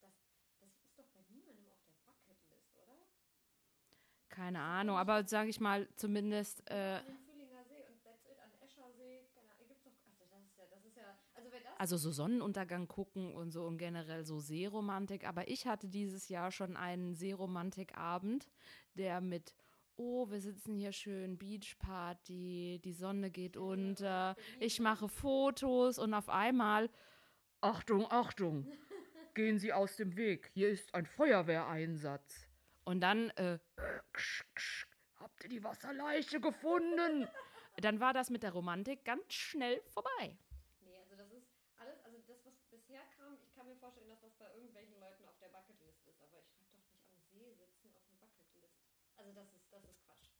das, 0.00 0.12
das 0.60 0.70
ist 0.84 0.98
doch 0.98 1.06
bei 1.14 1.22
niemandem 1.30 1.66
auf 1.70 1.82
der 1.86 1.94
Bucketlist, 2.06 2.76
oder? 2.76 2.98
Keine 4.28 4.60
Ahnung, 4.60 4.96
aber 4.96 5.26
sage 5.26 5.50
ich 5.50 5.60
mal, 5.60 5.88
zumindest, 5.96 6.62
äh, 6.70 6.98
An 6.98 7.06
den 7.06 7.18
Fühlinger 7.18 7.64
See 7.64 7.82
und 7.88 8.02
that's 8.04 8.24
it, 8.26 8.38
an 8.38 8.52
Eschersee, 8.62 9.26
keine 9.34 9.50
Ahnung, 9.50 9.66
gibt's 9.66 9.82
doch, 9.84 9.92
also 10.56 10.70
das 10.70 10.84
ist 10.84 10.96
ja, 10.96 11.18
das 11.34 11.44
ist 11.44 11.52
ja, 11.64 11.71
also 11.82 11.96
so 11.96 12.12
Sonnenuntergang 12.12 12.86
gucken 12.86 13.34
und 13.34 13.50
so 13.50 13.64
und 13.64 13.76
generell 13.76 14.24
so 14.24 14.38
Seeromantik. 14.38 15.26
Aber 15.26 15.48
ich 15.48 15.66
hatte 15.66 15.88
dieses 15.88 16.28
Jahr 16.28 16.52
schon 16.52 16.76
einen 16.76 17.16
Seeromantikabend, 17.16 18.46
der 18.94 19.20
mit, 19.20 19.52
oh, 19.96 20.30
wir 20.30 20.40
sitzen 20.40 20.76
hier 20.76 20.92
schön, 20.92 21.38
Beachparty, 21.38 22.80
die 22.84 22.92
Sonne 22.92 23.32
geht 23.32 23.56
unter, 23.56 24.36
ich 24.60 24.78
mache 24.78 25.08
Fotos 25.08 25.98
und 25.98 26.14
auf 26.14 26.28
einmal, 26.28 26.88
Achtung, 27.60 28.06
Achtung, 28.10 28.64
gehen 29.34 29.58
Sie 29.58 29.72
aus 29.72 29.96
dem 29.96 30.14
Weg, 30.14 30.52
hier 30.54 30.68
ist 30.68 30.94
ein 30.94 31.04
Feuerwehreinsatz. 31.04 32.48
Und 32.84 33.00
dann, 33.00 33.30
äh, 33.30 33.58
ksch, 34.12 34.44
ksch, 34.54 34.86
habt 35.16 35.42
ihr 35.42 35.50
die 35.50 35.64
Wasserleiche 35.64 36.40
gefunden? 36.40 37.26
Dann 37.78 37.98
war 37.98 38.12
das 38.12 38.30
mit 38.30 38.44
der 38.44 38.52
Romantik 38.52 39.04
ganz 39.04 39.32
schnell 39.32 39.82
vorbei. 39.88 40.36
nee, 40.84 40.98
also 40.98 41.16
das 41.16 41.32
ist 41.32 41.48
alles, 41.82 41.98
also 42.04 42.18
das, 42.28 42.38
was 42.46 42.54
bisher 42.70 43.02
kam, 43.16 43.36
ich 43.42 43.52
kann 43.54 43.66
mir 43.66 43.76
vorstellen, 43.76 44.08
dass 44.08 44.20
das 44.20 44.32
bei 44.38 44.46
irgendwelchen 44.54 44.98
Leuten 45.00 45.24
auf 45.26 45.36
der 45.40 45.48
Bucketlist 45.48 46.06
ist, 46.06 46.22
aber 46.22 46.38
ich 46.38 46.46
schreibe 46.54 46.70
doch 46.70 46.86
nicht 46.86 47.02
am 47.10 47.18
See 47.34 47.50
sitzen 47.58 47.90
auf 47.94 48.06
eine 48.06 48.18
Bucketlist. 48.22 48.78
Also 49.16 49.32
das 49.32 49.52
ist, 49.52 49.66
das 49.72 49.82
ist 49.84 49.98
Quatsch. 50.06 50.30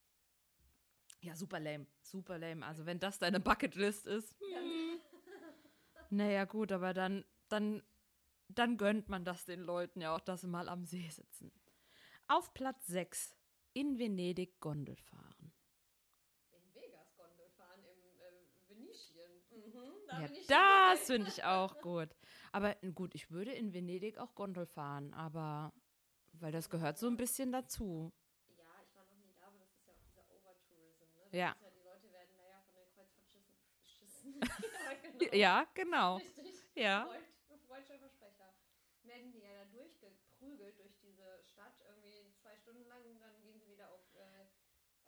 Ja, 1.23 1.37
super 1.37 1.61
lame. 1.61 1.87
Super 2.03 2.37
lame. 2.39 2.67
Also, 2.67 2.85
wenn 2.85 2.99
das 2.99 3.19
deine 3.19 3.39
Bucketlist 3.41 4.07
ist. 4.07 4.37
Hm. 4.41 5.01
Naja, 6.11 6.45
gut, 6.47 6.73
aber 6.73 6.93
dann, 6.93 7.25
dann, 7.49 7.83
dann 8.49 8.77
gönnt 8.77 9.09
man 9.09 9.25
das 9.25 9.45
den 9.45 9.61
Leuten 9.61 10.01
ja 10.01 10.15
auch, 10.15 10.21
dass 10.21 10.41
sie 10.41 10.49
mal 10.49 10.69
am 10.69 10.85
See 10.85 11.09
sitzen. 11.09 11.53
Auf 12.27 12.53
Platz 12.55 12.87
6. 12.87 13.37
In 13.73 13.99
Venedig 13.99 14.61
Gondel 14.61 14.97
fahren. 14.97 15.53
In 16.51 16.75
Vegas 16.75 17.15
Gondel 17.17 17.49
fahren, 17.57 17.81
im 17.85 18.21
äh, 18.21 18.69
Venetien. 18.69 19.31
Mhm, 19.51 20.07
da 20.09 20.21
Ja, 20.21 20.27
bin 20.27 20.37
ich 20.37 20.47
das 20.47 21.07
finde 21.07 21.29
ich 21.29 21.45
auch 21.45 21.81
gut. 21.81 22.09
Aber 22.51 22.75
gut, 22.95 23.15
ich 23.15 23.31
würde 23.31 23.53
in 23.53 23.73
Venedig 23.73 24.19
auch 24.19 24.35
Gondel 24.35 24.67
fahren, 24.67 25.15
aber 25.15 25.73
weil 26.33 26.53
das 26.53 26.69
gehört 26.69 26.99
so 26.99 27.07
ein 27.07 27.17
bisschen 27.17 27.53
dazu. 27.53 28.13
ja, 31.33 31.55
genau. 35.03 35.33
Ja, 35.33 35.67
genau. 35.75 36.17
Richtig. 36.17 36.65
Ja. 36.75 37.07
Freud, 37.07 37.25
freudscher 37.67 37.99
Versprecher. 37.99 38.55
Werden 39.05 39.33
die 39.33 39.41
ja 39.41 39.49
da 39.57 39.65
durchgeprügelt 39.73 40.79
durch 40.79 40.95
diese 41.03 41.43
Stadt, 41.45 41.75
irgendwie 41.87 42.33
zwei 42.41 42.57
Stunden 42.57 42.87
lang, 42.87 43.03
dann 43.21 43.41
gehen 43.43 43.59
sie 43.61 43.71
wieder 43.73 43.91
auf, 43.91 44.01
äh, 44.15 44.47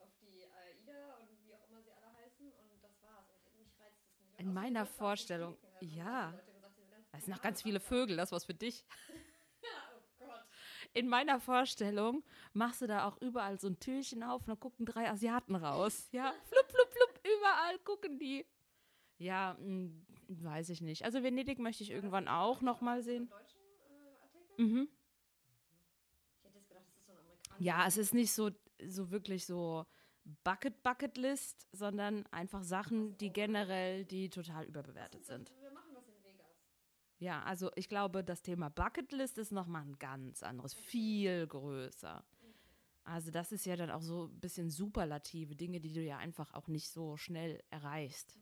auf 0.03 0.11
die 0.21 0.45
AIDA 0.47 1.17
und 1.17 1.29
wie 1.45 1.55
auch 1.55 1.69
immer 1.69 1.83
sie 1.83 1.93
alle 1.93 2.09
essen 2.27 2.53
und 2.53 2.83
das 2.83 3.03
war's. 3.03 3.29
Und 3.45 3.59
mich 3.59 3.79
reizt 3.79 4.03
das 4.03 4.19
nicht. 4.21 4.33
Und 4.33 4.41
In 4.41 4.49
außerdem 4.49 4.55
meiner 4.55 4.87
Vorstellung. 4.87 5.59
Also, 5.63 5.87
ja. 5.87 6.31
die 6.31 6.37
Leute 6.37 6.53
gesagt, 6.53 6.77
diese 6.79 6.89
ganzen 6.91 7.13
Da 7.13 7.21
sind 7.21 7.35
noch 7.35 7.43
ganz 7.43 7.63
viele. 7.63 7.81
Vögel, 7.81 8.17
das 8.17 8.33
was 8.33 8.45
für 8.45 8.55
dich. 8.55 8.85
In 10.95 11.09
meiner 11.09 11.41
Vorstellung 11.41 12.23
machst 12.53 12.81
du 12.81 12.87
da 12.87 13.07
auch 13.07 13.21
überall 13.21 13.59
so 13.59 13.67
ein 13.67 13.81
Türchen 13.81 14.23
auf 14.23 14.43
und 14.43 14.49
dann 14.49 14.61
gucken 14.61 14.87
drei 14.87 15.11
Asiaten 15.11 15.57
raus. 15.57 16.09
Ja, 16.13 16.33
flup, 16.49 16.71
flup, 16.71 16.89
flup, 16.93 17.21
überall 17.25 17.79
gucken 17.81 18.19
die. 18.19 18.47
Ja, 19.19 19.57
mh, 19.61 19.91
weiß 20.29 20.69
ich 20.71 20.81
nicht. 20.81 21.05
Also 21.05 21.23
Venedig 21.23 21.59
möchte 21.59 21.83
ich 21.83 21.91
irgendwann 21.91 22.29
auch 22.29 22.61
noch 22.61 22.81
mal 22.81 23.03
sehen. 23.03 23.29
Äh? 24.57 24.63
Mhm. 24.63 24.89
Ich 26.39 26.45
hätte 26.45 26.59
jetzt 26.59 26.69
gedacht, 26.69 26.85
das 26.89 26.97
ist 26.97 27.07
so 27.07 27.13
ein 27.13 27.19
amerikanischer. 27.19 27.65
Ja, 27.65 27.87
es 27.87 27.97
ist 27.97 28.15
nicht 28.15 28.33
so, 28.33 28.51
so 28.87 29.11
wirklich 29.11 29.47
so 29.47 29.87
Bucket 30.45 30.83
Bucket 30.83 31.17
List, 31.17 31.67
sondern 31.73 32.25
einfach 32.27 32.63
Sachen, 32.63 33.17
die 33.19 33.33
generell, 33.33 34.05
die 34.05 34.31
total 34.31 34.65
überbewertet 34.65 35.25
sind. 35.27 35.53
Wir 35.61 35.71
machen 35.71 35.93
das 35.93 36.07
in 36.09 36.23
Vegas. 36.23 36.47
Ja, 37.25 37.43
also 37.45 37.71
ich 37.75 37.89
glaube, 37.89 38.23
das 38.23 38.43
Thema 38.43 38.69
Bucket 38.69 39.11
List 39.13 39.39
ist 39.39 39.51
nochmal 39.51 39.81
ein 39.81 39.99
ganz 39.99 40.43
anderes, 40.43 40.75
viel 40.75 41.47
größer. 41.47 42.23
Also 43.05 43.31
das 43.31 43.51
ist 43.51 43.65
ja 43.65 43.77
dann 43.77 43.91
auch 43.91 44.03
so 44.03 44.27
ein 44.27 44.41
bisschen 44.41 44.69
superlative 44.69 45.57
Dinge, 45.57 45.81
die 45.81 45.95
du 45.95 46.03
ja 46.03 46.19
einfach 46.19 46.53
auch 46.53 46.69
nicht 46.69 46.91
so 46.91 47.17
schnell 47.17 47.63
erreichst. 47.71 48.39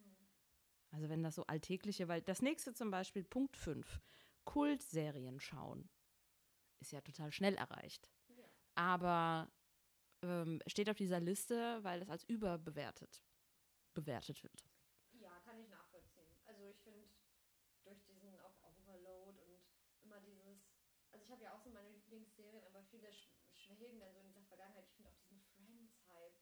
Also 0.90 1.08
wenn 1.08 1.22
das 1.22 1.36
so 1.36 1.46
alltägliche, 1.46 2.08
weil 2.08 2.22
das 2.22 2.42
nächste 2.42 2.74
zum 2.74 2.90
Beispiel, 2.90 3.22
Punkt 3.22 3.56
5, 3.56 4.00
Kultserien 4.44 5.38
schauen, 5.38 5.88
ist 6.80 6.90
ja 6.90 7.00
total 7.02 7.30
schnell 7.30 7.54
erreicht. 7.54 8.10
Aber 8.74 9.48
ähm, 10.22 10.60
steht 10.66 10.90
auf 10.90 10.96
dieser 10.96 11.20
Liste, 11.20 11.78
weil 11.84 12.02
es 12.02 12.10
als 12.10 12.24
überbewertet 12.24 13.22
bewertet 13.94 14.42
wird. 14.42 14.64
Ja, 15.20 15.30
kann 15.44 15.60
ich 15.60 15.68
nachvollziehen. 15.68 16.34
Also 16.46 16.64
ich 16.64 16.78
finde, 16.82 17.06
durch 17.84 18.02
diesen 18.04 18.38
auch 18.40 18.56
Overload 18.62 19.38
und 19.42 19.60
immer 20.02 20.20
dieses, 20.20 20.58
also 21.12 21.21
ich 21.21 21.21
habe 21.32 21.42
ja 21.44 21.54
auch 21.54 21.60
so 21.64 21.70
meine 21.70 21.88
Lieblingsserien, 21.90 22.64
aber 22.64 22.82
viele 22.90 23.10
sch 23.12 23.28
schwelgen 23.54 23.98
dann 23.98 24.12
so 24.12 24.20
in 24.20 24.26
dieser 24.28 24.44
Vergangenheit. 24.44 24.84
Ich 24.86 24.94
finde 24.94 25.10
auch 25.10 25.16
diesen 25.16 25.40
Friends-Hype. 25.56 26.34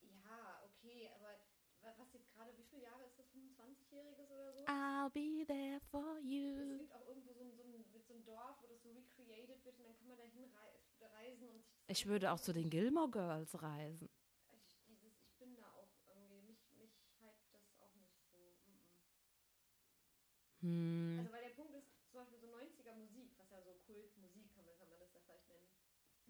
Leute. 0.00 0.16
Ja, 0.24 0.62
okay, 0.64 1.08
aber 1.14 1.38
wa- 1.80 1.94
was 1.98 2.12
jetzt 2.12 2.30
gerade, 2.32 2.56
wie 2.56 2.64
viele 2.64 2.82
Jahre 2.82 3.04
ist 3.04 3.18
das, 3.18 3.26
25-Jähriges 3.30 4.30
oder 4.30 4.52
so? 4.52 4.64
I'll 4.66 5.10
be 5.10 5.44
there 5.46 5.80
for 5.90 6.18
Es 6.18 6.24
you. 6.24 6.78
gibt 6.78 6.92
auch 6.92 7.06
irgendwo 7.08 7.32
so 7.32 7.40
ein, 7.42 7.52
so, 7.56 7.62
ein, 7.62 7.84
mit 7.92 8.06
so 8.06 8.14
ein 8.14 8.24
Dorf, 8.24 8.56
wo 8.62 8.66
das 8.68 8.82
so 8.82 8.90
recreated 8.90 9.64
wird 9.64 9.78
und 9.78 9.84
dann 9.84 9.96
kann 9.96 10.08
man 10.08 10.18
da 10.18 10.24
hinreisen 10.24 11.48
und 11.48 11.64
Ich 11.88 12.06
würde 12.06 12.30
auch 12.32 12.40
zu 12.40 12.52
den 12.52 12.70
Gilmore 12.70 13.10
Girls 13.10 13.60
reisen. 13.62 14.08
Ich, 14.52 14.76
dieses, 14.86 15.12
ich 15.24 15.34
bin 15.38 15.56
da 15.56 15.70
auch 15.72 15.88
irgendwie, 16.08 16.40
mich, 16.42 16.60
mich 16.78 16.92
das 17.52 17.62
auch 17.80 17.94
nicht 17.94 18.14
so. 18.30 18.36
Mm 18.66 18.78
-mm. 20.60 21.16
Hm. 21.16 21.18
Also 21.20 21.32
weil 21.32 21.42
der 21.42 21.54
Punkt 21.54 21.74
ist, 21.74 21.88
zum 22.10 22.20
Beispiel 22.20 22.38
so 22.38 22.46
90er 22.48 22.94
Musik, 22.94 23.32
was 23.38 23.50
ja 23.50 23.60
so 23.62 23.74
Kultmusik 23.86 24.54
kann 24.54 24.64
man, 24.64 24.76
kann 24.78 24.88
man 24.88 24.98
das 25.00 25.12
ja 25.14 25.20
vielleicht 25.24 25.48
nennen. 25.48 25.68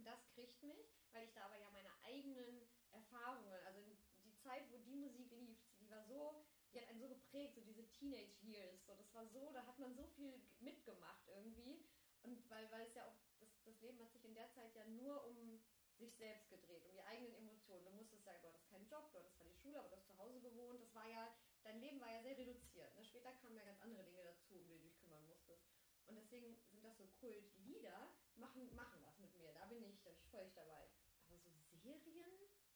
Das 0.05 0.19
kriegt 0.35 0.63
mich, 0.63 0.89
weil 1.13 1.27
ich 1.27 1.33
da 1.35 1.45
aber 1.45 1.57
ja 1.59 1.69
meine 1.71 1.91
eigenen 2.03 2.63
Erfahrungen, 2.93 3.53
also 3.67 3.81
die 4.25 4.35
Zeit, 4.39 4.65
wo 4.71 4.79
die 4.79 4.97
Musik 4.97 5.31
lief, 5.33 5.59
die 5.81 5.91
war 5.91 6.03
so, 6.05 6.45
die 6.73 6.81
hat 6.81 6.89
einen 6.89 7.01
so 7.01 7.09
geprägt, 7.09 7.55
so 7.55 7.61
diese 7.61 7.89
Teenage 7.91 8.35
Years, 8.43 8.85
so 8.87 8.95
das 8.95 9.13
war 9.15 9.27
so, 9.27 9.51
da 9.53 9.67
hat 9.67 9.79
man 9.79 9.95
so 9.95 10.07
viel 10.17 10.41
mitgemacht 10.61 11.29
irgendwie. 11.29 11.85
Und 12.23 12.49
weil, 12.51 12.71
weil 12.71 12.87
es 12.87 12.95
ja 12.95 13.07
auch, 13.07 13.17
das, 13.41 13.49
das 13.65 13.81
Leben 13.81 14.01
hat 14.01 14.13
sich 14.13 14.25
in 14.25 14.35
der 14.35 14.51
Zeit 14.53 14.75
ja 14.75 14.87
nur 14.87 15.25
um 15.27 15.61
sich 15.99 16.15
selbst 16.17 16.49
gedreht, 16.51 16.85
um 16.85 16.93
die 16.93 17.03
eigenen 17.03 17.35
Emotionen. 17.35 17.85
Du 17.85 17.93
musstest 17.93 18.25
ja, 18.27 18.33
du 18.39 18.49
hattest 18.49 18.69
keinen 18.71 18.89
Job, 18.89 19.11
du 19.13 19.19
hattest 19.19 19.37
zwar 19.37 19.47
die 19.47 19.55
Schule, 19.55 19.79
aber 19.79 19.89
du 19.91 19.97
hast 19.97 20.07
zu 20.07 20.19
Hause 20.19 20.41
gewohnt. 20.41 20.81
Das 20.81 20.95
war 20.95 21.07
ja, 21.09 21.35
dein 21.63 21.81
Leben 21.81 22.01
war 22.01 22.11
ja 22.13 22.23
sehr 22.23 22.37
reduziert. 22.37 22.95
Ne? 22.97 23.05
Später 23.05 23.33
kamen 23.33 23.57
ja 23.57 23.65
ganz 23.65 23.81
andere 23.81 24.05
Dinge 24.05 24.23
dazu, 24.25 24.55
um 24.55 24.67
die 24.67 24.79
du 24.79 24.83
dich 24.83 24.99
kümmern 24.99 25.27
musstest. 25.27 25.67
Und 26.07 26.17
deswegen 26.17 26.57
sind 26.71 26.85
das 26.85 26.97
so 26.97 27.07
Kultlieder, 27.21 28.11
machen, 28.37 28.75
machen 28.75 29.01
was 29.03 29.19
mit 29.19 29.35
mir. 29.37 29.53
Da 29.53 29.67
bin 29.67 29.85
ich, 29.85 30.03
da 30.03 30.11
bin 30.11 30.19
ich 30.19 30.31
völlig 30.31 30.55
dabei. 30.55 30.92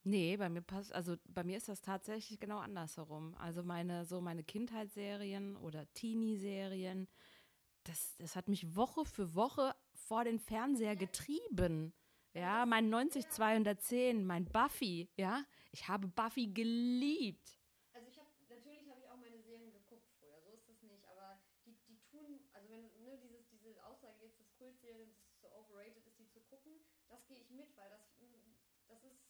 Nee, 0.06 0.36
bei 0.36 0.48
mir 0.48 0.60
passt, 0.62 0.92
also 0.94 1.16
bei 1.24 1.42
mir 1.42 1.56
ist 1.56 1.68
das 1.68 1.80
tatsächlich 1.80 2.38
genau 2.38 2.58
andersherum. 2.58 3.34
Also 3.38 3.64
meine, 3.64 4.04
so 4.04 4.20
meine 4.20 4.44
Kindheitsserien 4.44 5.56
oder 5.56 5.92
Teenie-Serien, 5.94 7.08
das, 7.82 8.14
das 8.18 8.36
hat 8.36 8.46
mich 8.48 8.76
Woche 8.76 9.04
für 9.04 9.34
Woche 9.34 9.74
vor 9.94 10.22
den 10.22 10.38
Fernseher 10.38 10.94
getrieben. 10.94 11.92
Ja, 12.34 12.66
mein 12.66 12.88
90210, 12.88 14.24
mein 14.24 14.44
Buffy, 14.44 15.08
ja. 15.16 15.44
Ich 15.72 15.88
habe 15.88 16.06
Buffy 16.06 16.46
geliebt. 16.54 17.58
Also 17.92 18.06
ich 18.06 18.16
habe, 18.16 18.28
natürlich 18.48 18.88
habe 18.88 19.00
ich 19.00 19.08
auch 19.08 19.16
meine 19.16 19.42
Serien 19.42 19.72
geguckt 19.72 20.06
früher, 20.20 20.40
so 20.40 20.52
ist 20.52 20.68
das 20.68 20.80
nicht, 20.82 21.04
aber 21.08 21.40
die, 21.64 21.74
die 21.88 21.98
tun, 22.08 22.46
also 22.52 22.68
wenn, 22.70 22.84
ne, 23.02 23.18
dieses, 23.24 23.48
diese 23.48 23.84
Aussage 23.84 24.22
jetzt, 24.22 24.38
dass 24.38 24.54
Kultserien 24.56 25.10
dass 25.10 25.34
es 25.34 25.40
so 25.40 25.48
overrated 25.50 26.06
ist, 26.06 26.16
die 26.20 26.28
zu 26.28 26.38
gucken, 26.42 26.78
das 27.08 27.26
gehe 27.26 27.38
ich 27.38 27.50
mit, 27.50 27.76
weil 27.76 27.90
das, 27.90 28.02
das 28.86 29.02
ist, 29.02 29.26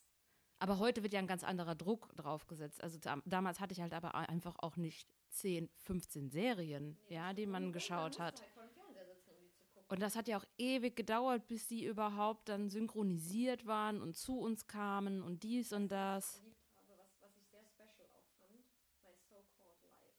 Aber 0.59 0.79
heute 0.79 1.03
wird 1.03 1.13
ja 1.13 1.19
ein 1.19 1.27
ganz 1.27 1.45
anderer 1.45 1.75
Druck 1.75 2.15
draufgesetzt. 2.17 2.83
Also 2.83 2.99
dam 2.99 3.23
damals 3.27 3.61
hatte 3.61 3.73
ich 3.73 3.81
halt 3.81 3.93
aber 3.93 4.15
einfach 4.15 4.57
auch 4.59 4.77
nicht 4.77 5.07
10, 5.31 5.69
15 5.79 6.31
Serien, 6.31 6.97
ja, 7.09 7.33
die 7.35 7.47
man 7.47 7.73
geschaut 7.73 8.19
man 8.19 8.29
hat. 8.29 8.41
Halt 8.41 8.75
sitzen, 9.07 9.33
um. 9.75 9.85
Und 9.89 10.01
das 10.01 10.17
hat 10.17 10.29
ja 10.29 10.39
auch 10.39 10.45
ewig 10.57 10.97
gedauert, 10.97 11.47
bis 11.47 11.69
die 11.69 11.85
überhaupt 11.85 12.49
dann 12.49 12.71
synchronisiert 12.71 13.67
waren 13.67 14.01
und 14.01 14.17
zu 14.17 14.39
uns 14.41 14.67
kamen 14.67 15.23
und 15.23 15.43
dies 15.43 15.73
und 15.73 15.89
das. 15.89 16.41
geliebt 16.41 16.57
habe, 16.75 16.89
was, 16.97 17.21
was 17.21 17.37
ich 17.37 17.47
sehr 17.51 17.63
special 17.65 18.09
auch 18.17 18.27
fand, 18.41 18.65
My 19.03 19.13
So-Called 19.29 19.83
Life. 19.85 20.17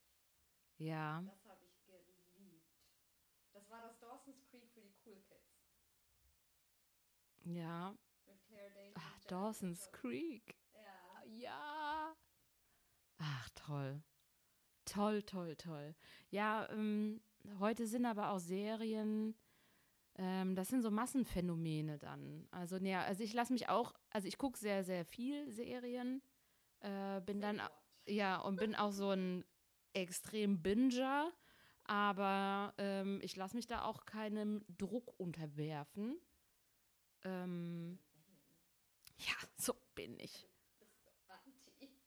Ja, 0.78 1.22
Das 1.22 1.46
habe 1.46 1.66
ich 1.66 1.84
geliebt. 1.84 2.64
Das 3.54 3.70
war 3.70 3.82
das 3.82 4.00
Dawson's 4.00 4.46
Creek 4.52 4.70
für 4.74 4.82
die 4.82 4.94
Cool 5.04 5.22
Kids. 5.28 5.44
ja. 7.46 7.96
Dawson's. 9.28 9.92
Creek. 9.92 10.58
Ja. 10.74 11.24
Ja. 11.26 12.16
Ach, 13.20 13.50
toll. 13.56 14.04
Toll, 14.86 15.24
toll, 15.24 15.56
toll. 15.56 15.96
Ja, 16.30 16.70
ähm, 16.72 17.22
heute 17.60 17.88
sind 17.88 18.06
aber 18.06 18.32
auch 18.32 18.40
Serien, 18.40 19.36
ähm, 20.16 20.56
das 20.56 20.70
sind 20.70 20.82
so 20.82 20.90
Massenphänomene 20.90 21.98
dann. 22.00 22.48
Also, 22.52 22.80
ne, 22.80 22.98
also 23.00 23.24
ich 23.24 23.34
lasse 23.34 23.54
mich 23.54 23.70
auch, 23.70 23.94
also 24.10 24.28
ich 24.28 24.38
gucke 24.38 24.58
sehr, 24.58 24.84
sehr 24.84 25.06
viel 25.06 25.52
Serien, 25.52 26.22
äh, 26.80 27.22
bin 27.22 27.42
dann, 27.42 27.62
ja, 28.08 28.38
und 28.38 28.58
bin 28.58 28.76
auch 28.76 28.92
so 28.92 29.12
ein 29.12 29.44
extrem 29.94 30.62
Binger, 30.62 31.32
aber 31.84 32.74
ähm, 32.78 33.20
ich 33.22 33.36
lasse 33.36 33.56
mich 33.56 33.68
da 33.68 33.84
auch 33.84 34.06
keinem 34.06 34.64
Druck 34.78 35.14
unterwerfen. 35.20 36.18
Ähm, 37.24 38.00
ja, 39.18 39.34
so 39.58 39.74
bin 39.96 40.20
ich. 40.20 40.48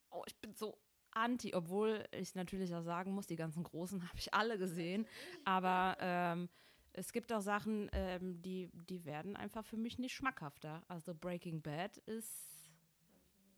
Oh, 0.09 0.23
ich 0.27 0.35
bin 0.37 0.53
so 0.53 0.77
anti, 1.11 1.53
obwohl 1.53 2.05
ich 2.11 2.35
natürlich 2.35 2.73
auch 2.73 2.81
sagen 2.81 3.11
muss, 3.13 3.27
die 3.27 3.35
ganzen 3.35 3.63
Großen 3.63 4.01
habe 4.07 4.17
ich 4.17 4.33
alle 4.33 4.57
gesehen. 4.57 5.07
Aber 5.45 5.97
ähm, 5.99 6.49
es 6.93 7.11
gibt 7.13 7.31
auch 7.31 7.41
Sachen, 7.41 7.89
ähm, 7.93 8.41
die, 8.41 8.69
die 8.89 9.05
werden 9.05 9.35
einfach 9.35 9.65
für 9.65 9.77
mich 9.77 9.99
nicht 9.99 10.13
schmackhafter. 10.13 10.83
Also 10.87 11.13
Breaking 11.13 11.61
Bad 11.61 11.97
ist. 11.97 12.69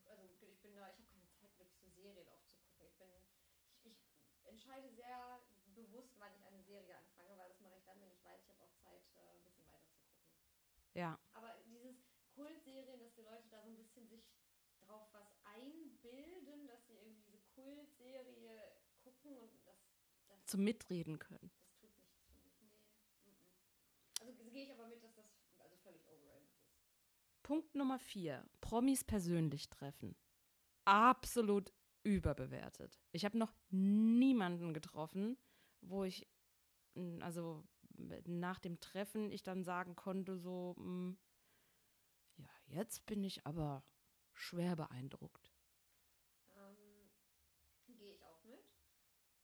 Also 0.06 0.24
ich 0.46 0.62
bin 0.62 0.74
da, 0.76 0.90
ich 0.90 0.98
habe 0.98 1.10
keine 1.10 1.32
Zeit 1.40 1.58
wirklich 1.58 1.78
so 1.80 1.90
Serien 1.90 2.28
aufzugucken. 2.28 2.86
Ich 2.86 2.96
bin, 2.98 3.10
ich, 3.84 3.98
ich 4.38 4.46
entscheide 4.46 4.90
sehr 4.94 5.42
bewusst, 5.74 6.14
wann 6.20 6.34
ich 6.36 6.46
eine 6.46 6.62
Serie 6.64 6.98
anfange, 6.98 7.38
weil 7.38 7.50
das 7.50 7.60
mache 7.62 7.78
ich 7.78 7.84
dann, 7.86 8.00
wenn 8.02 8.12
ich 8.12 8.24
weiß, 8.24 8.42
ich 8.44 8.50
habe 8.50 8.64
auch 8.64 8.76
Zeit, 8.84 9.02
äh, 9.18 9.34
ein 9.34 9.44
bisschen 9.44 9.66
weiter 9.70 9.90
zu 9.98 10.06
gucken. 10.06 10.30
Ja. 10.94 11.18
Aber 11.34 11.58
dieses 11.66 12.06
Kultserien, 12.36 13.00
dass 13.00 13.14
die 13.14 13.22
Leute 13.22 13.48
da 13.50 13.62
so 13.62 13.70
ein 13.70 13.78
bisschen 13.78 14.08
sich 14.08 14.30
drauf 14.86 15.10
was 15.14 15.30
einbilden, 15.44 16.68
dass 16.68 16.86
sie 16.88 16.94
irgendwie 16.94 17.22
diese 17.24 17.40
Kultserie 17.56 18.78
gucken 19.04 19.38
und 19.38 19.52
das, 19.66 19.78
das, 20.28 20.43
Zum 20.54 20.66
Mitreden 20.66 21.18
können. 21.18 21.50
das 21.82 21.96
tut 21.96 22.08
nichts 22.12 22.28
für 22.28 22.38
mich. 22.38 22.86
Nee. 23.26 24.22
Also 24.22 24.44
gehe 24.52 24.66
ich 24.66 24.72
aber 24.72 24.86
mit, 24.88 25.04
dass 25.04 25.16
das 25.16 25.26
also 25.58 25.76
völlig 25.78 26.04
overrated 26.08 26.48
ist. 26.48 26.70
Punkt 27.42 27.74
Nummer 27.74 27.98
vier: 27.98 28.46
Promis 28.62 29.04
persönlich 29.04 29.68
treffen. 29.70 30.16
Absolut 30.86 31.74
überbewertet. 32.04 33.02
Ich 33.14 33.26
habe 33.26 33.36
noch 33.40 33.52
niemanden 33.72 34.76
getroffen, 34.76 35.38
wo 35.82 36.04
ich, 36.04 36.28
also 37.22 37.64
nach 38.26 38.60
dem 38.60 38.80
Treffen, 38.80 39.32
ich 39.32 39.42
dann 39.42 39.64
sagen 39.64 39.96
konnte, 39.96 40.38
so, 40.38 40.76
mm, 40.78 41.18
ja, 42.38 42.50
jetzt 42.68 43.08
bin 43.08 43.24
ich 43.24 43.44
aber 43.48 43.84
schwer 44.34 44.76
beeindruckt. 44.76 45.52
Ähm, 46.56 47.10
Gehe 47.98 48.14
ich 48.14 48.24
auch 48.24 48.44
mit. 48.44 48.60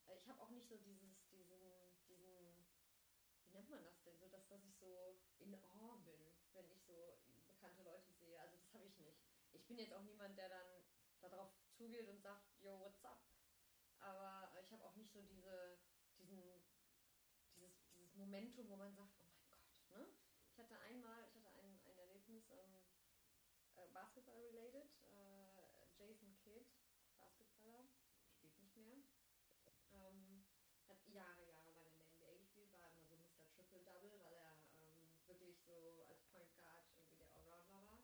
Äh, 0.07 0.15
Ich 0.17 0.27
habe 0.27 0.41
auch 0.41 0.49
nicht 0.49 0.67
so 0.67 0.75
dieses, 0.77 1.25
diesen, 1.29 1.59
diesen, 2.07 2.67
wie 3.45 3.51
nennt 3.53 3.69
man 3.69 3.83
das 3.83 4.01
denn, 4.03 4.17
so 4.19 4.27
dass, 4.27 4.47
dass 4.47 4.63
ich 4.65 4.75
so 4.75 5.15
in 5.39 5.55
Awe 5.55 5.99
bin, 6.03 6.19
wenn 6.53 6.65
ich 6.71 6.81
so 6.83 7.19
bekannte 7.47 7.83
Leute 7.83 8.11
sehe. 8.19 8.39
Also 8.41 8.57
das 8.57 8.73
habe 8.73 8.85
ich 8.85 8.97
nicht. 8.99 9.21
Ich 9.53 9.65
bin 9.65 9.68
jetzt 9.79 9.93
auch 9.93 10.03
niemand, 10.03 10.37
der 10.37 10.49
dann 10.49 10.67
darauf 11.21 11.51
zugeht 11.71 12.07
und 12.07 12.21
sagt, 12.21 12.59
yo, 12.59 12.79
what's 12.79 13.03
up? 13.05 13.23
Aber 13.99 14.51
ich 14.61 14.71
habe 14.71 14.83
auch 14.83 14.95
nicht 14.95 15.11
so 15.11 15.21
diese, 15.21 15.79
diesen, 16.17 16.43
dieses, 17.55 17.71
dieses 17.93 18.13
Momentum, 18.15 18.69
wo 18.69 18.75
man 18.75 18.93
sagt, 18.95 19.13
oh 19.19 19.23
mein 19.23 19.43
Gott, 19.49 19.89
ne? 19.89 20.07
Ich 20.51 20.57
hatte 20.57 20.79
einmal, 20.79 21.27
ich 21.33 21.35
hatte 21.35 21.51
ein, 21.59 21.79
ein 21.85 21.97
Erlebnis, 21.97 22.49
ähm, 22.51 22.75
äh, 23.75 23.87
Basketball-related, 23.93 24.89
äh, 25.03 25.49
Jason 25.97 26.35
Kidd, 26.43 26.65
Basketballer, 27.17 27.87
spielt 28.35 28.57
nicht 28.59 28.75
mehr, 28.75 28.97
ähm, 29.91 30.45
hat 30.87 30.97
Jahre, 31.07 31.47
Jahre 31.47 31.71
lang 31.71 31.87
in 31.87 31.97
der 31.97 32.07
NBA 32.07 32.37
gespielt, 32.39 32.71
war 32.73 32.87
immer 32.91 33.05
so 33.05 33.15
Mr. 33.15 33.47
Triple-Double, 33.55 34.19
weil 34.19 34.33
er 34.33 34.55
ähm, 34.79 35.15
wirklich 35.27 35.59
so 35.61 36.05
als 36.07 36.21
Point 36.31 36.53
Guard 36.55 36.85
irgendwie 36.95 37.17
der 37.17 37.33
Allrounder 37.35 37.83
war. 37.85 37.99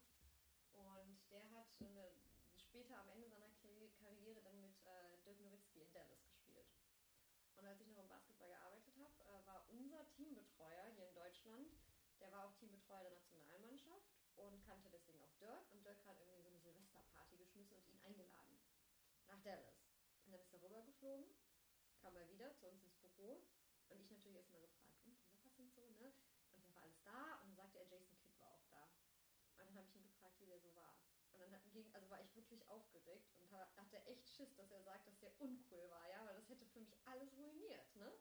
Und 0.73 1.19
der 1.31 1.49
hat 1.51 1.74
eine, 1.89 2.11
später 2.57 2.99
am 2.99 3.09
Ende 3.09 3.27
seiner 3.29 3.49
Karri- 3.61 3.91
Karriere 3.99 4.41
dann 4.41 4.59
mit 4.61 4.75
äh, 4.85 5.17
Dirk 5.25 5.39
Nowitzki 5.39 5.81
in 5.81 5.91
Dallas 5.93 6.21
gespielt. 6.23 6.67
Und 7.55 7.65
als 7.65 7.79
ich 7.79 7.87
noch 7.87 7.97
im 7.97 8.07
Basketball 8.07 8.49
gearbeitet 8.49 8.95
habe, 8.97 9.23
äh, 9.23 9.45
war 9.45 9.67
unser 9.69 10.07
Teambetreuer 10.11 10.85
hier 10.95 11.07
in 11.07 11.13
Deutschland, 11.13 11.71
der 12.19 12.31
war 12.31 12.45
auch 12.47 12.53
Teambetreuer 12.55 13.03
der 13.03 13.11
Nationalmannschaft 13.11 14.07
und 14.35 14.61
kannte 14.65 14.89
deswegen 14.89 15.21
auch 15.21 15.33
Dirk. 15.39 15.71
Und 15.71 15.85
Dirk 15.85 16.03
hat 16.05 16.19
irgendwie 16.19 16.41
so 16.43 16.49
eine 16.49 16.59
Silvesterparty 16.59 17.37
geschmissen 17.37 17.75
und 17.77 17.87
ihn 17.87 17.99
eingeladen 17.99 18.59
nach 19.27 19.41
Dallas. 19.41 19.79
Und 20.25 20.31
dann 20.31 20.41
ist 20.41 20.53
er 20.53 20.61
rübergeflogen, 20.61 21.25
kam 22.01 22.13
mal 22.13 22.27
wieder 22.29 22.53
zu 22.55 22.67
uns 22.67 22.83
ins 22.83 22.97
Büro 22.97 23.45
und 23.89 23.99
ich 24.01 24.09
natürlich 24.09 24.35
erstmal 24.37 24.61
gefragt, 24.61 24.91
und 24.93 25.05
wie 25.05 25.17
war's 25.21 25.57
und 25.57 25.73
so, 25.73 25.89
ne? 25.91 26.13
Und 26.51 26.63
da 26.67 26.73
war 26.75 26.81
alles 26.83 27.01
da 27.03 27.35
und 27.41 27.47
dann 27.49 27.55
sagte 27.55 27.79
er, 27.79 27.85
Jason 27.85 28.17
Kidd 28.17 28.37
war 28.39 28.51
auch 28.51 28.65
da. 28.69 28.83
Und 29.57 29.65
dann 29.65 29.75
habe 29.75 29.87
ich 29.87 29.95
ihn 29.95 30.03
gefragt, 30.03 30.39
wie 30.39 30.45
der 30.45 30.59
so 30.59 30.75
war. 30.75 30.95
Und 31.31 31.39
dann 31.39 31.51
hat, 31.51 31.64
ging, 31.75 31.93
also 31.93 32.09
war 32.09 32.21
ich 32.21 32.35
wirklich 32.35 32.67
aufgeregt 32.69 33.35
und 33.35 33.51
ha- 33.51 33.69
hatte 33.75 34.03
echt 34.07 34.27
Schiss, 34.29 34.55
dass 34.55 34.71
er 34.71 34.81
sagt, 34.81 35.07
dass 35.07 35.19
der 35.19 35.31
uncool 35.39 35.89
war, 35.91 36.07
ja, 36.09 36.25
weil 36.25 36.35
das 36.35 36.49
hätte 36.49 36.65
für 36.65 36.79
mich 36.79 36.95
alles 37.05 37.35
ruiniert, 37.37 37.95
ne? 37.95 38.11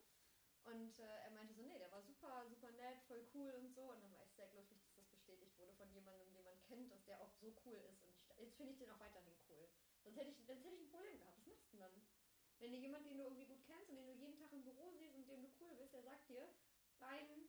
Und 0.64 0.98
äh, 0.98 1.18
er 1.24 1.30
meinte 1.30 1.52
so, 1.54 1.62
nee, 1.62 1.78
der 1.78 1.90
war 1.90 2.00
super, 2.02 2.46
super 2.48 2.70
nett, 2.72 2.98
voll 3.02 3.22
cool 3.34 3.52
und 3.54 3.68
so. 3.74 3.82
Und 3.92 4.00
dann 4.00 4.12
war 4.14 4.22
ich 4.24 4.32
sehr 4.32 4.48
glücklich, 4.48 4.80
dass 4.80 4.94
das 4.94 5.06
bestätigt 5.08 5.58
wurde 5.58 5.74
von 5.74 5.90
jemandem, 5.92 6.32
den 6.32 6.42
man 6.42 6.58
kennt, 6.62 6.90
dass 6.90 7.04
der 7.04 7.20
auch 7.20 7.30
so 7.34 7.54
cool 7.66 7.78
ist. 7.80 8.02
Und 8.02 8.08
ich, 8.08 8.24
jetzt 8.38 8.56
finde 8.56 8.72
ich 8.72 8.78
den 8.78 8.88
auch 8.90 8.98
weiterhin 8.98 9.36
cool. 9.48 9.68
Sonst 10.02 10.16
hätte 10.16 10.30
ich, 10.30 10.42
sonst 10.46 10.64
ich 10.64 10.80
ein 10.80 10.88
Problem 10.88 11.18
gehabt. 11.18 11.36
Was 11.36 11.46
machst 11.46 11.66
du 11.66 11.76
denn 11.76 11.80
dann? 11.80 12.02
Wenn 12.58 12.72
dir 12.72 12.78
jemand, 12.78 13.04
den 13.04 13.18
du 13.18 13.24
irgendwie 13.24 13.44
gut 13.44 13.62
kennst 13.62 13.90
und 13.90 13.96
den 13.96 14.06
du 14.06 14.12
jeden 14.14 14.36
Tag 14.36 14.52
im 14.52 14.64
Büro 14.64 14.90
siehst 14.92 15.14
und 15.14 15.28
dem 15.28 15.42
du 15.42 15.50
cool 15.60 15.74
bist, 15.74 15.92
der 15.92 16.02
sagt 16.02 16.28
dir, 16.30 16.48
dein 16.98 17.46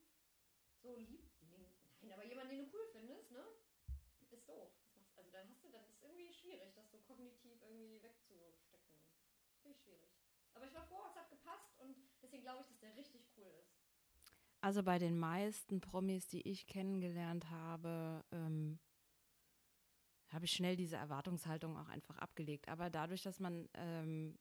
so 0.81 0.95
lieb, 0.95 1.23
nee, 1.41 1.71
nein, 2.01 2.11
aber 2.11 2.23
jemand, 2.25 2.51
den 2.51 2.59
du 2.59 2.65
cool 2.73 2.85
findest, 2.91 3.31
ne, 3.31 3.45
ist 4.29 4.47
doof. 4.49 4.69
Was 4.83 4.95
machst, 4.95 5.17
also 5.17 5.29
dann 5.31 5.47
hast 5.49 5.63
du, 5.63 5.69
dann 5.69 5.85
ist 5.87 6.01
irgendwie 6.01 6.31
schwierig, 6.31 6.73
das 6.73 6.89
so 6.91 6.94
kognitiv 7.07 7.61
irgendwie 7.61 8.01
wegzustecken. 8.01 8.99
Finde 9.61 9.77
ich 9.77 9.83
schwierig. 9.83 10.09
Aber 10.53 10.65
ich 10.65 10.73
war 10.73 10.85
froh, 10.85 11.01
es 11.09 11.15
hat 11.15 11.29
gepasst 11.29 11.77
und 11.79 11.95
deswegen 12.21 12.43
glaube 12.43 12.61
ich, 12.61 12.67
dass 12.67 12.79
der 12.79 12.95
richtig 12.95 13.21
cool 13.37 13.47
ist. 13.61 13.75
Also 14.61 14.81
bei 14.83 14.97
den 14.97 15.17
meisten 15.17 15.79
Promis, 15.79 16.27
die 16.27 16.41
ich 16.41 16.65
kennengelernt 16.65 17.49
habe, 17.51 18.23
ähm, 18.31 18.79
habe 20.29 20.45
ich 20.45 20.51
schnell 20.51 20.75
diese 20.75 20.97
Erwartungshaltung 20.97 21.77
auch 21.77 21.87
einfach 21.87 22.17
abgelegt. 22.17 22.67
Aber 22.67 22.89
dadurch, 22.89 23.21
dass 23.21 23.39
man, 23.39 23.69
ähm, 23.75 24.37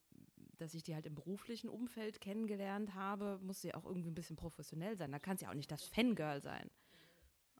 dass 0.56 0.74
ich 0.74 0.82
die 0.82 0.94
halt 0.94 1.06
im 1.06 1.14
beruflichen 1.14 1.68
Umfeld 1.68 2.20
kennengelernt 2.20 2.94
habe, 2.94 3.38
muss 3.42 3.60
sie 3.60 3.74
auch 3.74 3.84
irgendwie 3.84 4.10
ein 4.10 4.14
bisschen 4.14 4.36
professionell 4.36 4.96
sein. 4.96 5.12
Da 5.12 5.18
kann 5.18 5.36
sie 5.36 5.44
ja 5.44 5.50
auch 5.50 5.54
nicht 5.54 5.70
das 5.70 5.84
Fangirl 5.84 6.40
sein. 6.40 6.70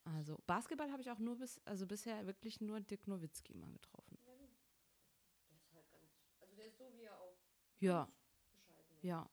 Also 0.05 0.39
Basketball 0.47 0.91
habe 0.91 1.03
ich 1.03 1.11
auch 1.11 1.19
nur 1.19 1.37
bis, 1.37 1.61
also 1.65 1.87
bisher 1.87 2.27
wirklich 2.27 2.61
nur 2.61 2.81
Dirk 2.81 3.07
Nowitzki 3.07 3.55
mal 3.55 3.73
getroffen. 3.73 4.19
Ja, 4.27 4.35
du. 4.37 4.49
Der 5.51 5.59
ist 5.59 5.73
halt 5.75 5.91
ganz, 5.91 6.11
also 6.41 6.55
der 6.57 6.67
ist 6.67 6.79
so, 6.79 6.93
wie 6.95 7.03
er 7.03 7.19
auch 7.21 7.37
Ja, 7.85 8.09
ja. 9.03 9.29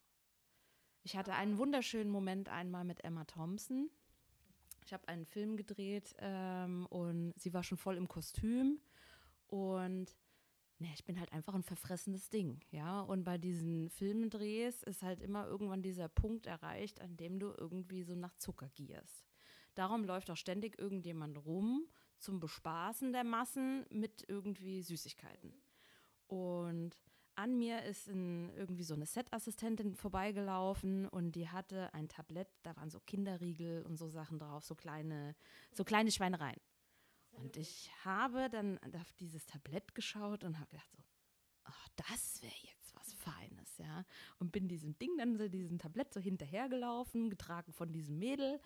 Ich 1.03 1.15
hatte 1.15 1.33
einen 1.33 1.57
wunderschönen 1.57 2.11
Moment 2.11 2.49
einmal 2.49 2.83
mit 2.83 3.01
Emma 3.01 3.23
Thompson. 3.23 3.89
Ich 4.83 4.91
habe 4.91 5.07
einen 5.07 5.25
Film 5.25 5.55
gedreht 5.55 6.13
ähm, 6.19 6.85
und 6.87 7.33
sie 7.37 7.53
war 7.53 7.63
schon 7.63 7.77
voll 7.77 7.95
im 7.95 8.09
Kostüm. 8.09 8.81
Und 9.47 10.17
ne, 10.79 10.89
ich 10.93 11.05
bin 11.05 11.17
halt 11.17 11.31
einfach 11.31 11.53
ein 11.53 11.63
verfressenes 11.63 12.29
Ding, 12.29 12.59
ja. 12.71 12.99
Und 12.99 13.23
bei 13.23 13.37
diesen 13.37 13.89
Filmdrehs 13.89 14.83
ist 14.83 15.01
halt 15.01 15.21
immer 15.21 15.47
irgendwann 15.47 15.81
dieser 15.81 16.09
Punkt 16.09 16.45
erreicht, 16.45 16.99
an 16.99 17.15
dem 17.15 17.39
du 17.39 17.53
irgendwie 17.57 18.03
so 18.03 18.15
nach 18.15 18.35
Zucker 18.35 18.67
gierst. 18.75 19.29
Darum 19.75 20.03
läuft 20.03 20.29
auch 20.29 20.35
ständig 20.35 20.77
irgendjemand 20.77 21.37
rum 21.45 21.87
zum 22.17 22.41
Bespaßen 22.41 23.13
der 23.13 23.23
Massen 23.23 23.85
mit 23.89 24.25
irgendwie 24.27 24.81
Süßigkeiten. 24.81 25.53
Und 26.27 26.97
an 27.35 27.57
mir 27.57 27.83
ist 27.83 28.07
ein, 28.07 28.49
irgendwie 28.55 28.83
so 28.83 28.93
eine 28.93 29.05
Set-Assistentin 29.05 29.95
vorbeigelaufen 29.95 31.07
und 31.07 31.33
die 31.33 31.49
hatte 31.49 31.93
ein 31.93 32.07
Tablett, 32.07 32.49
da 32.63 32.75
waren 32.75 32.89
so 32.89 32.99
Kinderriegel 32.99 33.83
und 33.83 33.97
so 33.97 34.09
Sachen 34.09 34.39
drauf, 34.39 34.63
so 34.63 34.75
kleine, 34.75 35.35
so 35.71 35.83
kleine 35.83 36.11
Schweinereien. 36.11 36.59
Und 37.31 37.57
ich 37.57 37.91
habe 38.03 38.49
dann 38.49 38.77
auf 38.95 39.13
dieses 39.13 39.45
Tablett 39.45 39.95
geschaut 39.95 40.43
und 40.43 40.59
habe 40.59 40.69
gedacht 40.69 40.91
so, 40.91 41.03
ach, 41.63 41.87
das 41.95 42.41
wäre 42.41 42.53
jetzt 42.63 42.95
was 42.95 43.13
Feines, 43.13 43.77
ja. 43.77 44.05
Und 44.39 44.51
bin 44.51 44.67
diesem 44.67 44.97
Ding 44.99 45.17
dann 45.17 45.37
so, 45.37 45.47
diesem 45.47 45.79
Tablett 45.79 46.13
so 46.13 46.19
hinterhergelaufen, 46.19 47.29
getragen 47.29 47.71
von 47.71 47.91
diesem 47.91 48.19
Mädel 48.19 48.59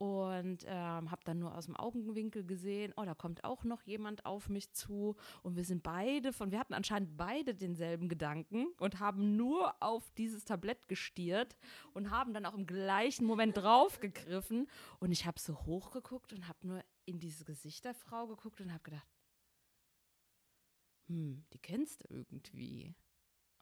und 0.00 0.64
ähm, 0.66 1.10
habe 1.10 1.20
dann 1.24 1.40
nur 1.40 1.54
aus 1.54 1.66
dem 1.66 1.76
Augenwinkel 1.76 2.42
gesehen, 2.42 2.94
oh, 2.96 3.04
da 3.04 3.14
kommt 3.14 3.44
auch 3.44 3.64
noch 3.64 3.82
jemand 3.82 4.24
auf 4.24 4.48
mich 4.48 4.72
zu 4.72 5.14
und 5.42 5.56
wir 5.56 5.64
sind 5.64 5.82
beide 5.82 6.32
von, 6.32 6.50
wir 6.50 6.58
hatten 6.58 6.72
anscheinend 6.72 7.18
beide 7.18 7.54
denselben 7.54 8.08
Gedanken 8.08 8.68
und 8.78 8.98
haben 8.98 9.36
nur 9.36 9.74
auf 9.82 10.10
dieses 10.12 10.46
Tablett 10.46 10.88
gestiert 10.88 11.54
und 11.92 12.10
haben 12.10 12.32
dann 12.32 12.46
auch 12.46 12.54
im 12.54 12.64
gleichen 12.64 13.26
Moment 13.26 13.58
draufgegriffen 13.58 14.68
und 15.00 15.12
ich 15.12 15.26
habe 15.26 15.38
so 15.38 15.54
hochgeguckt 15.66 16.32
und 16.32 16.48
habe 16.48 16.66
nur 16.66 16.82
in 17.04 17.18
dieses 17.18 17.44
Gesicht 17.44 17.84
der 17.84 17.92
Frau 17.92 18.26
geguckt 18.26 18.62
und 18.62 18.72
habe 18.72 18.82
gedacht, 18.82 19.06
hm, 21.08 21.44
die 21.52 21.58
kennst 21.58 22.04
du 22.04 22.14
irgendwie. 22.14 22.94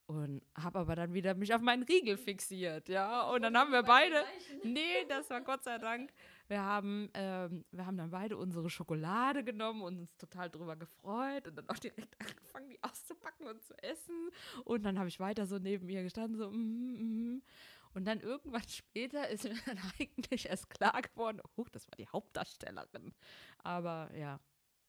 Und 0.08 0.40
habe 0.56 0.78
aber 0.78 0.96
dann 0.96 1.12
wieder 1.12 1.34
mich 1.34 1.52
auf 1.54 1.60
meinen 1.60 1.82
Riegel 1.82 2.16
fixiert, 2.16 2.88
ja. 2.88 3.28
Und 3.30 3.42
dann 3.42 3.54
haben 3.56 3.72
wir 3.72 3.82
beide, 3.82 4.24
nee, 4.64 5.04
das 5.06 5.28
war 5.28 5.42
Gott 5.42 5.62
sei 5.64 5.76
Dank. 5.76 6.10
Wir 6.48 6.62
haben, 6.62 7.10
ähm, 7.12 7.64
wir 7.72 7.84
haben 7.84 7.98
dann 7.98 8.10
beide 8.10 8.38
unsere 8.38 8.70
Schokolade 8.70 9.44
genommen 9.44 9.82
und 9.82 9.98
uns 9.98 10.16
total 10.16 10.48
drüber 10.48 10.76
gefreut 10.76 11.46
und 11.46 11.56
dann 11.56 11.68
auch 11.68 11.78
direkt 11.78 12.16
angefangen, 12.20 12.70
die 12.70 12.82
auszupacken 12.82 13.46
und 13.48 13.62
zu 13.62 13.74
essen. 13.82 14.30
Und 14.64 14.82
dann 14.84 14.98
habe 14.98 15.08
ich 15.08 15.20
weiter 15.20 15.46
so 15.46 15.58
neben 15.58 15.88
ihr 15.90 16.02
gestanden, 16.02 16.38
so, 16.38 16.50
mm, 16.50 17.34
mm. 17.36 17.42
Und 17.94 18.04
dann 18.06 18.20
irgendwann 18.20 18.62
später 18.68 19.28
ist 19.28 19.44
mir 19.44 19.56
dann 19.66 19.78
eigentlich 20.00 20.46
erst 20.48 20.70
klar 20.70 21.02
geworden, 21.02 21.40
oh, 21.56 21.66
das 21.72 21.86
war 21.88 21.96
die 21.98 22.08
Hauptdarstellerin. 22.08 23.12
Aber 23.62 24.10
ja, 24.16 24.40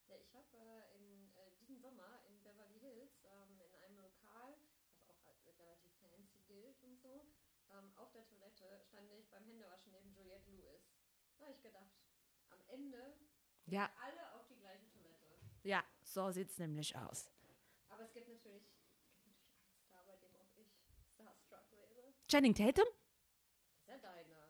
Ja, 0.08 0.14
ich 0.16 0.32
habe 0.34 0.46
äh, 0.56 0.96
in 0.96 1.30
äh, 1.36 1.50
diesem 1.60 1.78
Sommer 1.78 2.20
in 2.28 2.42
Beverly 2.42 2.78
Hills 2.80 3.22
ähm, 3.24 3.60
in 3.60 3.74
einem 3.74 3.96
Lokal, 4.00 4.54
was 5.06 5.24
auch 5.26 5.38
als 5.44 5.58
relativ 5.58 5.92
fancy 6.00 6.42
gilt 6.46 6.82
und 6.82 6.98
so, 7.00 7.24
ähm, 7.70 7.92
auf 7.96 8.10
der 8.12 8.26
Toilette 8.26 8.80
stand 8.88 9.10
ich 9.12 9.28
beim 9.30 9.44
Händewaschen 9.44 9.92
neben 9.92 10.12
Juliette 10.14 10.50
Lewis. 10.50 10.90
Da 11.38 11.44
habe 11.46 11.52
ich 11.54 11.62
gedacht, 11.62 11.90
am 12.50 12.60
Ende 12.68 13.14
Ja. 13.70 13.90
alle 14.02 14.34
auf 14.34 14.46
die 14.48 14.56
gleiche 14.56 14.88
Toilette. 14.90 15.38
ja, 15.62 15.84
so 16.02 16.30
sieht 16.30 16.50
es 16.50 16.58
nämlich 16.58 16.96
aus. 16.96 17.30
Aber 17.88 18.02
es 18.04 18.12
gibt 18.12 18.28
natürlich, 18.28 18.64
es 18.64 19.22
gibt 19.24 19.36
natürlich 19.38 19.64
einen 19.66 19.80
Star, 19.86 20.04
bei 20.06 20.16
dem 20.16 20.34
auch 20.36 20.56
ich 20.56 20.68
starstruck 21.46 21.70
wäre. 21.70 22.12
Channing 22.28 22.54
Tatum? 22.54 22.86
Ist 22.86 23.88
ja 23.88 23.96
deiner. 23.98 24.48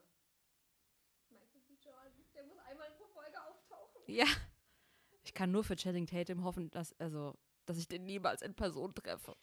Michael 1.30 1.61
B. 1.66 1.74
Jordan, 1.83 2.12
der 2.35 2.44
muss 2.44 2.59
einmal 2.59 2.90
pro 2.92 3.06
Folge 3.09 3.42
auftauchen. 3.42 4.02
Ja. 4.06 4.26
Ich 5.22 5.35
kann 5.35 5.50
nur 5.50 5.64
für 5.64 5.76
Channing 5.76 6.06
Tatum 6.06 6.44
hoffen, 6.44 6.70
dass, 6.70 6.98
also, 6.98 7.37
dass 7.66 7.76
ich 7.78 7.88
den 7.88 8.04
niemals 8.04 8.42
in 8.42 8.54
Person 8.54 8.94
treffe. 8.94 9.37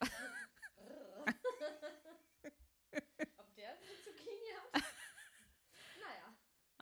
Ob 3.36 3.54
der 3.56 3.70
eine 3.70 3.80
Zucchini 4.04 4.50
hat? 4.54 4.82
naja. 6.00 6.34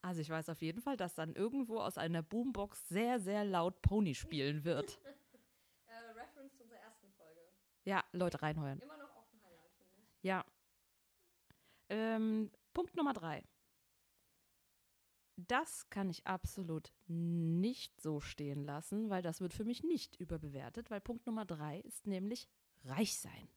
Also 0.06 0.20
ich 0.20 0.30
weiß 0.30 0.50
auf 0.50 0.62
jeden 0.62 0.80
Fall, 0.80 0.96
dass 0.96 1.16
dann 1.16 1.34
irgendwo 1.34 1.80
aus 1.80 1.98
einer 1.98 2.22
Boombox 2.22 2.88
sehr, 2.88 3.18
sehr 3.18 3.44
laut 3.44 3.82
Pony 3.82 4.14
spielen 4.14 4.64
wird. 4.64 5.00
Äh, 5.88 6.10
Reference 6.12 6.54
zu 6.56 6.62
unserer 6.62 6.80
ersten 6.80 7.10
Folge. 7.12 7.40
Ja, 7.84 8.04
Leute 8.12 8.42
reinheuern. 8.42 8.80
Immer 8.80 8.98
noch 8.98 9.16
auch 9.16 9.32
ein 9.32 9.42
Highlight, 9.42 9.72
finde 9.78 9.92
ich. 9.96 10.22
Ja. 10.22 10.44
Ähm, 11.88 12.50
Punkt 12.74 12.96
Nummer 12.96 13.14
drei. 13.14 13.44
Das 15.36 15.88
kann 15.90 16.10
ich 16.10 16.26
absolut 16.26 16.92
nicht 17.06 18.00
so 18.00 18.20
stehen 18.20 18.64
lassen, 18.64 19.10
weil 19.10 19.22
das 19.22 19.40
wird 19.40 19.54
für 19.54 19.64
mich 19.64 19.84
nicht 19.84 20.16
überbewertet, 20.16 20.90
weil 20.90 21.00
Punkt 21.00 21.26
Nummer 21.26 21.44
drei 21.44 21.80
ist 21.80 22.06
nämlich 22.06 22.48
reich 22.84 23.18
sein. 23.18 23.48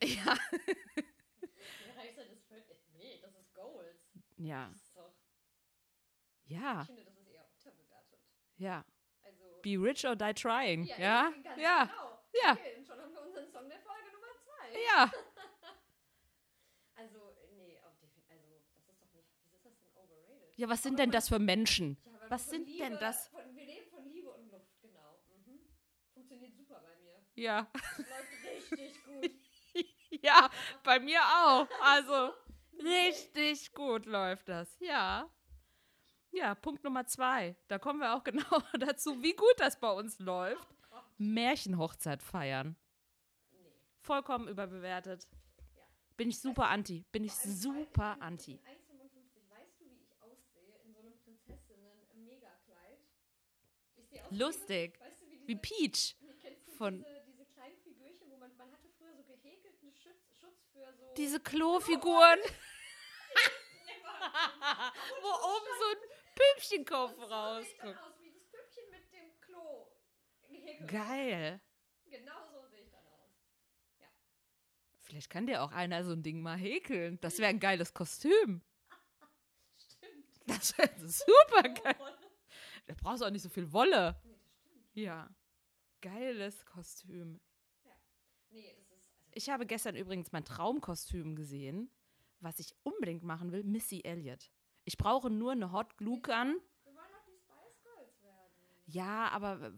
Ja. 0.02 0.34
Der 1.84 1.96
Reichser 1.96 2.24
des 2.24 2.42
völlig. 2.48 2.64
Nee, 2.96 3.20
das 3.20 3.34
ist 3.36 3.54
Goals. 3.54 3.98
Ja. 4.42 4.68
Das 4.72 4.76
ist 4.82 4.96
doch, 4.96 5.12
Ja. 6.46 6.80
ich 6.80 6.86
finde, 6.86 7.04
das 7.04 7.14
ist 7.18 7.28
eher 7.28 7.44
unterbewertet. 7.52 8.20
Ja. 8.56 8.84
Also, 9.22 9.44
Be 9.62 9.76
rich 9.76 10.06
or 10.06 10.16
die 10.16 10.32
trying. 10.34 10.84
Ja, 10.84 10.96
Ja, 10.98 11.32
ja, 11.56 11.84
genau. 11.84 12.20
ja. 12.42 12.52
Okay, 12.52 12.76
und 12.78 12.86
schon 12.86 12.98
haben 13.00 13.12
wir 13.12 13.22
unseren 13.22 13.48
Song 13.50 13.68
der 13.68 13.80
Folge 13.80 14.10
Nummer 14.12 14.32
zwei. 14.42 14.80
ja. 14.82 15.12
Also, 16.96 17.34
nee, 17.56 17.78
auf 17.78 17.94
also, 18.28 18.46
das 18.52 18.82
ist 18.84 18.86
doch 18.88 18.94
nicht, 19.14 19.26
wieso 19.42 19.56
ist 19.56 19.64
das 19.64 19.78
denn 19.80 19.90
overrated? 19.94 20.58
Ja, 20.58 20.68
was 20.68 20.82
sind 20.82 20.92
Aber 20.94 21.02
denn 21.02 21.10
das 21.12 21.28
für 21.28 21.38
Menschen? 21.38 21.96
Ja, 22.04 22.12
aber 22.20 22.30
Was 22.30 22.50
sind 22.50 22.66
Liebe, 22.66 22.84
denn 22.84 22.98
das? 22.98 23.28
Von, 23.28 23.54
wir 23.56 23.64
leben 23.64 23.88
von 23.88 24.04
Liebe 24.04 24.28
und 24.30 24.50
Luft, 24.50 24.78
genau. 24.82 25.18
Mhm. 25.46 25.60
Funktioniert 26.12 26.54
super 26.54 26.80
bei 26.82 26.94
mir. 26.98 27.24
Ja. 27.36 27.70
Läuft 27.96 28.44
richtig 28.44 29.04
gut. 29.04 29.30
Ja, 30.22 30.50
bei 30.82 30.98
mir 31.00 31.20
auch. 31.22 31.66
Also, 31.80 32.34
richtig 32.82 33.72
gut 33.72 34.06
läuft 34.06 34.48
das. 34.48 34.76
Ja. 34.80 35.28
Ja, 36.32 36.54
Punkt 36.54 36.84
Nummer 36.84 37.06
zwei. 37.06 37.56
Da 37.68 37.78
kommen 37.78 38.00
wir 38.00 38.14
auch 38.14 38.22
genau 38.24 38.60
dazu, 38.78 39.22
wie 39.22 39.34
gut 39.34 39.54
das 39.58 39.78
bei 39.80 39.90
uns 39.90 40.18
läuft. 40.18 40.66
Märchenhochzeit 41.18 42.22
feiern. 42.22 42.76
Nee. 43.52 43.58
Vollkommen 44.02 44.48
überbewertet. 44.48 45.26
Bin 46.16 46.28
ich 46.28 46.38
super 46.40 46.68
anti. 46.68 47.04
Bin 47.12 47.24
ich 47.24 47.34
super 47.34 48.16
anti. 48.20 48.52
1,55. 48.54 49.50
Weißt 49.50 49.80
du, 49.80 49.84
wie 54.30 54.36
Lustig. 54.38 54.92
diese- 54.94 55.04
Weißt 55.04 55.20
du, 55.22 55.26
wie 55.26 55.36
diese, 55.36 55.48
Wie 55.48 55.56
Peach. 55.56 56.16
Von- 56.76 56.98
diese, 57.04 57.22
diese 57.26 57.44
kleinen 57.46 57.76
Figürchen, 57.78 58.30
wo 58.30 58.36
man, 58.36 58.56
man 58.56 58.70
hatte 58.72 58.88
früher 58.98 59.14
so 59.16 59.22
gehäkelten 59.24 59.92
Schutz, 59.92 60.38
Schutz 60.40 60.66
für 60.72 60.92
so... 60.94 61.14
Diese 61.16 61.40
Klofiguren. 61.40 62.38
wo 65.22 65.28
oben 65.28 65.66
so 65.78 65.86
ein 65.90 66.10
Püppchenkopf 66.34 67.14
so 67.16 67.22
rausguckt. 67.24 67.98
aus, 67.98 68.20
wie 68.20 68.30
das 68.32 68.44
Püppchen 68.50 68.90
mit 68.90 69.12
dem 69.12 69.40
Klo. 69.40 69.86
Geil. 70.86 71.60
Genau 72.06 72.44
so 72.52 72.66
sehe 72.68 72.80
ich 72.82 72.90
dann 72.90 73.04
aus. 73.06 73.30
Vielleicht 75.00 75.30
kann 75.30 75.46
dir 75.46 75.62
auch 75.62 75.72
einer 75.72 76.04
so 76.04 76.12
ein 76.12 76.22
Ding 76.22 76.40
mal 76.40 76.56
häkeln. 76.56 77.18
Das 77.20 77.38
wäre 77.38 77.48
ein 77.50 77.60
geiles 77.60 77.92
Kostüm. 77.94 78.62
Stimmt. 79.76 80.26
Das 80.46 80.76
wäre 80.78 81.08
super 81.08 81.64
Oh, 81.64 81.82
geil. 81.82 81.96
Da 82.86 82.94
brauchst 83.00 83.22
du 83.22 83.26
auch 83.26 83.30
nicht 83.30 83.42
so 83.42 83.48
viel 83.48 83.72
Wolle. 83.72 84.20
Nee. 84.94 85.04
Ja. 85.04 85.30
Geiles 86.00 86.64
Kostüm. 86.66 87.40
Nee. 88.50 88.74
Also, 88.76 88.94
Ich 89.32 89.50
habe 89.50 89.66
gestern 89.66 89.94
übrigens 89.96 90.32
mein 90.32 90.44
Traumkostüm 90.44 91.36
gesehen, 91.36 91.90
was 92.40 92.58
ich 92.58 92.74
unbedingt 92.82 93.22
machen 93.22 93.52
will, 93.52 93.62
Missy 93.64 94.00
Elliott. 94.04 94.50
Ich 94.84 94.96
brauche 94.96 95.30
nur 95.30 95.52
eine 95.52 95.72
Hot 95.72 95.96
Glue 95.98 96.20
Gun. 96.20 96.56
wir 96.84 96.94
wollen 96.94 97.06
doch 97.12 97.24
die 97.26 97.36
Spice 97.38 97.82
Girls 97.82 98.22
werden. 98.22 98.48
Ja, 98.86 99.28
aber 99.28 99.72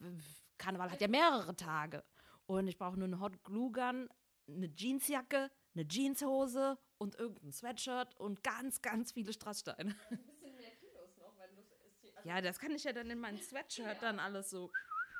Karneval 0.59 0.90
hat 0.90 1.01
ja 1.01 1.09
mehrere 1.09 1.55
Tage. 1.57 2.05
Und 2.46 2.68
ich 2.68 2.79
brauche 2.79 2.96
nur 2.96 3.07
eine 3.09 3.20
Hot 3.20 3.42
Glue 3.44 3.72
Gun, 3.72 4.09
eine 4.48 4.66
Jeansjacke, 4.75 5.51
eine 5.75 5.88
Jeanshose 5.88 6.79
und 6.98 7.16
irgendein 7.16 7.53
Sweatshirt 7.53 8.14
und 8.18 8.42
ganz, 8.42 8.81
ganz 8.83 9.12
viele 9.12 9.33
Strasssteine. 9.33 9.94
Ein 10.11 10.18
bisschen 10.18 10.57
mehr 10.57 10.70
Kilos 10.77 11.16
noch, 11.18 11.37
wenn 11.38 11.55
du 11.57 11.62
es 11.62 11.70
isst. 12.05 12.16
Also, 12.16 12.29
Ja, 12.29 12.40
das 12.40 12.59
kann 12.59 12.72
ich 12.72 12.85
ja 12.85 12.92
dann 12.92 13.11
in 13.11 13.18
mein 13.18 13.40
Sweatshirt 13.40 14.03
dann 14.03 14.18
alles 14.20 14.51
so. 14.51 14.70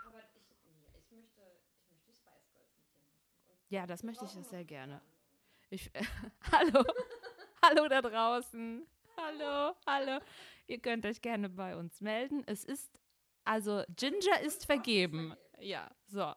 Aber 0.07 0.19
ich, 0.19 0.25
ich 0.37 0.65
möchte, 0.81 0.99
ich 0.99 1.89
möchte 1.91 2.07
die 2.07 2.15
Spice 2.15 2.51
Girls 2.53 2.71
mit 2.77 2.93
dir 2.93 3.03
machen. 3.03 3.51
Und 3.51 3.71
Ja, 3.71 3.87
das 3.87 4.03
möchte 4.03 4.25
ich 4.25 4.33
das 4.33 4.51
sehr 4.51 4.65
gerne. 4.65 5.01
Ich, 5.71 5.91
hallo, 6.53 6.85
hallo 7.63 7.89
da 7.89 8.03
draußen. 8.03 8.87
Hallo, 9.17 9.77
hallo. 9.87 10.21
Ihr 10.67 10.79
könnt 10.81 11.07
euch 11.07 11.21
gerne 11.21 11.49
bei 11.49 11.77
uns 11.77 12.01
melden. 12.01 12.43
Es 12.47 12.65
ist, 12.65 12.99
also 13.45 13.85
Ginger 13.97 14.41
ist 14.43 14.67
vergeben. 14.67 15.35
Ja, 15.61 15.91
so. 16.07 16.33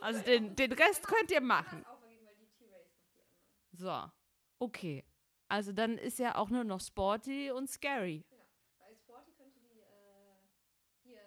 Also 0.00 0.22
den, 0.22 0.54
den 0.56 0.72
Rest 0.72 1.06
könnt 1.06 1.30
ihr 1.30 1.40
machen. 1.40 1.84
So, 3.72 4.10
okay. 4.58 5.04
Also 5.48 5.72
dann 5.72 5.98
ist 5.98 6.18
ja 6.18 6.34
auch 6.34 6.50
nur 6.50 6.64
noch 6.64 6.80
Sporty 6.80 7.50
und 7.50 7.70
Scary. 7.70 8.24
Ja, 8.30 8.38
bei 8.78 8.94
Sporty 8.94 9.32
könnte 9.32 9.60
die, 9.60 9.80
äh, 9.80 11.22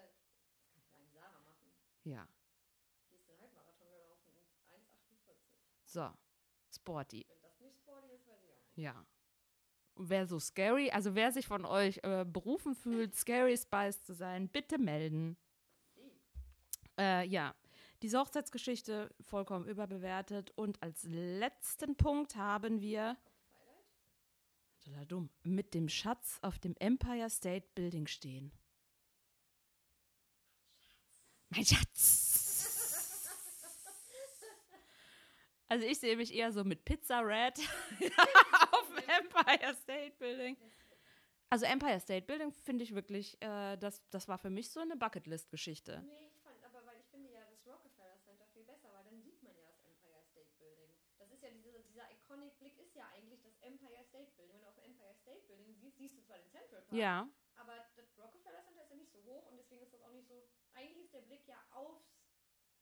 ist 3.16 3.28
den 3.28 3.40
Halbmarathon 3.40 3.90
gelaufen 3.90 4.28
in 4.28 4.76
1,48. 4.76 5.46
so. 5.86 6.12
Sporty. 6.74 7.26
Wenn 7.28 7.42
das 7.42 7.60
nicht 7.60 7.78
Sporty 7.80 8.14
ist, 8.14 8.28
weiß 8.28 8.40
ich 8.44 8.52
auch 8.52 8.76
nicht. 8.76 8.78
Ja. 8.78 9.06
Wer 9.96 10.26
so 10.26 10.40
scary, 10.40 10.90
also 10.90 11.16
wer 11.16 11.32
sich 11.32 11.48
von 11.48 11.66
euch 11.66 12.00
äh, 12.04 12.26
berufen 12.26 12.76
fühlt, 12.76 13.16
Scary 13.16 13.58
Spice 13.58 14.04
zu 14.04 14.14
sein, 14.14 14.48
bitte 14.48 14.78
melden. 14.78 15.38
Äh, 16.98 17.28
ja, 17.28 17.54
diese 18.02 18.20
Hochzeitsgeschichte 18.20 19.14
vollkommen 19.22 19.68
überbewertet. 19.68 20.52
Und 20.56 20.82
als 20.82 21.04
letzten 21.04 21.96
Punkt 21.96 22.36
haben 22.36 22.82
wir, 22.82 23.18
dumm, 25.08 25.30
mit 25.44 25.74
dem 25.74 25.88
Schatz 25.90 26.40
auf 26.42 26.58
dem 26.58 26.76
Empire 26.80 27.30
State 27.30 27.68
Building 27.76 28.08
stehen. 28.08 28.52
Mein 31.50 31.66
Schatz! 31.66 32.31
Also 35.72 35.88
ich 35.88 36.00
sehe 36.04 36.18
mich 36.18 36.36
eher 36.36 36.52
so 36.52 36.66
mit 36.66 36.84
Pizza 36.84 37.22
Red 37.24 37.56
auf 38.76 38.88
dem 38.92 39.08
Empire 39.08 39.74
State 39.74 40.12
Building. 40.20 40.58
Also 41.50 41.64
Empire 41.64 41.98
State 41.98 42.28
Building 42.28 42.52
finde 42.52 42.84
ich 42.84 42.94
wirklich, 42.94 43.42
äh, 43.42 43.78
das, 43.78 44.04
das 44.10 44.28
war 44.28 44.38
für 44.38 44.50
mich 44.50 44.70
so 44.70 44.82
eine 44.82 44.98
Bucketlist-Geschichte. 44.98 46.04
Nee, 46.04 46.28
ich 46.28 46.42
fand, 46.44 46.62
aber 46.66 46.86
weil 46.86 47.00
ich 47.00 47.08
finde 47.08 47.32
ja 47.32 47.40
das 47.48 47.66
Rockefeller 47.66 48.20
Center 48.20 48.44
viel 48.52 48.66
besser, 48.66 48.92
weil 48.92 49.06
dann 49.06 49.22
sieht 49.24 49.42
man 49.44 49.56
ja 49.56 49.64
das 49.64 49.80
Empire 49.88 50.20
State 50.28 50.52
Building. 50.60 50.92
Das 51.18 51.32
ist 51.32 51.42
ja 51.42 51.50
diese, 51.52 51.80
dieser 51.88 52.04
iconic 52.12 52.52
Blick 52.60 52.78
ist 52.78 52.94
ja 52.94 53.08
eigentlich 53.16 53.40
das 53.42 53.56
Empire 53.62 54.04
State 54.04 54.32
Building. 54.36 54.56
Wenn 54.58 54.64
du 54.64 54.68
auf 54.68 54.76
dem 54.76 54.92
Empire 54.92 55.16
State 55.24 55.48
Building 55.48 55.74
siehst, 55.80 55.98
siehst 55.98 56.18
du 56.18 56.22
zwar 56.28 56.36
den 56.36 56.52
Central 56.52 56.82
Park, 56.82 57.00
Ja, 57.00 57.30
aber 57.56 57.80
das 57.96 58.12
Rockefeller 58.20 58.60
Center 58.68 58.84
ist 58.84 58.92
ja 58.92 58.98
nicht 58.98 59.14
so 59.14 59.24
hoch 59.24 59.48
und 59.48 59.56
deswegen 59.56 59.84
ist 59.84 59.94
das 59.94 60.04
auch 60.04 60.12
nicht 60.12 60.28
so. 60.28 60.44
Eigentlich 60.74 61.06
ist 61.06 61.14
der 61.14 61.24
Blick 61.24 61.48
ja 61.48 61.64
aufs 61.72 62.12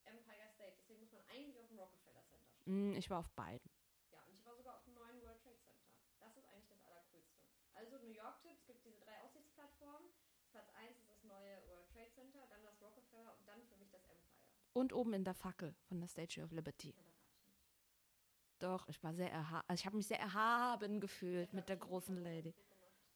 Empire 0.05 0.49
State, 0.57 0.73
deswegen 0.81 1.01
muss 1.01 1.11
man 1.11 1.21
eigentlich 1.29 1.59
auf 1.61 1.67
dem 1.67 1.77
Rockefeller 1.77 1.98
ich 2.95 3.09
war 3.09 3.19
auf 3.19 3.29
beiden. 3.31 3.69
Ja, 4.11 4.19
und 4.27 4.33
ich 4.35 4.45
war 4.45 4.55
sogar 4.55 4.75
auf 4.75 4.83
dem 4.83 4.93
neuen 4.93 5.21
World 5.21 5.41
Trade 5.41 5.59
Center. 5.59 5.89
Das 6.19 6.37
ist 6.37 6.47
eigentlich 6.49 6.69
das 6.69 6.83
Allercoolste. 6.85 7.39
Also 7.73 7.97
New 7.97 8.11
York-Tipps, 8.11 8.65
gibt 8.65 8.85
diese 8.85 8.99
drei 8.99 9.19
Aussichtsplattformen. 9.21 10.09
Platz 10.51 10.69
1 10.75 10.97
ist 10.97 11.09
das 11.09 11.23
neue 11.23 11.67
World 11.67 11.87
Trade 11.89 12.11
Center, 12.11 12.39
dann 12.49 12.63
das 12.63 12.81
Rockefeller 12.81 13.35
und 13.37 13.47
dann 13.47 13.63
für 13.63 13.77
mich 13.77 13.89
das 13.89 14.03
Empire. 14.05 14.37
Und 14.73 14.93
oben 14.93 15.13
in 15.13 15.23
der 15.23 15.33
Fackel 15.33 15.75
von 15.87 15.99
der 15.99 16.07
Statue 16.07 16.43
of 16.43 16.51
Liberty. 16.51 16.93
Ja. 16.95 17.03
Doch, 18.59 18.87
ich 18.87 19.01
war 19.03 19.13
sehr 19.13 19.31
erhaben. 19.31 19.63
Also 19.67 19.81
ich 19.81 19.85
habe 19.85 19.95
mich 19.95 20.07
sehr 20.07 20.19
erhaben 20.19 20.99
gefühlt 20.99 21.53
mit 21.53 21.69
der 21.69 21.77
großen 21.77 22.17
Lady. 22.17 22.53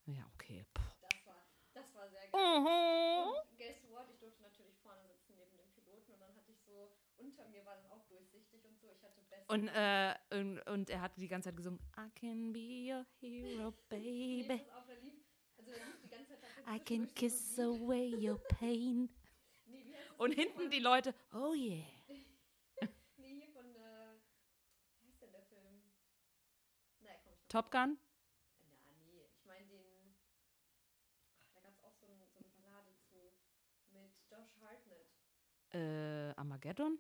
Ja, 0.06 0.26
okay. 0.34 0.66
Puh. 0.74 0.84
Das 1.02 1.26
war, 1.26 1.46
das 1.74 1.94
war 1.94 2.10
sehr 2.10 2.28
geil. 2.28 2.60
Mhm. 2.60 3.30
Und 3.30 3.58
guess 3.58 3.84
what? 3.90 4.10
Ich 4.10 4.20
durfte 4.20 4.42
natürlich 4.42 4.78
vorne 4.80 5.04
sitzen 5.06 5.36
neben 5.36 5.58
dem 5.58 5.70
Piloten 5.72 6.14
und 6.14 6.20
dann 6.22 6.36
hatte 6.36 6.52
ich 6.52 6.62
so, 6.62 6.92
unter 7.18 7.48
mir 7.50 7.66
war 7.66 7.76
dann 7.76 7.92
auch 7.92 8.06
durchsichtig 8.08 8.64
und 8.66 8.80
so. 8.80 8.92
Ich 8.92 9.04
hatte 9.04 9.22
beste. 9.22 9.33
Und, 9.48 9.68
äh, 9.68 10.14
und, 10.32 10.60
und 10.68 10.90
er 10.90 11.02
hat 11.02 11.12
die 11.18 11.28
ganze 11.28 11.50
Zeit 11.50 11.58
gesungen, 11.58 11.80
I 11.98 12.10
can 12.20 12.54
be 12.54 12.92
your 12.92 13.06
hero, 13.20 13.74
baby. 13.90 14.62
also 15.58 15.72
I 16.68 16.80
can 16.80 17.08
kiss 17.14 17.60
away 17.60 18.14
your 18.16 18.40
pain. 18.60 19.10
Und 20.18 20.34
hinten 20.34 20.70
die 20.70 20.80
Leute, 20.80 21.14
oh 21.34 21.54
yeah. 21.54 21.84
Nee, 23.18 23.36
hier 23.36 23.50
von, 23.50 23.66
wie 23.74 25.08
heißt 25.08 25.22
denn 25.22 25.32
der 25.32 25.44
Film? 25.44 25.82
Naja, 27.02 27.16
komm 27.24 27.34
ich 27.34 27.42
noch 27.42 27.48
Top. 27.50 27.72
Gun? 27.72 27.98
Na, 28.86 28.92
nee, 29.06 29.26
ich 29.28 29.44
meine 29.46 29.66
den, 29.68 30.16
ach, 31.40 31.50
da 31.54 31.62
gab 31.62 31.74
es 31.74 31.84
auch 31.84 31.94
so, 31.96 32.06
ein, 32.08 32.22
so 32.32 32.40
eine 32.40 32.50
Ballade 32.50 32.94
zu, 33.10 33.34
mit 33.92 34.12
Josh 34.30 34.56
Hartnett. 34.62 35.08
Äh, 35.74 36.34
Armageddon? 36.40 37.00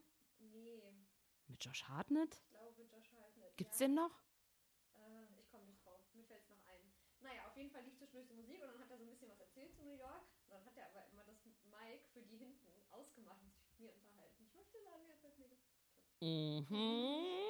Josh 1.64 1.88
Hartnett? 1.88 2.36
ich 2.36 2.49
glaube 2.49 2.84
Josh 2.84 3.09
Hartnett. 3.14 3.55
Gibt's 3.55 3.80
ja. 3.80 3.88
den 3.88 3.95
noch? 3.95 4.11
Äh, 4.95 5.39
ich 5.39 5.49
komme 5.49 5.64
nicht 5.66 5.86
drauf, 5.86 6.01
mir 6.14 6.26
fällt 6.26 6.43
es 6.43 6.49
noch 6.49 6.59
ein. 6.68 6.91
Naja, 7.22 7.47
auf 7.47 7.55
jeden 7.55 7.72
Fall 7.72 7.84
lief 7.84 7.95
zwischendurch 7.95 8.28
die 8.28 8.34
Musik 8.34 8.61
und 8.61 8.68
dann 8.68 8.80
hat 8.82 8.91
er 8.91 8.97
so 8.97 9.05
ein 9.05 9.09
bisschen 9.09 9.30
was 9.30 9.39
erzählt 9.39 9.74
zu 9.74 9.82
New 9.84 9.95
York. 9.95 10.28
Und 10.43 10.51
dann 10.51 10.66
hat 10.66 10.76
er 10.76 10.88
aber 10.88 11.07
immer 11.07 11.24
das 11.24 11.39
Mic 11.45 12.03
für 12.11 12.22
die 12.22 12.36
hinten 12.36 12.68
ausgemacht 12.91 13.41
und 13.41 13.53
sich 13.53 13.64
mit 13.64 13.80
mir 13.80 13.93
unterhalten. 13.95 14.43
Ich 14.43 14.53
möchte 14.53 14.84
sagen, 14.84 15.07
er 15.07 15.24
hat 15.24 15.39
mir. 15.39 15.47
Mhm. 16.20 17.43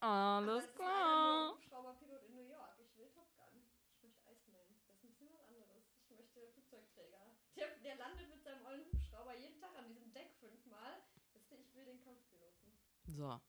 Aber 0.00 0.50
Alles 0.50 0.66
nur 0.66 0.74
klar. 0.74 1.52
Hubschrauberpilot 1.54 2.22
in 2.24 2.34
New 2.34 2.48
York. 2.50 2.74
Ich 2.82 2.96
will 2.96 3.08
Top 3.14 3.30
Gun. 3.36 3.70
Ich 3.94 4.02
möchte 4.02 4.20
Iceman. 4.34 4.66
Das 4.88 4.96
ist 4.96 5.04
ein 5.04 5.14
bisschen 5.14 5.30
was 5.32 5.46
anderes. 5.46 5.84
Ich 6.02 6.10
möchte 6.10 6.40
Flugzeugträger. 6.50 7.22
Der, 7.54 7.68
der 7.78 7.94
landet 7.96 8.28
mit 8.28 8.42
seinem 8.42 8.66
ollen 8.66 8.84
Hubschrauber 8.90 9.36
jeden 9.36 9.60
Tag 9.60 9.78
an 9.78 9.86
diesem 9.86 10.12
Deck 10.12 10.34
fünfmal. 10.40 11.04
Jetzt, 11.32 11.52
ich 11.52 11.72
will 11.74 11.84
den 11.84 12.02
Kampfpiloten. 12.02 12.74
So, 13.14 13.40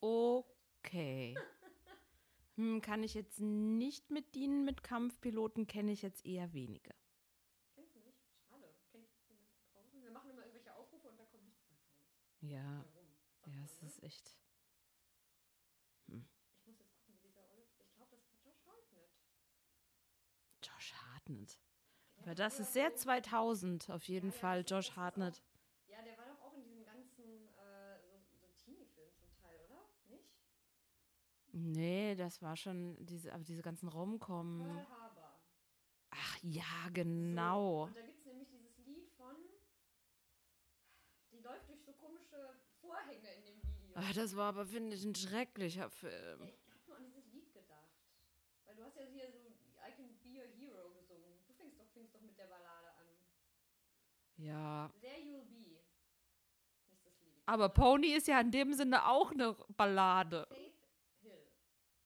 okay. 0.00 1.36
Hm, 2.56 2.82
kann 2.82 3.02
ich 3.02 3.14
jetzt 3.14 3.40
nicht 3.40 4.10
mit 4.10 4.34
dienen 4.34 4.64
mit 4.66 4.82
Kampfpiloten, 4.82 5.66
kenne 5.66 5.92
ich 5.92 6.02
jetzt 6.02 6.26
eher 6.26 6.52
wenige. 6.52 6.90
Kennst 7.74 7.94
du 7.96 8.00
nicht? 8.00 8.18
Schade. 8.48 8.74
Kennt 8.92 9.08
jemand 9.28 9.48
da 9.54 9.62
draußen? 9.72 10.02
Wir 10.02 10.10
machen 10.10 10.28
immer 10.30 10.42
irgendwelche 10.42 10.68
Ja, 12.40 12.84
Warum? 12.84 13.06
Sagt 13.40 13.46
ja, 13.46 13.54
man, 13.54 13.64
es 13.64 13.80
ne? 13.80 13.86
ist 13.88 14.02
echt. 14.02 14.36
Ich 16.08 16.66
muss 16.66 16.78
jetzt 16.80 16.92
gucken, 16.96 17.14
wie 17.14 17.28
dieser 17.28 17.48
Olive. 17.50 17.68
Ich 17.86 17.94
glaube, 17.96 18.10
das 18.16 18.26
war 18.28 18.36
Josh 18.44 18.66
Hartnett. 18.66 19.10
Josh 20.62 20.92
Hartnett. 20.94 21.58
Hat 22.26 22.38
das 22.38 22.60
ist 22.60 22.72
sehr 22.74 22.90
so- 22.90 22.96
2000 22.96 23.88
auf 23.90 24.04
jeden 24.04 24.28
Ja, 24.30 24.34
ja, 24.34 24.40
Fall, 24.40 24.60
ist- 24.60 24.70
Josh 24.70 24.96
Hartnett. 24.96 25.40
Auch, 25.40 25.88
ja, 25.90 26.02
der 26.02 26.18
war 26.18 26.26
doch 26.26 26.40
auch 26.42 26.54
in 26.54 26.62
diesem 26.64 26.84
ganzen 26.84 27.48
äh, 27.56 27.98
so, 28.02 28.36
so 28.40 28.46
Teenie-Film 28.64 29.10
zum 29.18 29.32
Teil, 29.40 29.58
oder? 29.66 29.80
Nicht? 30.08 30.28
Nee, 31.52 32.14
das 32.14 32.40
war 32.42 32.56
schon 32.56 32.96
diese, 33.04 33.32
aber 33.32 33.44
diese 33.44 33.62
ganzen 33.62 33.88
Romcom. 33.88 34.58
Pearl 34.58 34.88
Harbor. 34.88 35.40
Ach 36.10 36.38
ja, 36.42 36.62
So, 36.86 36.92
genau. 36.92 37.84
und 37.84 37.96
da 37.96 38.02
gibt 38.02 38.18
es 38.18 38.26
nämlich 38.26 38.48
dieses 38.48 38.78
Lied 38.86 39.10
von. 39.16 39.36
Die 41.32 41.38
läuft 41.40 41.68
durch 41.68 41.82
so 41.84 41.92
komische 41.92 42.54
Vorhänge 42.80 43.28
in 43.34 43.44
dem 43.44 43.62
Video. 43.62 43.94
Ach, 43.94 44.12
das 44.12 44.36
war 44.36 44.48
aber, 44.48 44.66
finde 44.66 44.94
ich, 44.96 45.04
ein 45.04 45.14
schrecklicher 45.14 45.90
Film. 45.90 46.42
Ich 46.44 46.70
habe 46.70 46.80
nur 46.86 46.96
an 46.96 47.04
dieses 47.04 47.26
Lied 47.32 47.52
gedacht. 47.52 47.90
Weil 48.64 48.76
du 48.76 48.84
hast 48.84 48.96
ja 48.96 49.02
hier 49.04 49.30
so 49.30 49.38
I 49.86 49.92
Can 49.96 50.16
Be 50.22 50.28
Your 50.40 50.46
Hero 50.56 50.90
gesungen. 50.90 51.32
Du 51.46 51.54
fängst 51.54 51.78
doch, 51.80 51.86
fängst 51.92 52.14
doch 52.14 52.20
mit 52.20 52.36
der 52.38 52.46
Ballade 52.46 52.88
an. 52.94 53.06
Ja. 54.36 54.90
There 55.00 55.16
You'll 55.18 55.44
Be. 55.44 55.80
Ist 56.92 57.04
das 57.04 57.20
Lied. 57.20 57.42
Aber 57.46 57.68
Pony 57.68 58.08
ist 58.14 58.28
ja 58.28 58.40
in 58.40 58.50
dem 58.50 58.72
Sinne 58.74 59.06
auch 59.06 59.32
eine 59.32 59.56
Ballade. 59.76 60.46
Faith 60.48 60.72
Hill. 61.22 61.46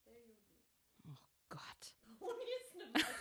There 0.04 0.16
You'll 0.16 0.36
Be. 0.36 1.14
Gott. 1.54 1.94
Pony 2.18 2.44
ist 2.60 2.74
eine 2.74 2.86
Ballade. 2.86 3.14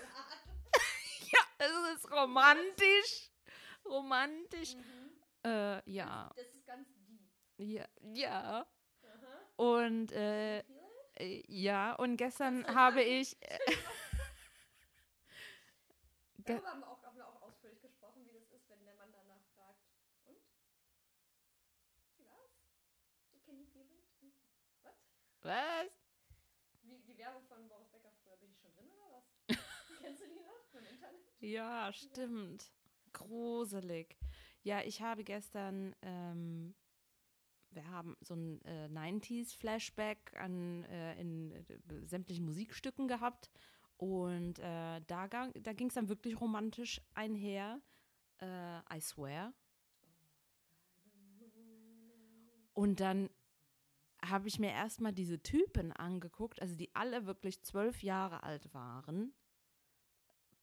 Ja, 1.32 1.40
es 1.58 1.96
ist 1.96 2.12
romantisch. 2.12 3.32
Romantisch. 3.86 4.76
Äh, 5.46 5.92
ja. 5.92 6.32
Das 6.36 6.48
ist 6.48 6.66
ganz 6.66 6.88
deep. 7.08 7.22
Ja. 7.58 7.88
Ja. 8.02 8.68
Und 9.56 10.12
äh, 10.14 10.64
ja, 11.48 11.94
und 11.94 12.18
gestern 12.18 12.66
habe 12.66 13.04
ich. 13.04 13.38
Äh, 13.42 13.60
Darüber 16.38 16.70
haben 16.72 16.80
wir, 16.82 16.90
auch, 16.90 17.02
haben 17.04 17.16
wir 17.18 17.28
auch 17.28 17.42
ausführlich 17.44 17.82
gesprochen, 17.82 18.26
wie 18.26 18.34
das 18.34 18.50
ist, 18.52 18.68
wenn 18.70 18.84
der 18.84 18.96
Mann 18.96 19.12
danach 19.14 19.46
fragt. 19.56 19.80
Und? 20.26 20.38
Wie 22.18 22.26
war's? 22.26 22.52
Can 23.46 23.60
you 23.60 23.66
feel 23.68 23.84
it? 23.84 24.10
Hm. 24.20 24.34
Was? 24.82 24.94
was? 25.44 25.92
Wie, 26.82 27.02
die 27.04 27.18
Werbung 27.18 27.46
von 27.46 27.68
Boris 27.70 27.88
Becker 27.90 28.12
früher, 28.24 28.36
bin 28.38 28.52
ich 28.52 28.60
schon 28.60 28.74
drin 28.74 28.90
oder 28.92 29.10
was? 29.10 29.24
Kennst 30.02 30.22
du 30.22 30.28
die 30.28 30.42
noch 30.42 30.66
vom 30.72 30.86
Internet? 30.86 31.33
Ja, 31.44 31.91
stimmt. 31.91 32.72
Gruselig. 33.12 34.18
Ja, 34.62 34.82
ich 34.82 35.02
habe 35.02 35.26
gestern, 35.26 35.94
ähm, 36.02 36.74
wir 37.72 37.86
haben 37.89 38.16
so 38.22 38.34
ein 38.34 38.62
äh, 38.64 38.88
90s-Flashback 38.88 40.38
an 40.38 40.86
äh, 40.86 41.20
in 41.20 41.52
äh, 41.52 42.06
sämtlichen 42.06 42.46
Musikstücken 42.46 43.10
gehabt. 43.10 43.52
Und 43.98 44.60
äh, 44.60 45.02
da, 45.06 45.28
da 45.28 45.74
ging 45.74 45.89
es 45.89 45.96
dann 45.96 46.08
wirklich 46.08 46.39
romantisch 46.39 47.02
einher. 47.14 47.82
Äh, 48.39 48.78
I 48.96 49.02
swear. 49.02 49.54
Und 52.72 53.02
dann 53.02 53.30
habe 54.24 54.48
ich 54.48 54.60
mir 54.60 54.72
erstmal 54.72 55.12
diese 55.12 55.44
Typen 55.44 55.91
angeguckt, 55.91 56.62
also 56.62 56.78
die 56.78 56.96
alle 56.96 57.26
wirklich 57.26 57.62
zwölf 57.64 58.02
Jahre 58.02 58.44
alt 58.44 58.74
waren. 58.74 59.34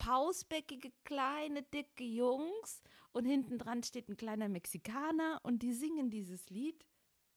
Pausbäckige, 0.00 0.90
kleine, 1.04 1.62
dicke 1.62 2.04
Jungs 2.04 2.82
und 3.12 3.26
hinten 3.26 3.58
dran 3.58 3.82
steht 3.82 4.08
ein 4.08 4.16
kleiner 4.16 4.48
Mexikaner 4.48 5.40
und 5.42 5.62
die 5.62 5.74
singen 5.74 6.08
dieses 6.10 6.48
Lied. 6.48 6.86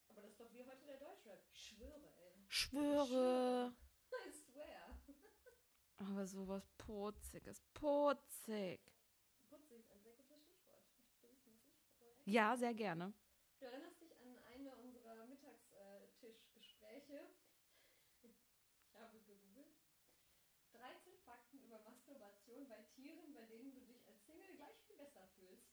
Aber 0.07 0.21
das 0.21 0.31
ist 0.31 0.39
doch 0.39 0.53
wie 0.53 0.63
heute 0.63 0.85
der 0.87 0.97
Deutschrap. 0.97 1.43
Ich 1.51 1.59
schwöre, 1.59 2.09
ey. 2.17 2.45
Schwöre. 2.47 3.75
I 4.27 4.31
swear. 4.31 4.97
Aber 5.97 6.25
sowas 6.25 6.65
Putziges, 6.77 7.61
putzig. 7.73 8.79
Putzig, 9.49 9.91
ein 9.91 10.01
sehr 10.01 10.13
gutes 10.13 10.31
Stichwort. 10.31 10.85
Ja, 12.25 12.55
sehr 12.55 12.73
gerne. 12.73 13.13
Du 13.59 13.65
erinnerst 13.65 13.99
dich 13.99 14.15
an 14.21 14.37
eine 14.55 14.73
unserer 14.77 15.25
Mittagstischgespräche. 15.25 17.27
Ich 18.21 18.37
habe 18.93 19.19
gegoogelt. 19.19 19.43
13 20.83 21.17
Fakten 21.23 21.59
über 21.63 21.79
Masturbation 21.79 22.67
bei 22.67 22.83
Tieren, 22.95 23.33
bei 23.33 23.45
denen 23.45 23.73
du 23.73 23.81
dich 23.81 24.05
als 24.07 24.25
Single 24.25 24.55
gleich 24.55 24.75
viel 24.85 24.97
besser 24.97 25.27
fühlst. 25.37 25.71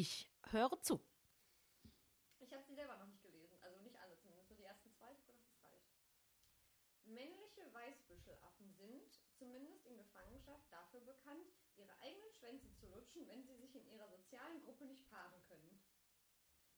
Ich 0.00 0.30
höre 0.50 0.80
zu. 0.80 1.02
Ich 2.38 2.52
habe 2.52 2.62
sie 2.62 2.76
selber 2.76 2.96
noch 2.98 3.08
nicht 3.08 3.20
gelesen, 3.20 3.58
also 3.60 3.80
nicht 3.80 3.98
alle, 3.98 4.16
zumindest 4.16 4.48
nur 4.48 4.56
die 4.56 4.62
ersten 4.62 4.92
zwei. 4.92 5.10
Ich 5.10 5.24
glaube, 5.24 5.40
das 5.42 5.64
reicht. 5.64 5.90
Männliche 7.04 7.74
Weißbüschelaffen 7.74 8.72
sind, 8.74 9.18
zumindest 9.34 9.84
in 9.86 9.96
Gefangenschaft, 9.96 10.70
dafür 10.70 11.00
bekannt, 11.00 11.50
ihre 11.74 11.90
eigenen 11.98 12.30
Schwänze 12.30 12.72
zu 12.76 12.86
lutschen, 12.86 13.26
wenn 13.26 13.42
sie 13.42 13.56
sich 13.56 13.74
in 13.74 13.88
ihrer 13.88 14.08
sozialen 14.08 14.62
Gruppe 14.62 14.84
nicht 14.84 15.04
paaren 15.10 15.42
können. 15.48 15.80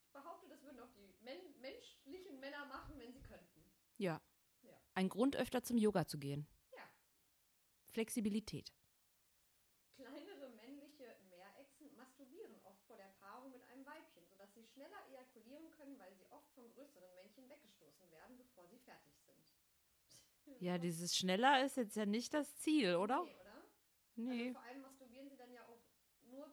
Ich 0.00 0.12
behaupte, 0.12 0.48
das 0.48 0.62
würden 0.62 0.80
auch 0.80 0.92
die 0.94 1.14
men 1.20 1.60
menschlichen 1.60 2.40
Männer 2.40 2.64
machen, 2.64 2.98
wenn 2.98 3.12
sie 3.12 3.22
könnten. 3.22 3.70
Ja. 3.98 4.22
Ja. 4.62 4.80
Ein 4.94 5.10
Grund, 5.10 5.36
öfter 5.36 5.62
zum 5.62 5.76
Yoga 5.76 6.06
zu 6.06 6.18
gehen. 6.18 6.48
Ja. 6.70 6.90
Flexibilität. 7.84 8.72
Kleinere 9.94 10.48
männliche 10.56 11.18
Meerechsen 11.28 11.94
masturbieren 11.96 12.58
oft 12.64 12.82
vor 12.86 12.96
der 12.96 13.12
Paarung 13.20 13.50
mit 13.50 13.62
einem 13.64 13.84
Weibchen, 13.84 14.26
sodass 14.28 14.52
sie 14.54 14.64
schneller 14.64 15.06
ejakulieren 15.10 15.70
können, 15.72 15.98
weil 15.98 16.14
sie 16.14 16.26
oft 16.30 16.50
von 16.54 16.68
größeren 16.72 17.14
Männchen 17.14 17.48
weggestoßen 17.48 18.10
werden, 18.10 18.36
bevor 18.38 18.66
sie 18.68 18.78
fertig 18.78 19.14
sind. 19.24 19.54
Ja, 20.58 20.78
dieses 20.78 21.16
schneller 21.16 21.64
ist 21.64 21.76
jetzt 21.76 21.96
ja 21.96 22.04
nicht 22.06 22.34
das 22.34 22.54
Ziel, 22.56 22.96
oder? 22.96 23.22
Nee, 23.24 23.34
oder? 23.40 23.64
Nee. 24.16 24.40
Also 24.48 24.52
vor 24.58 24.62
allem 24.62 24.80
masturbieren 24.82 25.28
sie 25.30 25.36
dann 25.36 25.52
ja 25.52 25.62
auch 25.66 25.78
nur 26.30 26.50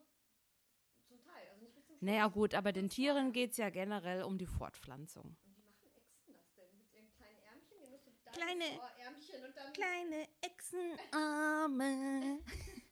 zum 1.08 1.22
Teil, 1.22 1.48
also 1.50 1.62
nicht 1.64 1.76
bis 1.76 1.86
zum 1.86 1.96
Schluss. 1.98 2.02
Naja, 2.08 2.28
gut, 2.28 2.54
aber 2.54 2.72
den 2.72 2.90
Tieren 2.90 3.34
geht 3.34 3.52
es 3.52 3.58
ja 3.58 3.70
generell 3.70 4.24
um 4.24 4.38
die 4.38 4.46
Fortpflanzung. 4.46 5.36
Und 5.44 5.56
wie 5.58 5.62
machen 5.62 5.90
Echsen 5.98 6.34
das 6.34 6.54
denn? 6.56 6.78
Mit 6.78 6.94
ihren 6.94 7.10
kleinen 7.12 7.40
Ärmchen? 7.44 7.78
Die 7.84 7.90
musst 7.90 8.08
du 8.08 8.12
da 8.24 8.32
Kleine- 8.32 8.80
oh, 8.80 9.02
Ärmchen 9.02 9.44
und 9.44 9.58
dann 9.58 9.74
Kleine 9.74 10.28
Echsenarme. 10.42 12.40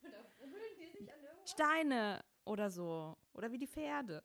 oder 0.04 0.20
rubbeln 0.40 0.78
die 0.80 0.98
sich 0.98 1.14
an 1.14 1.24
irgendwas? 1.24 1.52
Steine 1.52 2.26
oder 2.44 2.70
so. 2.70 3.18
Oder 3.34 3.52
wie 3.52 3.58
die 3.58 3.68
Pferde. 3.68 4.24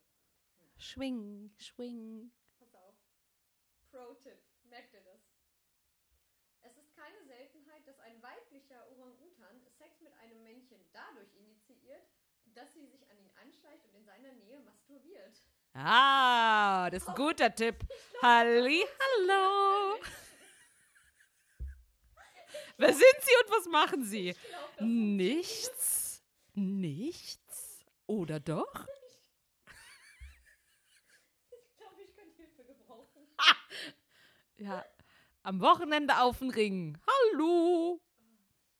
Schwing, 0.76 1.52
schwing. 1.58 2.32
Pass 2.58 2.74
auf. 2.74 2.94
Pro-Tipp. 3.90 4.38
Merkt 4.64 4.94
ihr 4.94 5.00
das? 5.02 5.20
Es 6.62 6.76
ist 6.76 6.94
keine 6.94 7.22
Seltenheit, 7.24 7.86
dass 7.86 7.98
ein 8.70 8.78
weiblicher 8.78 8.86
Orang-Utan 8.96 9.60
Sex 9.78 10.00
mit 10.00 10.12
einem 10.14 10.42
Männchen 10.42 10.78
dadurch 10.92 11.28
initiiert, 11.34 12.02
dass 12.54 12.72
sie 12.74 12.86
sich 12.86 13.08
an 13.10 13.18
ihn 13.18 13.30
anschleicht 13.42 13.84
und 13.86 13.94
in 13.94 14.04
seiner 14.04 14.32
Nähe 14.32 14.60
masturbiert. 14.60 15.32
Ah, 15.74 16.90
das 16.90 17.02
ist 17.02 17.08
ein 17.08 17.14
guter 17.14 17.54
Tipp. 17.54 17.76
Halli, 18.22 18.84
hallo. 19.00 19.98
Wer 22.76 22.92
sind 22.94 23.16
Sie 23.20 23.32
und 23.44 23.50
was 23.56 23.66
machen 23.66 24.04
Sie? 24.04 24.34
Glaub, 24.48 24.80
Nichts. 24.80 26.22
Nichts. 26.54 27.84
Oder 28.06 28.40
doch? 28.40 28.86
ich 31.50 31.76
glaube, 31.76 32.02
ich 32.02 32.14
könnte 32.14 32.36
Hilfe 32.36 32.64
gebrauchen. 32.64 33.28
Ja. 34.56 34.84
Am 35.42 35.60
Wochenende 35.60 36.20
auf 36.20 36.38
den 36.38 36.50
Ring. 36.50 36.98
Hallo. 37.06 38.00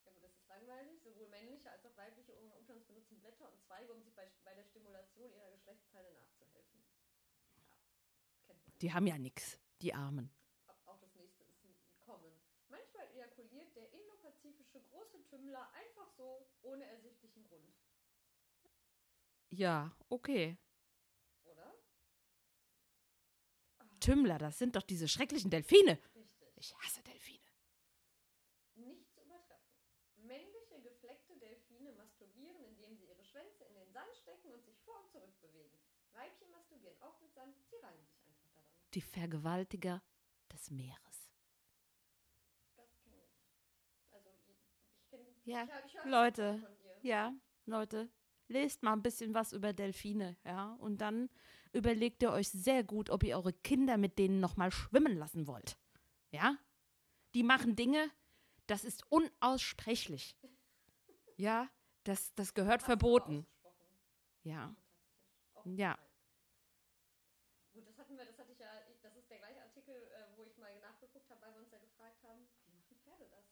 Ja, 0.05 0.11
aber 0.13 0.21
das 0.21 0.33
ist 0.33 0.49
langweilig. 0.49 1.01
Sowohl 1.03 1.29
männliche 1.29 1.71
als 1.71 1.85
auch 1.87 1.97
weibliche 1.97 2.33
Orang-Utans 2.37 2.85
benutzen 2.85 3.19
Blätter 3.21 3.49
und 3.51 3.63
Zweige, 3.63 3.93
um 3.93 4.03
sich 4.03 4.13
bei, 4.15 4.29
bei 4.45 4.55
der 4.55 4.65
Stimulation 4.65 5.33
ihrer 5.33 5.51
Geschlechtsteile 5.53 6.13
nachzuhelfen. 6.13 6.83
Ja, 7.57 7.65
kennt 8.47 8.67
man. 8.67 8.70
Die 8.81 8.93
haben 8.93 9.07
ja 9.07 9.19
nichts, 9.19 9.59
die 9.83 9.93
Armen. 9.93 10.31
Auch 10.87 10.99
das 10.99 11.15
nächste 11.15 11.45
ist 11.45 11.61
Kommen. 12.01 12.33
Manchmal 12.69 13.07
ejakuliert 13.15 13.77
der 13.77 13.93
indopazifische 13.93 14.81
große 14.81 15.23
Tümmler 15.29 15.71
einfach 15.73 16.11
so, 16.17 16.47
ohne 16.63 16.85
ersichtlichen 16.87 17.45
Grund. 17.47 17.75
Ja, 19.51 19.95
okay. 20.09 20.57
Oder? 21.45 21.75
Tümmler, 24.01 24.39
das 24.39 24.59
sind 24.59 24.77
doch 24.77 24.83
diese 24.83 25.09
schrecklichen 25.09 25.51
Delfine. 25.51 25.99
Richtig. 26.15 26.49
Ich 26.57 26.75
hasse 26.79 27.03
Delfine. 27.03 27.39
Nicht 28.77 29.13
zu 29.13 29.21
übertreffen. 29.21 29.75
Männliche 30.17 30.81
gefleckte 30.81 31.37
Delfine 31.37 31.93
masturbieren, 31.93 32.65
indem 32.65 32.97
sie 32.97 33.05
ihre 33.05 33.25
Schwänze 33.25 33.65
in 33.65 33.75
den 33.75 33.93
Sand 33.93 34.17
stecken 34.17 34.53
und 34.53 34.65
sich 34.65 34.79
vor 34.81 35.01
und 35.01 35.11
zurück 35.11 35.39
bewegen. 35.43 35.79
Weibchen 36.13 36.51
masturbieren 36.51 37.01
auch 37.03 37.21
mit 37.21 37.33
Sand, 37.35 37.55
sie 37.69 37.77
reiben 37.77 38.05
sich 38.07 38.25
einfach 38.27 38.51
daran. 38.55 38.80
Die 38.95 39.01
Vergewaltiger 39.01 40.03
des 40.53 40.71
Meeres. 40.71 41.31
Das 42.77 42.89
kenne 43.03 43.17
ich. 43.23 44.13
Also, 44.13 44.29
ich. 44.49 45.47
Ja, 45.47 45.65
ich, 45.65 45.71
hör- 45.71 45.85
ich 45.87 46.11
Leute. 46.11 46.77
Ja, 47.03 47.33
Leute, 47.67 48.11
lest 48.49 48.83
mal 48.83 48.93
ein 48.93 49.03
bisschen 49.03 49.33
was 49.33 49.53
über 49.53 49.73
Delfine, 49.73 50.37
ja, 50.45 50.75
und 50.81 50.99
dann 51.01 51.31
überlegt 51.73 52.23
ihr 52.23 52.31
euch 52.33 52.49
sehr 52.51 52.85
gut, 52.85 53.09
ob 53.11 53.23
ihr 53.23 53.37
eure 53.37 53.53
Kinder 53.53 53.97
mit 53.97 54.19
denen 54.19 54.41
nochmal 54.41 54.71
schwimmen 54.73 55.17
lassen 55.17 55.47
wollt. 55.47 55.79
Ja? 56.31 56.59
Die 57.35 57.43
machen 57.45 57.77
Dinge, 57.77 58.11
das 58.67 58.85
ist 58.85 59.05
unaussprechlich. 59.11 60.37
Ja, 61.37 61.71
das, 62.05 62.35
das 62.35 62.53
gehört 62.53 62.83
verboten. 62.83 63.47
Ausgesprochen. 63.47 63.97
Ja, 64.45 64.77
Ja. 65.65 65.97
nein. 65.97 65.97
Gut, 67.73 67.89
das 67.89 67.97
hatten 67.97 68.19
wir, 68.19 68.27
das 68.27 68.37
hatte 68.39 68.53
ich 68.53 68.59
ja, 68.59 68.69
ich- 68.91 69.01
das 69.01 69.17
ist 69.17 69.31
der 69.31 69.39
gleiche 69.39 69.63
Artikel, 69.63 69.95
äh, 69.95 70.37
wo 70.37 70.45
ich 70.45 70.59
mal 70.59 70.79
nachgeguckt 70.81 71.31
habe, 71.31 71.41
weil 71.41 71.55
wir 71.55 71.61
uns 71.61 71.71
ja 71.73 71.79
gefragt 71.79 72.23
haben, 72.25 72.47
wie 72.67 72.73
machen 72.75 72.95
Pferde 73.03 73.27
das? 73.31 73.47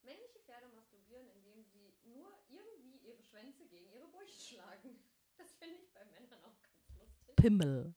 Männliche 0.00 0.38
Pferde 0.40 0.68
masturbieren, 0.68 1.28
indem 1.36 1.64
sie 1.64 1.92
nur 2.04 2.32
irgendwie 2.48 2.96
ihre 3.06 3.20
Schwänze 3.22 3.66
gegen 3.66 3.90
ihre 3.92 4.08
Brust 4.08 4.48
schlagen. 4.48 4.96
Das 5.36 5.52
finde 5.52 5.74
ich 5.76 5.92
bei 5.92 6.02
Männern 6.06 6.42
auch 6.44 6.62
ganz 6.62 6.88
lustig. 6.98 7.25
Pimmel. 7.36 7.94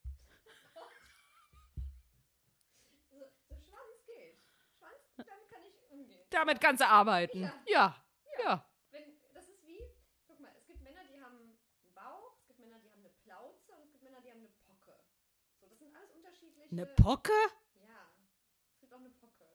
So, 3.10 3.32
so 3.48 3.56
Schwanz 3.60 4.06
geht. 4.06 4.38
Schwanz, 4.78 4.98
damit 5.18 5.50
kann 5.50 5.64
ich 5.64 5.90
umgehen. 5.90 6.26
Damit 6.30 6.62
kannst 6.62 6.82
du 6.82 6.88
arbeiten. 6.88 7.42
Ja. 7.42 7.54
Ja, 7.68 8.06
ja. 8.44 8.66
Wenn, 8.92 9.20
das 9.34 9.48
ist 9.48 9.66
wie, 9.66 9.82
guck 10.28 10.40
mal, 10.40 10.52
es 10.58 10.66
gibt 10.68 10.82
Männer, 10.82 11.04
die 11.06 11.20
haben 11.22 11.38
einen 11.40 11.94
Bauch, 11.94 12.36
es 12.40 12.46
gibt 12.48 12.60
Männer, 12.60 12.80
die 12.80 12.92
haben 12.92 13.00
eine 13.00 13.10
Plauze 13.10 13.74
und 13.76 13.84
es 13.86 13.92
gibt 13.92 14.04
Männer, 14.04 14.22
die 14.22 14.30
haben 14.32 14.40
eine 14.40 14.50
Pocke. 14.66 14.96
So, 15.60 15.68
das 15.68 15.80
sind 15.80 15.96
alles 15.96 16.12
unterschiedliche. 16.12 16.70
Eine 16.72 16.86
Pocke? 16.86 17.34
Ja, 17.76 18.10
es 18.74 18.80
gibt 18.80 18.94
auch 18.94 19.00
eine 19.00 19.10
Pocke. 19.10 19.46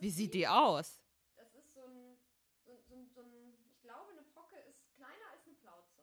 Wie 0.00 0.10
sieht 0.10 0.34
die 0.34 0.46
aus? 0.48 1.00
Das 1.36 1.52
ist 1.54 1.72
so 1.74 1.82
ein, 1.84 2.18
so, 2.64 2.72
ein- 2.72 2.82
so, 2.88 2.94
ein- 2.94 3.08
so 3.14 3.20
ein, 3.22 3.54
ich 3.66 3.80
glaube, 3.82 4.12
eine 4.12 4.22
Pocke 4.22 4.56
ist 4.68 4.78
kleiner 4.96 5.30
als 5.32 5.44
eine 5.46 5.54
Plauze. 5.56 6.02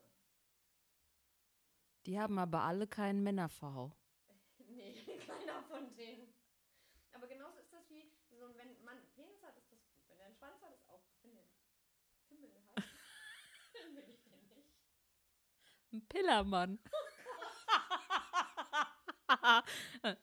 Die 2.11 2.19
haben 2.19 2.37
aber 2.39 2.63
alle 2.63 2.87
keinen 2.87 3.23
Männer-V. 3.23 3.89
Nee, 4.67 4.93
keiner 5.25 5.63
von 5.63 5.95
denen. 5.95 6.33
Aber 7.13 7.25
genauso 7.27 7.57
ist 7.59 7.71
das 7.71 7.89
wie, 7.89 8.11
so, 8.37 8.43
ein- 8.47 8.57
wenn 8.57 8.83
man 8.83 8.97
einen 8.97 9.07
Penis 9.15 9.41
hat, 9.43 9.55
ist 9.57 9.71
das 9.71 9.79
gut. 9.93 10.03
Wenn 10.09 10.19
er 10.19 10.25
einen 10.25 10.35
Schwanz 10.35 10.61
hat, 10.61 10.73
ist 10.73 10.89
auch 10.89 11.01
gut. 11.21 11.23
Wenn 11.23 11.37
er 11.37 11.43
einen 11.43 12.27
Pimmel 12.27 12.51
hat, 12.67 12.83
dann 13.73 13.95
will 13.95 14.09
ich 14.09 14.21
den 14.23 14.45
nicht. 14.49 14.73
Ein 15.93 16.05
Pillermann. 16.09 16.79
Oh. 19.29 19.61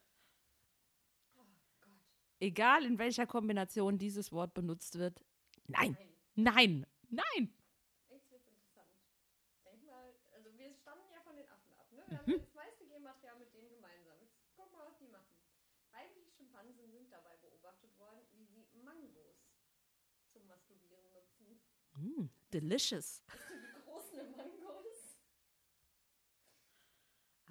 Egal 2.40 2.84
in 2.84 2.98
welcher 2.98 3.26
Kombination 3.26 3.96
dieses 3.96 4.30
Wort 4.32 4.52
benutzt 4.52 4.98
wird. 4.98 5.24
Nein, 5.66 5.96
Nein. 6.34 6.46
nein, 6.54 6.86
nein. 7.08 7.54
Jetzt 8.08 8.30
wird's 8.30 8.46
interessant. 8.46 8.88
Denk 9.64 9.84
mal, 9.86 10.14
also 10.32 10.48
wir 10.56 10.72
stammen 10.74 11.02
ja 11.12 11.20
von 11.22 11.34
den 11.36 11.48
Affen 11.48 11.72
ab, 11.74 11.90
ne? 11.92 12.04
Wir 12.08 12.18
haben 12.18 12.30
ja 12.30 12.38
das 12.38 12.54
meiste 12.54 12.86
Genmaterial 12.86 13.38
mit 13.38 13.52
denen 13.52 13.68
gemeinsam. 13.70 14.18
Jetzt 14.20 14.36
guck 14.56 14.72
mal, 14.72 14.86
was 14.86 14.96
die 14.98 15.08
machen. 15.08 15.36
Weibliche 15.90 16.30
Schimpansen 16.30 16.90
sind 16.92 17.10
dabei 17.12 17.36
beobachtet 17.38 17.98
worden, 17.98 18.20
wie 18.32 18.44
sie 18.46 18.64
Mangos 18.84 19.36
zum 20.32 20.46
Masturbieren 20.46 21.04
nutzen. 21.12 21.60
Mm, 21.96 22.26
delicious. 22.52 23.22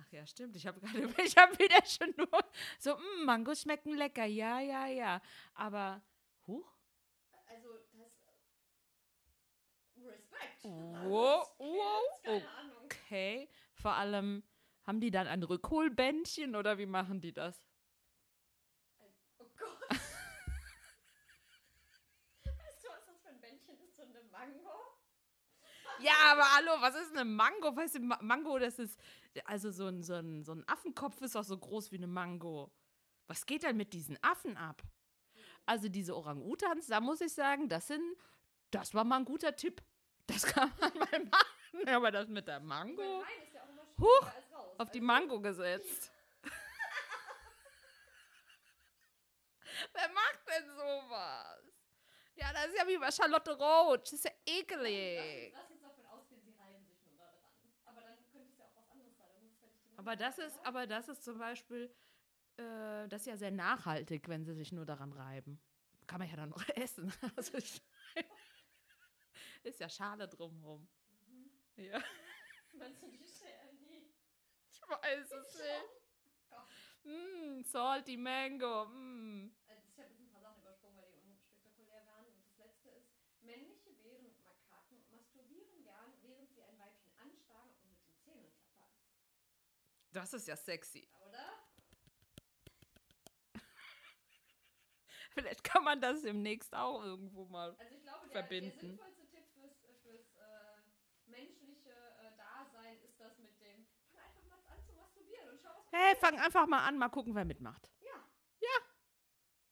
Ach 0.07 0.13
ja, 0.13 0.25
stimmt. 0.25 0.55
Ich 0.55 0.65
habe 0.65 0.79
gerade, 0.79 0.99
ich 1.23 1.35
habe 1.37 1.57
wieder 1.59 1.83
schon 1.85 2.13
nur 2.17 2.27
so, 2.79 2.95
mm, 2.95 3.25
Mangos 3.25 3.61
schmecken 3.61 3.95
lecker. 3.95 4.25
Ja, 4.25 4.59
ja, 4.59 4.87
ja. 4.87 5.21
Aber, 5.53 6.01
huch. 6.45 6.67
Also, 7.47 7.69
das. 7.93 8.11
Respekt. 10.05 10.63
Wow, 10.63 11.47
wow, 11.57 12.03
Keine 12.23 12.49
Ahnung. 12.49 12.77
Okay. 12.85 13.49
Vor 13.73 13.93
allem, 13.93 14.43
haben 14.83 15.01
die 15.01 15.11
dann 15.11 15.27
ein 15.27 15.43
Rückholbändchen 15.43 16.55
oder 16.55 16.77
wie 16.77 16.85
machen 16.85 17.19
die 17.19 17.33
das? 17.33 17.61
Oh 19.39 19.45
Gott. 19.57 19.89
weißt 19.89 20.01
du, 22.83 22.89
was 22.89 23.05
das 23.05 23.19
für 23.21 23.29
ein 23.29 23.41
Bändchen 23.41 23.79
ist? 23.81 23.95
So 23.95 24.03
eine 24.03 24.21
Mango? 24.31 24.97
Ja, 25.99 26.13
aber 26.31 26.43
hallo, 26.55 26.71
was 26.81 26.95
ist 26.95 27.11
eine 27.11 27.25
Mango? 27.25 27.75
Weißt 27.75 27.95
du, 27.95 27.99
Ma- 27.99 28.19
Mango, 28.21 28.59
das 28.59 28.77
ist, 28.79 28.99
also 29.45 29.71
so 29.71 29.87
ein, 29.87 30.03
so, 30.03 30.13
ein, 30.15 30.43
so 30.43 30.51
ein 30.53 30.63
Affenkopf 30.67 31.19
ist 31.21 31.35
auch 31.35 31.43
so 31.43 31.57
groß 31.57 31.91
wie 31.91 31.97
eine 31.97 32.07
Mango. 32.07 32.71
Was 33.27 33.45
geht 33.45 33.63
denn 33.63 33.77
mit 33.77 33.93
diesen 33.93 34.17
Affen 34.23 34.55
ab? 34.57 34.81
Also 35.65 35.89
diese 35.89 36.15
Orang-Utans, 36.15 36.87
da 36.87 37.01
muss 37.01 37.19
ich 37.21 37.33
sagen, 37.33 37.67
das 37.67 37.87
sind, 37.87 38.03
das 38.71 38.93
war 38.93 39.03
mal 39.03 39.17
ein 39.17 39.25
guter 39.25 39.55
Tipp. 39.55 39.81
Das 40.27 40.43
kann 40.45 40.71
man 40.79 40.93
mal 40.99 41.25
machen. 41.25 41.87
Aber 41.89 42.11
das 42.11 42.27
mit 42.27 42.47
der 42.47 42.59
Mango, 42.59 43.01
rein 43.19 43.23
ist 43.45 43.53
ja 43.53 43.61
auch 43.63 43.69
immer 43.69 43.83
Huch, 43.99 44.23
als 44.27 44.45
auf 44.79 44.91
die 44.91 44.99
Also, 44.99 45.05
Mango 45.07 45.41
gesetzt. 45.41 46.11
Wer 49.93 50.09
macht 50.09 50.39
denn 50.47 50.65
sowas? 50.75 51.61
Ja, 52.35 52.53
das 52.53 52.67
ist 52.67 52.77
ja 52.77 52.87
wie 52.87 52.97
bei 52.97 53.11
Charlotte 53.11 53.51
Roach. 53.57 54.01
Das 54.03 54.13
ist 54.13 54.25
ja 54.25 54.31
eklig. 54.45 55.51
Lass 55.53 55.71
uns 55.71 55.81
davon 55.81 56.05
ausgehen, 56.05 56.41
sie 56.45 56.51
reiben 56.59 56.85
sich 56.85 56.97
nur 57.05 57.17
da 57.17 57.25
dran. 57.33 57.51
Aber 57.85 58.01
dann 58.01 58.17
könnte 58.31 58.49
es 58.53 58.57
ja 58.59 58.65
auch 58.65 58.75
was 58.75 58.89
anderes 58.91 59.17
sein. 59.17 59.27
Dann 59.33 59.43
muss 59.45 59.53
es 59.55 59.61
halt 59.63 59.73
nicht 59.73 59.91
die 59.91 59.96
Aber 60.07 60.15
das 60.15 60.37
ist, 60.37 60.65
aber 60.65 60.87
das 60.87 61.09
ist 61.09 61.21
zum 61.21 61.37
Beispiel, 61.37 61.93
äh, 62.55 63.09
das 63.09 63.23
ist 63.23 63.27
ja 63.27 63.35
sehr 63.35 63.51
nachhaltig, 63.51 64.29
wenn 64.29 64.45
sie 64.45 64.53
sich 64.53 64.71
nur 64.71 64.85
daran 64.85 65.11
reiben. 65.11 65.59
Kann 66.07 66.19
man 66.19 66.29
ja 66.29 66.37
dann 66.37 66.47
noch 66.47 66.63
essen. 66.77 67.11
Also 67.35 67.57
ist 69.63 69.81
ja 69.81 69.89
Schale 69.89 70.29
drumherum. 70.29 70.87
Ja, 71.75 72.01
Meinst 72.71 73.03
du 73.03 73.11
die 73.11 73.27
Scheren? 73.27 73.77
Die 73.79 74.09
ich 74.71 74.81
weiß 74.81 75.29
es 75.29 75.55
nicht. 75.55 75.89
Mm, 77.03 77.63
salty 77.63 78.15
Mango. 78.15 78.85
Mm. 78.85 79.51
Also 79.67 79.83
ich 79.89 79.97
habe 79.97 80.07
jetzt 80.07 80.21
ein 80.21 80.29
paar 80.29 80.41
Sachen 80.41 80.61
übersprungen, 80.61 80.95
weil 80.95 81.11
die 81.11 81.19
unspektakulär 81.29 82.05
waren. 82.05 82.27
Und 82.27 82.45
das 82.45 82.57
letzte 82.57 82.91
ist, 82.91 83.11
männliche 83.41 83.91
Bären 83.91 84.25
und 84.25 84.41
Makaken 84.41 85.03
masturbieren 85.11 85.83
gern, 85.83 86.13
während 86.21 86.49
sie 86.53 86.63
ein 86.63 86.79
Weibchen 86.79 87.11
anstarren 87.19 87.71
und 87.83 87.91
mit 87.91 88.01
den 88.05 88.15
Zähnen 88.23 88.55
klappern. 88.71 89.03
Das 90.17 90.33
ist 90.33 90.47
ja 90.47 90.55
sexy. 90.55 91.07
Oder? 91.29 91.63
Vielleicht 95.35 95.63
kann 95.63 95.83
man 95.83 96.01
das 96.01 96.23
demnächst 96.23 96.73
auch 96.73 97.03
irgendwo 97.03 97.45
mal. 97.45 97.75
Also 97.77 97.93
ich 97.93 98.01
glaube, 98.01 98.25
der, 98.25 98.31
Verbinden. 98.31 98.71
der 98.71 98.79
sinnvollste 98.89 99.27
Tipp 99.27 99.45
fürs, 99.53 99.83
äh, 99.83 99.93
fürs 100.01 100.35
äh, 100.37 100.81
menschliche 101.27 101.91
äh, 101.91 102.35
Dasein 102.35 102.99
ist 103.03 103.19
das 103.19 103.37
mit 103.37 103.61
dem, 103.61 103.85
fang 104.11 104.23
einfach 104.25 104.41
mal 104.49 104.57
an 104.73 104.83
zu 104.83 104.93
masturbieren 104.93 105.49
und 105.49 105.61
schau, 105.61 105.69
was 105.77 105.85
Hey, 105.91 106.15
fang 106.15 106.39
einfach 106.39 106.65
mal 106.65 106.83
an, 106.83 106.97
mal 106.97 107.09
gucken, 107.09 107.35
wer 107.35 107.45
mitmacht. 107.45 107.91
Ja. 107.99 108.27
Ja. 108.59 108.79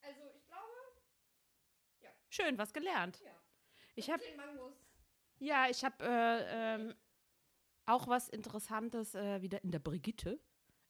Also 0.04 0.22
ich 0.36 0.46
glaube, 0.46 0.72
Schön, 2.30 2.56
was 2.60 2.72
gelernt. 2.72 3.20
ja. 3.22 3.32
Ich 3.96 4.12
habe. 4.12 4.22
Ja, 5.39 5.70
ich 5.70 5.84
habe 5.84 6.04
äh, 6.04 6.76
ähm, 6.76 6.96
auch 7.86 8.08
was 8.08 8.30
Interessantes 8.30 9.16
äh, 9.16 9.42
wieder 9.42 9.64
in 9.64 9.72
der 9.72 9.80
Brigitte, 9.80 10.40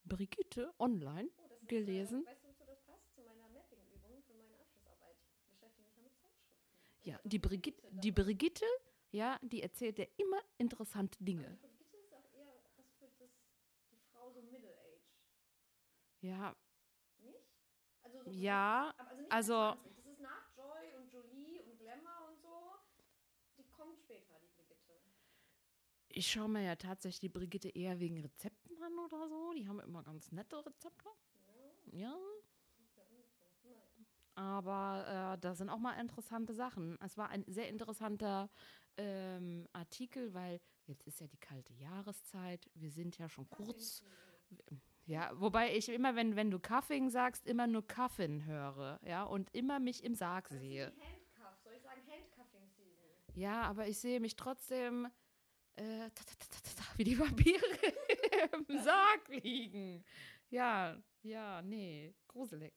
Brigitte 0.06 0.74
online. 0.80 1.30
Oh, 1.38 1.48
das 1.50 1.62
ist, 1.62 1.68
Gelesen. 1.70 2.24
Äh, 2.26 2.30
weißt 2.32 2.44
du, 2.44 2.48
wozu 2.50 2.66
das 2.66 2.82
passt? 2.84 3.14
Zu 3.16 3.22
meiner 3.24 3.48
Mapping-Übung 3.50 4.22
für 4.24 4.34
meine 4.34 4.56
Abschlussarbeit. 4.60 5.16
Ich 5.42 5.50
beschäftige 5.50 5.88
mich 5.88 5.96
ja 5.98 6.02
mit 6.04 6.14
Zeitschriften. 6.18 6.68
Und 7.00 7.06
Ja, 7.08 7.14
da 7.18 7.22
ist 7.24 7.32
die 7.34 7.40
Brigitte, 7.40 7.82
die 7.92 8.12
Brigitte, 8.12 8.66
ja, 9.12 9.40
die 9.42 9.62
erzählt 9.64 9.98
ja 10.00 10.06
immer 10.18 10.40
interessante 10.58 11.24
Dinge. 11.24 11.44
die 11.62 11.68
Brigitte 11.68 11.98
ist 11.98 12.14
auch 12.14 12.26
eher 12.34 12.54
was 12.78 12.86
für 13.00 13.08
das, 13.20 13.30
die 13.92 13.98
Frau 14.12 14.30
so 14.32 14.42
Middle 14.42 14.70
Age. 14.70 15.02
Ja, 16.22 16.56
Nicht? 17.24 17.40
Also 18.04 18.24
so 18.24 18.30
ja, 18.32 18.94
also 19.30 19.56
also- 19.56 19.80
mit 19.84 19.94
20. 19.94 19.96
Das 19.96 20.06
ist 20.14 20.20
nach 20.22 20.56
Joy 20.58 20.96
und 20.98 21.12
Jolie 21.14 21.62
und 21.64 21.78
Glamour 21.80 22.30
und 22.30 22.40
so. 22.42 22.72
Die 23.58 23.64
kommt 23.72 23.98
später, 24.00 24.36
die 24.40 24.48
Brigitte. 24.50 24.94
Ich 26.16 26.32
schaue 26.32 26.50
mir 26.50 26.64
ja 26.64 26.76
tatsächlich 26.76 27.20
die 27.20 27.30
Brigitte 27.30 27.70
eher 27.70 28.00
wegen 28.00 28.20
Rezepten 28.20 28.82
an 28.82 28.98
oder 29.00 29.28
so. 29.28 29.54
Die 29.54 29.68
haben 29.68 29.80
immer 29.80 30.04
ganz 30.04 30.32
nette 30.32 30.66
Rezepte. 30.66 31.10
Ja, 31.92 32.18
aber 34.36 35.36
äh, 35.36 35.40
da 35.40 35.56
sind 35.56 35.70
auch 35.70 35.80
mal 35.80 35.94
interessante 36.00 36.54
Sachen. 36.54 36.98
Es 37.02 37.18
war 37.18 37.30
ein 37.30 37.46
sehr 37.48 37.70
interessanter 37.70 38.50
ähm, 38.98 39.68
Artikel, 39.72 40.34
weil 40.34 40.60
jetzt 40.88 41.04
ist 41.08 41.22
ja 41.22 41.28
die 41.28 41.38
kalte 41.38 41.74
Jahreszeit. 41.74 42.70
Wir 42.74 42.92
sind 42.92 43.18
ja 43.18 43.30
schon 43.30 43.50
kurz. 43.50 44.04
Ja, 45.06 45.32
wobei 45.40 45.76
ich 45.76 45.88
immer, 45.88 46.16
wenn, 46.16 46.36
wenn 46.36 46.52
du 46.52 46.60
Cuffing 46.60 47.10
sagst, 47.10 47.48
immer 47.48 47.68
nur 47.68 47.88
Cuffin 47.88 48.46
höre, 48.46 49.00
ja, 49.06 49.24
und 49.24 49.54
immer 49.54 49.80
mich 49.80 50.04
im 50.04 50.16
Sarg 50.16 50.50
sehe. 50.50 50.88
Handcuff. 50.88 51.58
Soll 51.64 51.74
ich 51.74 51.82
sagen 51.84 52.02
Handcuffing 52.08 52.68
Season? 52.68 53.06
Ja, 53.36 53.62
aber 53.62 53.88
ich 53.88 54.00
sehe 54.00 54.20
mich 54.20 54.36
trotzdem 54.36 55.08
äh, 55.76 56.10
ta, 56.10 56.24
ta, 56.24 56.74
ta, 56.76 56.84
wie 56.98 57.04
die 57.04 57.18
Vampire 57.18 57.62
im 58.70 58.80
Sarg 58.84 59.28
liegen. 59.30 60.04
Ja, 60.50 61.02
ja, 61.24 61.62
nee, 61.62 62.14
gruselig. 62.28 62.74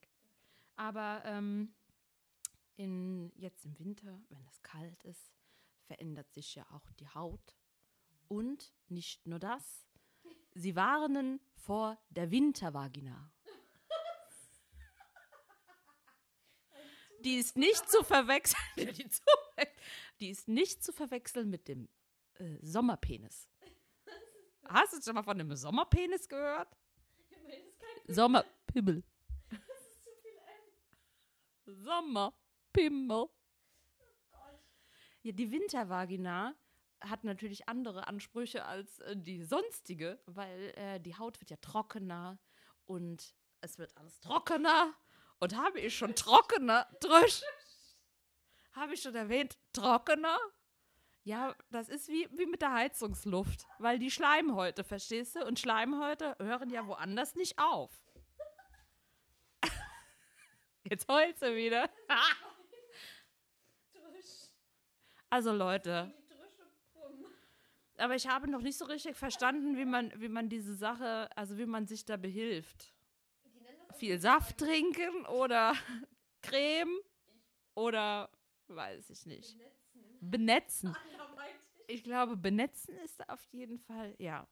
Aber 0.76 1.22
ähm, 1.24 1.74
in, 2.76 3.32
jetzt 3.36 3.64
im 3.64 3.78
Winter, 3.78 4.20
wenn 4.28 4.46
es 4.46 4.62
kalt 4.62 5.04
ist, 5.04 5.32
verändert 5.86 6.32
sich 6.32 6.54
ja 6.54 6.66
auch 6.70 6.92
die 6.92 7.08
Haut. 7.08 7.56
Und 8.28 8.72
nicht 8.88 9.26
nur 9.26 9.38
das, 9.38 9.88
Sie 10.54 10.74
warnen 10.74 11.40
vor 11.54 11.98
der 12.10 12.30
Wintervagina. 12.30 13.30
Die 17.20 17.36
ist 17.36 17.56
nicht 17.56 17.88
zu 17.90 18.02
verwechseln. 18.04 18.58
Die 20.20 20.30
ist 20.30 20.48
nicht 20.48 20.82
zu 20.82 20.92
verwechseln 20.92 21.50
mit 21.50 21.68
dem 21.68 21.88
äh, 22.38 22.58
Sommerpenis. 22.62 23.48
Hast 24.64 24.92
du 24.92 25.02
schon 25.02 25.14
mal 25.14 25.22
von 25.22 25.40
einem 25.40 25.54
Sommerpenis 25.56 26.28
gehört? 26.28 26.76
Sommerpimmel. 28.06 29.02
Sommerpimmel. 31.64 33.28
Ja, 35.22 35.32
die 35.32 35.50
Wintervagina 35.50 36.54
hat 37.00 37.24
natürlich 37.24 37.68
andere 37.68 38.06
Ansprüche 38.08 38.64
als 38.64 38.98
äh, 39.00 39.16
die 39.16 39.42
sonstige, 39.42 40.20
weil 40.26 40.72
äh, 40.76 41.00
die 41.00 41.16
Haut 41.16 41.40
wird 41.40 41.50
ja 41.50 41.56
trockener 41.56 42.38
und 42.86 43.34
es 43.60 43.78
wird 43.78 43.96
alles 43.96 44.20
trockener. 44.20 44.94
Und 45.40 45.56
habe 45.56 45.80
ich 45.80 45.96
schon 45.96 46.14
trockener, 46.14 46.88
Drüsch? 47.00 47.42
Habe 48.72 48.94
ich 48.94 49.02
schon 49.02 49.14
erwähnt, 49.14 49.58
trockener? 49.72 50.38
Ja, 51.28 51.54
das 51.70 51.90
ist 51.90 52.08
wie, 52.08 52.26
wie 52.32 52.46
mit 52.46 52.62
der 52.62 52.72
Heizungsluft, 52.72 53.66
weil 53.78 53.98
die 53.98 54.10
Schleimhäute, 54.10 54.82
verstehst 54.82 55.36
du? 55.36 55.44
Und 55.44 55.58
Schleimhäute 55.58 56.34
hören 56.38 56.70
ja 56.70 56.86
woanders 56.86 57.34
nicht 57.34 57.58
auf. 57.58 57.90
Jetzt 60.84 61.06
heult 61.06 61.38
sie 61.38 61.54
wieder. 61.54 61.90
Also 65.30 65.52
Leute. 65.52 66.10
Aber 67.98 68.14
ich 68.14 68.26
habe 68.26 68.50
noch 68.50 68.62
nicht 68.62 68.78
so 68.78 68.86
richtig 68.86 69.14
verstanden, 69.14 69.76
wie 69.76 69.84
man, 69.84 70.10
wie 70.18 70.30
man 70.30 70.48
diese 70.48 70.74
Sache, 70.74 71.28
also 71.36 71.58
wie 71.58 71.66
man 71.66 71.86
sich 71.86 72.06
da 72.06 72.16
behilft. 72.16 72.94
Viel 73.98 74.18
Saft 74.18 74.56
trinken 74.56 75.26
oder 75.26 75.74
Creme 76.40 76.98
oder 77.74 78.30
weiß 78.68 79.10
ich 79.10 79.26
nicht. 79.26 79.54
Netzen. 79.58 80.30
Benetzen. 80.30 80.96
Ich 81.88 82.04
glaube, 82.04 82.36
benetzen 82.36 82.96
ist 82.98 83.28
auf 83.28 83.42
jeden 83.50 83.78
Fall, 83.78 84.14
ja. 84.18 84.46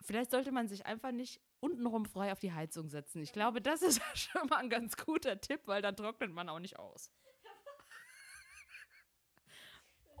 Vielleicht 0.00 0.30
sollte 0.30 0.52
man 0.52 0.68
sich 0.68 0.86
einfach 0.86 1.12
nicht 1.12 1.40
untenrum 1.60 2.04
frei 2.04 2.32
auf 2.32 2.40
die 2.40 2.52
Heizung 2.52 2.88
setzen. 2.88 3.22
Ich 3.22 3.32
glaube, 3.32 3.62
das 3.62 3.80
ist 3.80 4.00
schon 4.14 4.48
mal 4.48 4.56
ein 4.58 4.68
ganz 4.68 4.96
guter 4.96 5.40
Tipp, 5.40 5.62
weil 5.66 5.82
dann 5.82 5.96
trocknet 5.96 6.32
man 6.32 6.48
auch 6.48 6.58
nicht 6.58 6.78
aus. 6.78 7.10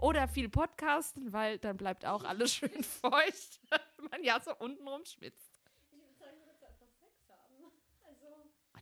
Oder 0.00 0.28
viel 0.28 0.48
podcasten, 0.48 1.32
weil 1.32 1.58
dann 1.58 1.76
bleibt 1.76 2.06
auch 2.06 2.22
alles 2.22 2.54
schön 2.54 2.82
feucht, 2.84 3.60
wenn 3.70 4.04
man 4.10 4.22
ja 4.22 4.40
so 4.40 4.54
untenrum 4.56 5.04
schwitzt. 5.04 5.60
Ich 5.90 5.98
würde 5.98 6.14
sagen, 6.14 6.36
du 6.38 6.46
würdest 6.46 6.62
einfach 6.62 6.86
Sex 7.00 7.28
haben. 7.28 7.72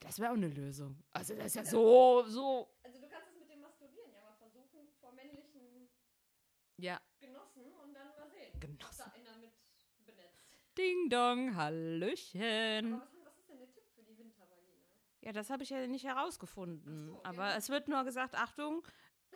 Das 0.00 0.18
wäre 0.18 0.30
auch 0.30 0.36
eine 0.36 0.48
Lösung. 0.48 1.02
Also 1.12 1.34
das 1.34 1.46
ist 1.46 1.54
ja 1.56 1.64
so, 1.64 2.22
so. 2.26 2.68
also 2.82 3.00
du 3.00 3.08
kannst 3.08 3.28
es 3.30 3.38
mit 3.38 3.50
dem 3.50 3.62
Masturbieren 3.62 4.12
ja 4.12 4.20
mal 4.20 4.34
versuchen, 4.36 4.88
vor 5.00 5.12
männlichen 5.12 5.88
Ja. 6.76 7.00
Genossen 7.18 7.72
und 7.82 7.94
dann 7.94 8.08
mal 8.08 8.28
sehen. 8.28 8.52
Ob 8.54 8.60
Genossen. 8.60 8.98
da 8.98 9.04
einer 9.12 9.38
mit 9.38 9.52
benetzt. 10.04 10.44
Ding 10.76 11.08
dong, 11.10 11.48
Aber 11.50 11.56
Hallöchen. 11.56 12.92
was, 13.00 13.36
ist 13.38 13.48
denn 13.48 13.58
der 13.58 13.72
Tipp 13.72 13.84
für 13.94 14.02
die 14.02 14.16
Wintervagina? 14.18 14.82
Ja, 15.22 15.32
das 15.32 15.50
habe 15.50 15.62
ich 15.62 15.70
ja 15.70 15.86
nicht 15.86 16.04
herausgefunden. 16.04 17.08
So. 17.10 17.20
Aber 17.24 17.56
es 17.56 17.68
wird 17.68 17.88
nur 17.88 18.04
gesagt, 18.04 18.34
Achtung, 18.34 18.82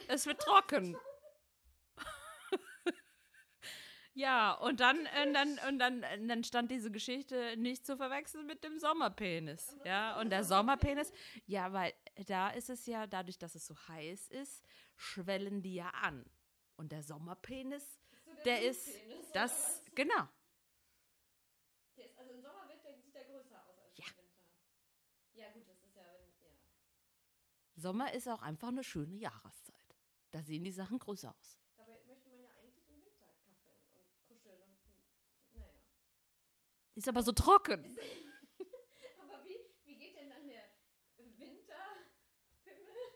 es 0.08 0.26
wird 0.26 0.40
trocken. 0.40 0.96
ja, 4.14 4.52
und 4.54 4.80
dann, 4.80 4.98
und 4.98 5.34
dann, 5.34 5.58
und 5.68 5.78
dann, 5.78 6.04
und 6.20 6.28
dann 6.28 6.44
stand 6.44 6.70
diese 6.70 6.90
Geschichte 6.90 7.56
nicht 7.56 7.86
zu 7.86 7.96
verwechseln 7.96 8.46
mit 8.46 8.62
dem 8.64 8.78
Sommerpenis. 8.78 9.76
Ja, 9.84 10.18
und 10.20 10.30
der 10.30 10.44
Sommerpenis, 10.44 11.12
ja, 11.46 11.72
weil 11.72 11.92
da 12.26 12.50
ist 12.50 12.70
es 12.70 12.86
ja, 12.86 13.06
dadurch, 13.06 13.38
dass 13.38 13.54
es 13.54 13.66
so 13.66 13.74
heiß 13.88 14.28
ist, 14.28 14.64
schwellen 14.96 15.62
die 15.62 15.74
ja 15.76 15.88
an. 15.90 16.24
Und 16.76 16.92
der 16.92 17.02
Sommerpenis, 17.02 17.98
So 18.36 18.42
der 18.44 18.62
ist, 18.62 18.88
das, 19.32 19.82
genau. 19.94 20.28
Der 21.96 22.04
ist, 22.06 22.18
also 22.18 22.32
im 22.32 22.40
Sommer 22.40 22.66
wird 22.68 22.82
der, 22.84 22.94
sieht 22.96 23.14
der 23.14 23.24
größer 23.24 23.62
aus 23.68 23.76
als 23.78 23.98
Ja. 23.98 24.06
im 24.08 24.16
Winter. 24.16 24.44
Ja 25.34 25.50
gut, 25.52 25.68
das 25.68 25.76
ist 25.84 25.94
ja, 25.94 26.02
wenn, 26.04 26.24
ja. 26.42 26.50
Sommer 27.80 28.12
ist 28.12 28.28
auch 28.28 28.42
einfach 28.42 28.68
eine 28.68 28.84
schöne 28.84 29.16
Jahreszeit. 29.16 29.96
Da 30.30 30.42
sehen 30.42 30.62
die 30.64 30.70
Sachen 30.70 30.98
größer 30.98 31.34
aus. 31.36 31.58
Dabei 31.76 31.98
möchte 32.06 32.28
man 32.28 32.40
ja 32.42 32.50
eigentlich 32.60 32.88
im 32.88 33.02
Winter 33.02 33.26
kaffeln 33.44 33.56
und 33.94 34.28
kuscheln 34.28 34.62
und, 34.62 34.78
naja. 35.58 35.74
Ist 36.94 37.08
aber 37.08 37.22
so 37.22 37.32
trocken. 37.32 37.84
Aber 39.18 39.44
wie, 39.44 39.58
wie 39.84 39.96
geht 39.96 40.16
denn 40.16 40.28
dann 40.30 40.46
der 40.46 40.70
Winterpimmel 41.16 41.66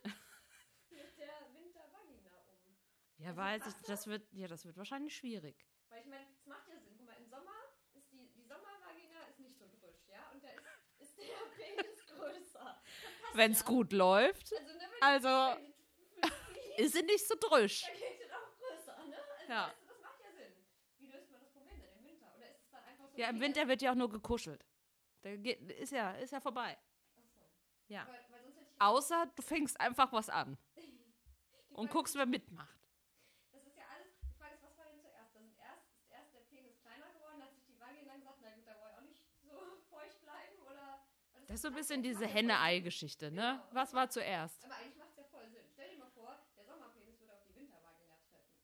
mit 0.91 1.19
der 1.19 1.55
Wintervagina 1.55 2.31
um? 2.49 2.77
Ja, 3.19 3.29
Also 3.29 3.41
weiß 3.41 3.67
ich, 3.69 3.75
das 3.87 4.07
wird, 4.07 4.33
ja, 4.33 4.49
das 4.49 4.65
wird 4.65 4.77
wahrscheinlich 4.77 5.15
schwierig. 5.17 5.67
Weil 5.89 6.01
ich 6.01 6.07
meine, 6.07 6.27
es 6.33 6.47
macht 6.47 6.67
ja 6.69 6.79
Sinn. 6.81 6.95
Guck 6.97 7.07
mal, 7.07 7.17
im 7.17 7.27
Sommer 7.29 7.55
ist 7.93 8.11
die, 8.13 8.29
die 8.33 8.43
Sommervagina 8.43 9.23
ist 9.29 9.39
nicht 9.39 9.57
so 9.59 9.67
drüsch, 9.69 10.09
ja? 10.09 10.29
Und 10.33 10.43
da 10.43 10.49
ist, 10.51 10.67
ist 10.99 11.19
der 11.19 11.47
Penis 11.57 12.07
größer. 12.07 12.54
Wenn 13.35 13.53
es 13.53 13.65
gut 13.65 13.93
läuft, 13.93 14.53
Also, 15.01 15.29
ne, 15.29 15.59
Also, 15.59 15.61
ist 16.77 16.95
sie 16.95 17.03
nicht 17.03 17.27
so 17.27 17.35
drüsch. 17.39 17.85
Ja. 19.49 19.49
ja 19.49 19.73
Sinn. 20.37 20.53
Wie 20.99 21.07
löst 21.09 21.31
man 21.31 21.41
das 21.41 21.51
Problem 21.51 21.81
denn 21.81 21.91
im 21.99 22.05
Winter? 22.05 22.27
Oder 22.37 22.51
ist 22.51 22.61
es 22.65 22.71
dann 22.71 22.85
einfach 22.85 23.09
so? 23.11 23.17
Ja, 23.21 23.29
im 23.29 23.37
wie 23.37 23.41
Winter 23.41 23.61
der- 23.61 23.69
wird 23.69 23.83
ja 23.83 23.91
auch 23.93 23.97
nur 23.97 24.09
gekuschelt. 24.11 24.65
Da 25.23 25.37
geht, 25.37 25.61
ist, 25.73 25.93
ja, 25.93 26.13
ist 26.13 26.33
ja 26.33 26.41
vorbei. 26.41 26.77
Ja. 27.89 28.07
Außer 28.79 29.27
du 29.37 29.43
fängst 29.43 29.79
einfach 29.81 30.13
was 30.13 30.29
an 30.31 30.57
und 31.71 31.91
guckst, 31.91 32.15
wer 32.17 32.27
mitmacht. 32.27 32.79
Das 33.53 33.63
ist 33.67 33.77
ja 33.77 33.85
alles. 33.95 34.09
Die 34.23 34.33
Frage 34.39 34.55
ist, 34.55 34.63
was 34.65 34.77
war 34.79 34.87
denn 34.87 35.01
zuerst? 35.01 35.35
Da 35.35 35.41
sind 35.41 35.59
erst, 35.59 35.85
ist 36.01 36.11
erst 36.11 36.35
der 36.35 36.41
Penis 36.51 36.81
kleiner 36.81 37.13
geworden, 37.13 37.43
hat 37.43 37.53
sich 37.55 37.65
die 37.67 37.79
Vagina 37.79 38.17
gesagt, 38.17 38.39
na 38.43 38.51
gut, 38.55 38.67
da 38.67 38.75
wollte 38.81 38.93
ich 38.93 38.99
auch 38.99 39.03
nicht 39.03 39.23
so 39.43 39.77
feucht 39.91 40.21
bleiben? 40.23 40.57
Oder. 40.67 41.05
weil 41.33 41.44
Das 41.55 41.59
ist 41.61 41.63
so 41.63 41.69
ein 41.69 41.75
bisschen 41.77 42.03
diese. 42.03 42.27
Henne-Ei-Geschichte, 42.27 43.31
ne? 43.31 43.63
Was 43.71 43.95
war 43.95 44.11
zuerst? 44.11 44.65
Aber 44.65 44.75
eigentlich 44.75 44.97
macht 44.97 45.11
es 45.13 45.19
ja 45.19 45.23
voll 45.31 45.49
Sinn. 45.49 45.63
Stell 45.73 45.89
dir 45.89 45.99
mal 45.99 46.11
vor, 46.11 46.37
der 46.57 46.65
Sommerpenis 46.65 47.21
würde 47.21 47.33
auf 47.33 47.45
die 47.49 47.55
Wintervagina 47.55 48.15
treffen. 48.29 48.59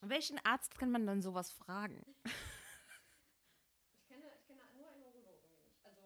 Mm. 0.00 0.08
Welchen 0.08 0.38
Arzt 0.42 0.78
kann 0.78 0.90
man 0.90 1.06
dann 1.06 1.20
sowas 1.20 1.52
fragen? 1.52 2.02
Ich 3.94 4.08
kenne, 4.08 4.24
ich 4.38 4.46
kenne 4.46 4.60
nur 4.74 4.88
einen 4.88 5.02
Urologen. 5.02 5.50
Also, 5.84 6.00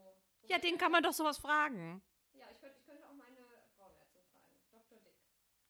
Ja, 0.48 0.58
den 0.58 0.76
kann 0.76 0.90
man 0.90 1.04
doch 1.04 1.12
sowas 1.12 1.38
fragen. 1.38 2.02
Ja, 2.34 2.46
ich 2.52 2.60
könnte, 2.60 2.78
ich 2.80 2.84
könnte 2.84 3.06
auch 3.06 3.14
meine 3.14 3.36
Frauenärztin 3.76 4.22
fragen. 4.32 4.58
Dr. 4.72 4.98
Dick. 4.98 5.16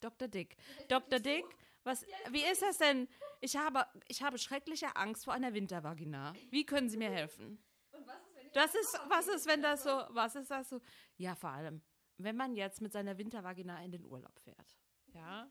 Dr. 0.00 0.28
Dick. 0.28 0.56
Dr. 0.88 1.20
Dick, 1.20 1.44
so. 1.44 1.56
was, 1.84 2.00
Ja, 2.06 2.32
wie 2.32 2.42
ist 2.42 2.62
das 2.62 2.78
denn? 2.78 3.06
Ich 3.40 3.56
habe, 3.56 3.86
ich 4.08 4.22
habe 4.22 4.38
schreckliche 4.38 4.96
Angst 4.96 5.24
vor 5.26 5.34
einer 5.34 5.52
Wintervagina. 5.52 6.32
Wie 6.50 6.64
können 6.64 6.88
Sie 6.88 6.96
mir 6.96 7.10
helfen? 7.10 7.62
Und 7.92 8.06
was 8.06 8.16
ist, 8.16 8.34
wenn 8.34 8.35
ich 8.35 8.35
Das 8.52 8.74
ist, 8.74 8.98
was 9.08 9.28
ist, 9.28 9.46
wenn 9.46 9.62
das 9.62 9.82
so, 9.82 9.90
was 10.10 10.34
ist 10.34 10.50
das 10.50 10.68
so? 10.68 10.80
Ja, 11.16 11.34
vor 11.34 11.50
allem, 11.50 11.82
wenn 12.18 12.36
man 12.36 12.54
jetzt 12.54 12.80
mit 12.80 12.92
seiner 12.92 13.18
Wintervagina 13.18 13.82
in 13.84 13.92
den 13.92 14.04
Urlaub 14.04 14.38
fährt. 14.40 14.76
Ja. 15.12 15.50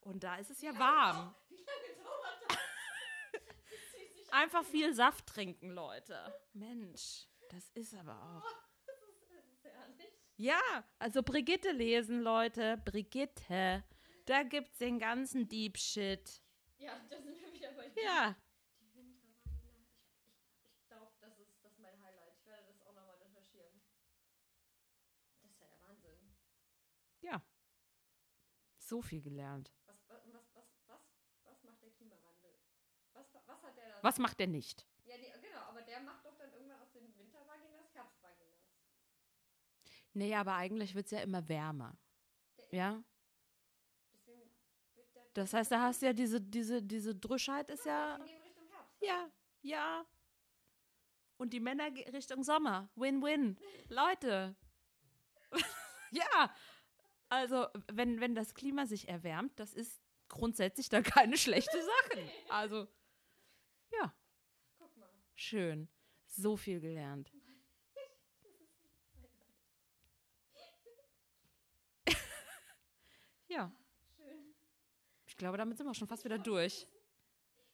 Und 0.00 0.24
da 0.24 0.36
ist 0.36 0.50
es 0.50 0.60
ja 0.62 0.76
warm. 0.78 1.34
Wie 1.48 1.56
lange 1.56 2.02
dauert 2.02 2.42
das? 2.48 2.58
Das 3.32 3.90
zieht 3.92 4.16
sich 4.16 4.32
Einfach 4.32 4.64
viel 4.64 4.94
Saft 4.94 5.26
trinken, 5.26 5.70
Leute. 5.70 6.34
Mensch, 6.52 7.28
das 7.50 7.68
ist 7.70 7.94
aber 7.94 8.14
auch. 8.22 8.42
Das 8.86 8.94
das. 9.98 10.06
Ja, 10.36 10.60
also 10.98 11.22
Brigitte 11.22 11.72
lesen, 11.72 12.20
Leute. 12.20 12.78
Brigitte. 12.84 13.84
Da 14.24 14.42
gibt's 14.42 14.78
den 14.78 14.98
ganzen 14.98 15.48
Deep 15.48 15.76
Shit. 15.76 16.40
Ja, 16.78 16.98
da 17.10 17.20
sind 17.20 17.38
wir 17.38 17.52
wieder 17.52 17.72
bei 17.72 17.88
dir. 17.90 18.02
Ja. 18.02 18.36
Die 18.80 18.94
Wintervagina. 18.94 19.68
Ich, 20.24 20.24
ich, 20.24 20.80
ich 20.80 20.88
glaube, 20.88 21.12
das 21.20 21.38
ist, 21.38 21.62
das 21.62 21.72
ist 21.72 21.78
mein 21.80 22.00
Highlight. 22.02 22.32
Ich 22.38 22.46
werde 22.46 22.64
das 22.68 22.80
auch 22.80 22.94
nochmal 22.94 23.16
recherchieren. 23.16 23.82
Das 25.42 25.50
ist 25.50 25.60
ja 25.60 25.66
der 25.66 25.80
Wahnsinn. 25.82 26.34
Ja. 27.20 27.42
So 28.90 29.00
viel 29.00 29.22
gelernt. 29.22 29.72
Was, 29.86 29.94
was, 30.08 30.18
was, 30.88 31.00
was, 31.44 31.62
macht 31.62 31.80
der 31.80 31.90
Klimawandel? 31.90 32.50
Was, 33.12 33.32
hat 33.62 33.76
der 33.76 33.88
da? 33.88 34.02
Was 34.02 34.18
macht 34.18 34.40
der 34.40 34.48
nicht? 34.48 34.84
Ja, 35.04 35.16
nee, 35.16 35.32
genau, 35.40 35.60
aber 35.68 35.82
der 35.82 36.00
macht 36.00 36.26
doch 36.26 36.36
dann 36.36 36.52
irgendwann 36.52 36.80
aus 36.80 36.90
den 36.90 37.16
Wintervaginas 37.16 37.94
Herbstvaginas. 37.94 38.58
Nee, 40.12 40.34
aber 40.34 40.54
eigentlich 40.56 40.96
wird's 40.96 41.12
ja 41.12 41.20
immer 41.20 41.48
wärmer. 41.48 41.96
Der, 42.58 42.74
Ja. 42.76 43.04
Wird. 44.26 44.50
Das 45.34 45.54
heißt, 45.54 45.70
da 45.70 45.82
hast 45.82 46.02
du 46.02 46.06
ja 46.06 46.12
diese, 46.12 46.40
diese, 46.40 46.82
diese 46.82 47.14
Drüschheit 47.14 47.70
ist 47.70 47.86
ja. 47.86 48.18
Herbst. 48.18 48.34
Ja, 49.02 49.30
ja. 49.62 50.04
Und 51.36 51.52
die 51.52 51.60
Männer 51.60 51.94
Richtung 52.12 52.42
Sommer. 52.42 52.90
Win-win. 52.96 53.56
Leute. 53.88 54.56
ja. 56.10 56.52
Also, 57.30 57.68
wenn, 57.92 58.20
wenn 58.20 58.34
das 58.34 58.54
Klima 58.54 58.86
sich 58.86 59.08
erwärmt, 59.08 59.58
das 59.60 59.72
ist 59.72 60.02
grundsätzlich 60.28 60.88
da 60.88 61.00
keine 61.02 61.36
schlechte 61.38 61.80
Sache. 61.80 62.28
Also, 62.48 62.88
ja. 63.92 64.12
Schön. 65.36 65.88
So 66.26 66.56
viel 66.56 66.80
gelernt. 66.80 67.32
ja, 73.48 73.72
Schön. 74.16 74.54
ich 75.26 75.36
glaube, 75.36 75.56
damit 75.56 75.76
sind 75.78 75.86
wir 75.86 75.94
schon 75.94 76.08
fast 76.08 76.24
wieder 76.24 76.38
durch. 76.38 76.88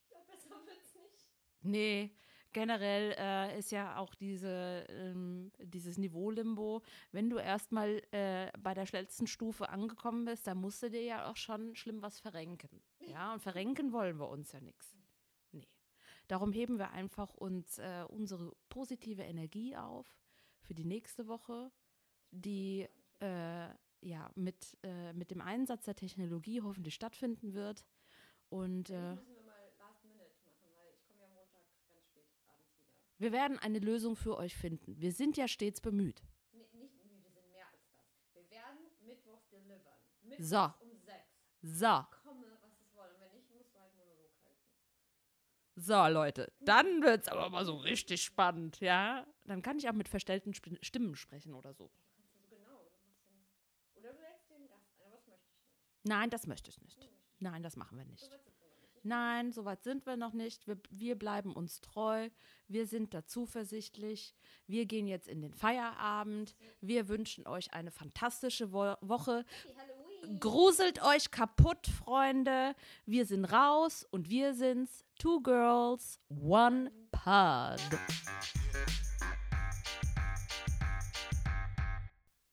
Ich 0.02 0.08
glaube, 0.10 0.26
besser 0.26 0.50
wird's 0.66 0.94
nicht. 0.94 1.26
Nee, 1.62 2.14
generell 2.56 3.14
äh, 3.18 3.58
ist 3.58 3.70
ja 3.70 3.98
auch 3.98 4.14
diese, 4.14 4.86
ähm, 4.88 5.52
dieses 5.58 5.98
Niveau-Limbo, 5.98 6.80
wenn 7.12 7.28
du 7.28 7.36
erstmal 7.36 8.00
äh, 8.12 8.50
bei 8.58 8.72
der 8.72 8.86
letzten 8.92 9.26
Stufe 9.26 9.68
angekommen 9.68 10.24
bist, 10.24 10.46
dann 10.46 10.56
musst 10.56 10.82
du 10.82 10.88
dir 10.88 11.02
ja 11.02 11.30
auch 11.30 11.36
schon 11.36 11.76
schlimm 11.76 12.00
was 12.00 12.18
verrenken. 12.18 12.80
Ja, 13.00 13.34
und 13.34 13.42
verrenken 13.42 13.92
wollen 13.92 14.18
wir 14.18 14.30
uns 14.30 14.52
ja 14.52 14.60
nichts. 14.60 14.96
Nee. 15.52 15.68
Darum 16.28 16.50
heben 16.50 16.78
wir 16.78 16.92
einfach 16.92 17.34
uns 17.34 17.76
äh, 17.76 18.06
unsere 18.08 18.56
positive 18.70 19.22
Energie 19.22 19.76
auf 19.76 20.18
für 20.62 20.72
die 20.72 20.86
nächste 20.86 21.28
Woche, 21.28 21.70
die 22.30 22.88
äh, 23.20 23.68
ja 24.00 24.30
mit, 24.34 24.78
äh, 24.82 25.12
mit 25.12 25.30
dem 25.30 25.42
Einsatz 25.42 25.84
der 25.84 25.94
Technologie 25.94 26.62
hoffentlich 26.62 26.94
stattfinden 26.94 27.52
wird. 27.52 27.84
Und 28.48 28.88
Das 28.88 28.96
äh, 28.96 29.14
müssen 29.16 29.34
wir 29.34 29.42
mal 29.42 29.60
last 29.78 30.02
minute 30.04 30.32
machen, 30.46 30.72
weil 30.78 30.88
ich 30.94 31.04
komme 31.06 31.20
ja 31.20 31.28
Montag 31.28 31.66
ganz 31.88 32.04
spät 32.06 32.26
abends 32.48 32.78
wieder. 32.80 33.05
Wir 33.18 33.32
werden 33.32 33.58
eine 33.58 33.78
Lösung 33.78 34.16
für 34.16 34.36
euch 34.36 34.56
finden. 34.56 35.00
Wir 35.00 35.12
sind 35.12 35.36
ja 35.36 35.48
stets 35.48 35.80
bemüht. 35.80 36.22
Nee, 36.52 36.66
nicht 36.74 37.04
müde, 37.04 37.30
sind 37.30 37.50
mehr 37.52 37.66
als 37.68 37.88
das. 37.90 38.04
Wir 38.34 38.50
werden 38.50 38.78
mittwochs 39.04 39.48
delivern. 39.48 39.98
Mittwochs 40.22 40.48
So. 40.48 40.72
um 40.80 40.96
sechs. 40.98 41.30
So, 41.62 42.04
Komme, 42.22 42.58
was 42.60 42.78
es 42.80 42.94
wolle. 42.94 43.14
Und 43.14 43.20
wenn 43.20 43.32
nicht, 43.32 43.50
musst 43.54 43.74
du 43.74 43.78
halt 43.80 43.94
Monolog 43.96 44.30
halten. 44.44 44.60
so 45.76 46.06
Leute, 46.08 46.52
dann 46.60 47.02
wird's 47.02 47.28
aber 47.28 47.48
mal 47.50 47.64
so 47.64 47.76
richtig 47.76 48.22
spannend, 48.22 48.80
ja? 48.80 49.26
Dann 49.44 49.62
kann 49.62 49.78
ich 49.78 49.88
auch 49.88 49.92
mit 49.94 50.08
verstellten 50.08 50.50
Sp- 50.54 50.78
Stimmen 50.82 51.16
sprechen 51.16 51.54
oder 51.54 51.72
so. 51.74 51.90
Genau. 52.50 52.82
Das 52.84 53.02
möchte 53.04 53.22
ich 53.24 53.32
nicht. 53.32 53.50
Nein, 56.04 56.30
das 56.30 56.46
möchte 56.46 56.70
ich 56.70 56.80
nicht. 56.80 57.08
Nein, 57.38 57.62
das 57.62 57.76
machen 57.76 57.98
wir 57.98 58.04
nicht. 58.04 58.30
Nein, 59.06 59.52
soweit 59.52 59.84
sind 59.84 60.04
wir 60.04 60.16
noch 60.16 60.32
nicht. 60.32 60.66
Wir, 60.66 60.78
wir 60.90 61.16
bleiben 61.16 61.54
uns 61.54 61.80
treu. 61.80 62.28
Wir 62.66 62.88
sind 62.88 63.14
da 63.14 63.24
zuversichtlich. 63.24 64.34
Wir 64.66 64.84
gehen 64.86 65.06
jetzt 65.06 65.28
in 65.28 65.42
den 65.42 65.54
Feierabend. 65.54 66.56
Wir 66.80 67.06
wünschen 67.06 67.46
euch 67.46 67.72
eine 67.72 67.92
fantastische 67.92 68.72
Wo 68.72 68.96
Woche. 69.00 69.44
Gruselt 70.40 71.04
euch 71.04 71.30
kaputt, 71.30 71.86
Freunde. 71.86 72.74
Wir 73.04 73.26
sind 73.26 73.44
raus 73.44 74.04
und 74.10 74.28
wir 74.28 74.54
sind's. 74.54 75.04
Two 75.20 75.40
Girls, 75.40 76.18
One 76.28 76.90
Pod. 77.12 77.80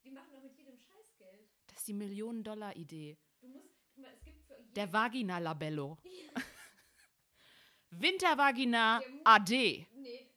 Die 0.06 0.12
machen 0.12 0.30
doch 0.32 0.44
mit 0.44 0.56
jedem 0.56 0.78
Scheiß 0.78 1.18
Geld. 1.18 1.50
Das 1.66 1.80
ist 1.80 1.88
die 1.88 1.94
Millionen-Dollar-Idee. 1.94 3.18
Du 3.42 3.48
musst, 3.48 3.74
guck 3.96 4.04
mal, 4.04 4.14
es 4.14 4.24
gibt 4.24 4.46
für 4.46 4.54
jeden 4.54 4.63
Der 4.76 4.92
Vagina-Labello. 4.92 5.98
Wintervagina 7.92 9.00
Der 9.00 9.10
Mu- 9.10 9.22
AD. 9.24 9.88
Nee, 9.94 10.30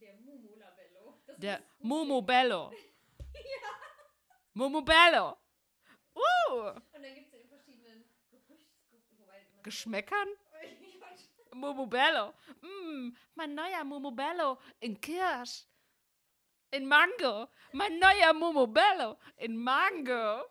der 0.00 0.14
Mumu-Labello. 0.14 1.14
Das 1.26 1.36
Der 1.38 1.62
Momobello. 1.78 2.72
Momobello. 4.54 5.36
Uh. 6.14 6.70
Und 6.94 7.02
dann 7.02 7.14
gibt 7.14 7.26
es 7.28 7.32
ja 7.34 7.38
in 7.40 7.48
verschiedenen 7.48 8.04
Gerüchts... 8.30 9.62
Geschmäckern? 9.62 10.28
Momobello. 11.54 12.34
Mm, 12.62 13.10
mein 13.34 13.54
neuer 13.54 13.84
Momobello 13.84 14.58
in 14.80 15.00
Kirsch. 15.00 15.64
In 16.72 16.86
Mango. 16.86 17.46
Mein 17.72 17.98
neuer 18.00 18.32
Momobello 18.34 19.16
in 19.36 19.56
Mango. 19.56 20.42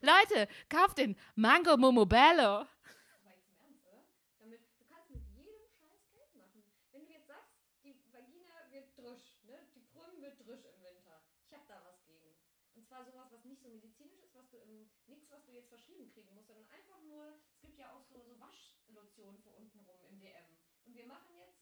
Leute, 0.00 0.46
kauft 0.68 0.98
den 0.98 1.16
Mango 1.34 1.76
Momobello. 1.76 2.62
Aber 2.62 3.30
jetzt 3.34 3.48
im 3.50 3.58
Ernst, 3.58 3.82
oder? 3.86 4.04
Damit, 4.38 4.60
du 4.78 4.84
kannst 4.86 5.10
mit 5.10 5.26
jedem 5.34 5.66
Scheiß 5.74 6.06
Geld 6.12 6.34
machen. 6.36 6.62
Wenn 6.92 7.06
du 7.06 7.12
jetzt 7.12 7.26
sagst, 7.26 7.50
die 7.82 7.98
Vagina 8.12 8.54
wird 8.70 8.96
drisch? 8.96 9.34
Die 9.74 9.80
Prüm 9.90 10.22
wird 10.22 10.38
drisch 10.38 10.64
im 10.70 10.82
Winter. 10.82 11.22
Ich 11.42 11.52
hab 11.52 11.66
da 11.66 11.82
was 11.84 12.04
gegen. 12.06 12.36
Und 12.74 12.86
zwar 12.86 13.04
sowas, 13.04 13.26
was 13.32 13.44
nicht 13.44 13.60
so 13.60 13.68
medizinisch 13.68 14.22
ist, 14.22 14.34
was 14.34 14.48
du 14.50 14.58
im, 14.58 14.88
nichts, 15.06 15.30
was 15.30 15.44
du 15.44 15.52
jetzt 15.52 15.68
verschrieben 15.68 16.08
kriegen 16.12 16.32
musst, 16.34 16.46
sondern 16.46 16.68
einfach 16.70 17.00
nur, 17.02 17.34
es 17.50 17.60
gibt 17.60 17.76
ja 17.76 17.90
auch 17.92 18.04
so, 18.04 18.22
so 18.22 18.38
Waschlotionen 18.38 19.42
für 19.42 19.50
unten 19.50 19.80
rum 19.80 19.98
im 20.08 20.20
DM. 20.20 20.46
Und 20.86 20.94
wir 20.94 21.06
machen 21.06 21.34
jetzt 21.34 21.58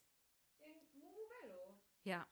den 0.61 0.76
Mumu 0.93 1.24
Bello. 1.41 1.80
Ja. 2.05 2.26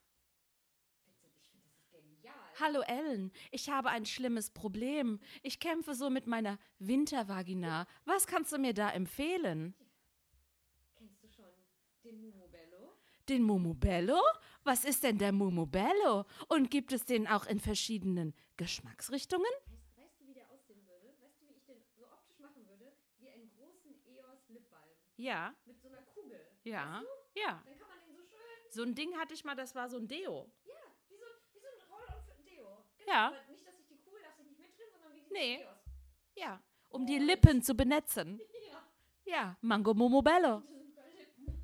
Bitte, 1.07 1.27
ich 1.35 1.49
finde, 1.49 1.65
das 1.65 1.77
ist 1.79 1.91
genial. 1.91 2.53
Hallo 2.67 2.81
Ellen, 2.81 3.31
ich 3.51 3.69
habe 3.69 3.91
ein 3.91 4.07
schlimmes 4.07 4.49
Problem. 4.49 5.21
Ich 5.43 5.61
kämpfe 5.61 5.95
so 5.95 6.09
mit 6.09 6.27
meiner 6.27 6.59
Wintervagina. 6.79 7.87
Was 8.07 8.27
kannst 8.27 8.53
du 8.55 8.59
mir 8.59 8.73
da 8.73 8.89
empfehlen? 8.91 9.75
Kennst 10.97 11.23
du 11.23 11.29
schon 11.29 11.45
den 12.05 12.23
Mumu 12.23 12.49
Bello? 12.49 12.95
Den 13.29 13.43
Momobello? 13.43 14.19
Was 14.62 14.87
ist 14.87 15.03
denn 15.03 15.19
der 15.19 15.33
Momobello? 15.33 16.25
Und 16.49 16.71
gibt 16.71 16.93
es 16.93 17.05
den 17.05 17.27
auch 17.29 17.45
in 17.45 17.61
verschiedenen 17.61 18.33
Geschmacksrichtungen? 18.57 19.45
Weißt, 19.67 19.99
weißt 19.99 20.21
du, 20.23 20.27
wie 20.27 20.33
der 20.33 20.51
aussehen 20.51 20.87
würde? 20.87 21.12
Weißt 21.21 21.43
du, 21.43 21.47
wie 21.49 21.53
ich 21.59 21.65
den 21.67 21.83
so 21.95 22.05
optisch 22.07 22.39
machen 22.39 22.67
würde? 22.67 22.95
Wie 23.19 23.29
einen 23.29 23.51
großen 23.51 23.93
EOS 24.07 24.49
Lipbalm. 24.49 24.89
Ja, 25.19 25.55
Mit 25.67 25.83
so 25.83 25.89
einer 25.89 26.01
Kugel. 26.01 26.41
ja, 26.62 27.03
Weißt 27.03 27.37
ja. 27.37 27.62
du? 27.62 27.69
Dann 27.69 27.79
kann 27.79 27.89
man 27.91 27.99
den 28.09 28.17
so 28.17 28.23
schön, 28.23 28.71
So 28.71 28.83
ein 28.85 28.95
Ding 28.95 29.15
hatte 29.19 29.35
ich 29.35 29.45
mal, 29.45 29.55
das 29.55 29.75
war 29.75 29.91
so 29.91 29.99
ein 29.99 30.09
Deo. 30.09 30.51
ja, 30.65 30.73
wie 31.11 31.17
so, 31.17 31.27
wie 31.53 31.59
so 31.61 31.67
ein 31.67 31.89
Roll-on 31.91 32.25
für 32.25 32.43
Deo. 32.43 32.45
Genau, 32.65 32.85
Ja. 33.07 33.27
Aber 33.29 33.43
nicht, 33.51 33.67
dass 33.67 33.79
ich 33.79 33.87
die 33.87 33.99
Kugel 33.99 34.23
darf 34.23 34.37
sich 34.37 34.47
nicht 34.47 34.59
mitdrehen, 34.61 34.91
sondern 34.93 35.15
wie 35.15 35.21
die 35.21 35.33
Nee. 35.33 35.67
Ja, 36.37 36.63
um 36.89 37.07
die 37.07 37.19
Lippen 37.19 37.63
zu 37.63 37.75
benetzen. 37.75 38.41
Ja, 39.27 39.41
Ja, 39.41 39.57
Mango 39.63 39.95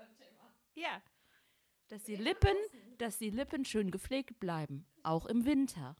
ein 0.00 0.16
Thema. 0.16 0.54
Ja. 0.74 1.02
Dass 1.88 2.04
die 2.04 2.16
Lippen, 2.16 2.56
dass 2.98 3.18
die 3.18 3.30
Lippen 3.30 3.64
schön 3.64 3.90
gepflegt 3.90 4.38
bleiben, 4.38 4.86
auch 5.02 5.26
im 5.26 5.44
Winter. 5.44 5.96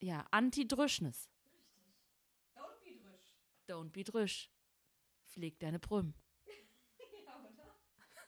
Ja, 0.00 0.26
Anti-Drüschnis. 0.32 1.30
Don't 2.56 2.80
be 2.82 2.96
drisch. 2.96 3.36
Don't 3.68 3.90
be 3.90 4.04
drüsch. 4.04 4.50
Pfleg 5.28 5.58
deine 5.60 5.78
oder? 6.48 8.22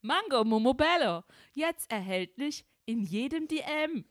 Mango 0.00 0.44
Momobello. 0.44 1.24
Jetzt 1.54 1.90
erhältlich 1.90 2.66
in 2.86 3.02
jedem 3.04 3.46
DM. 3.48 4.04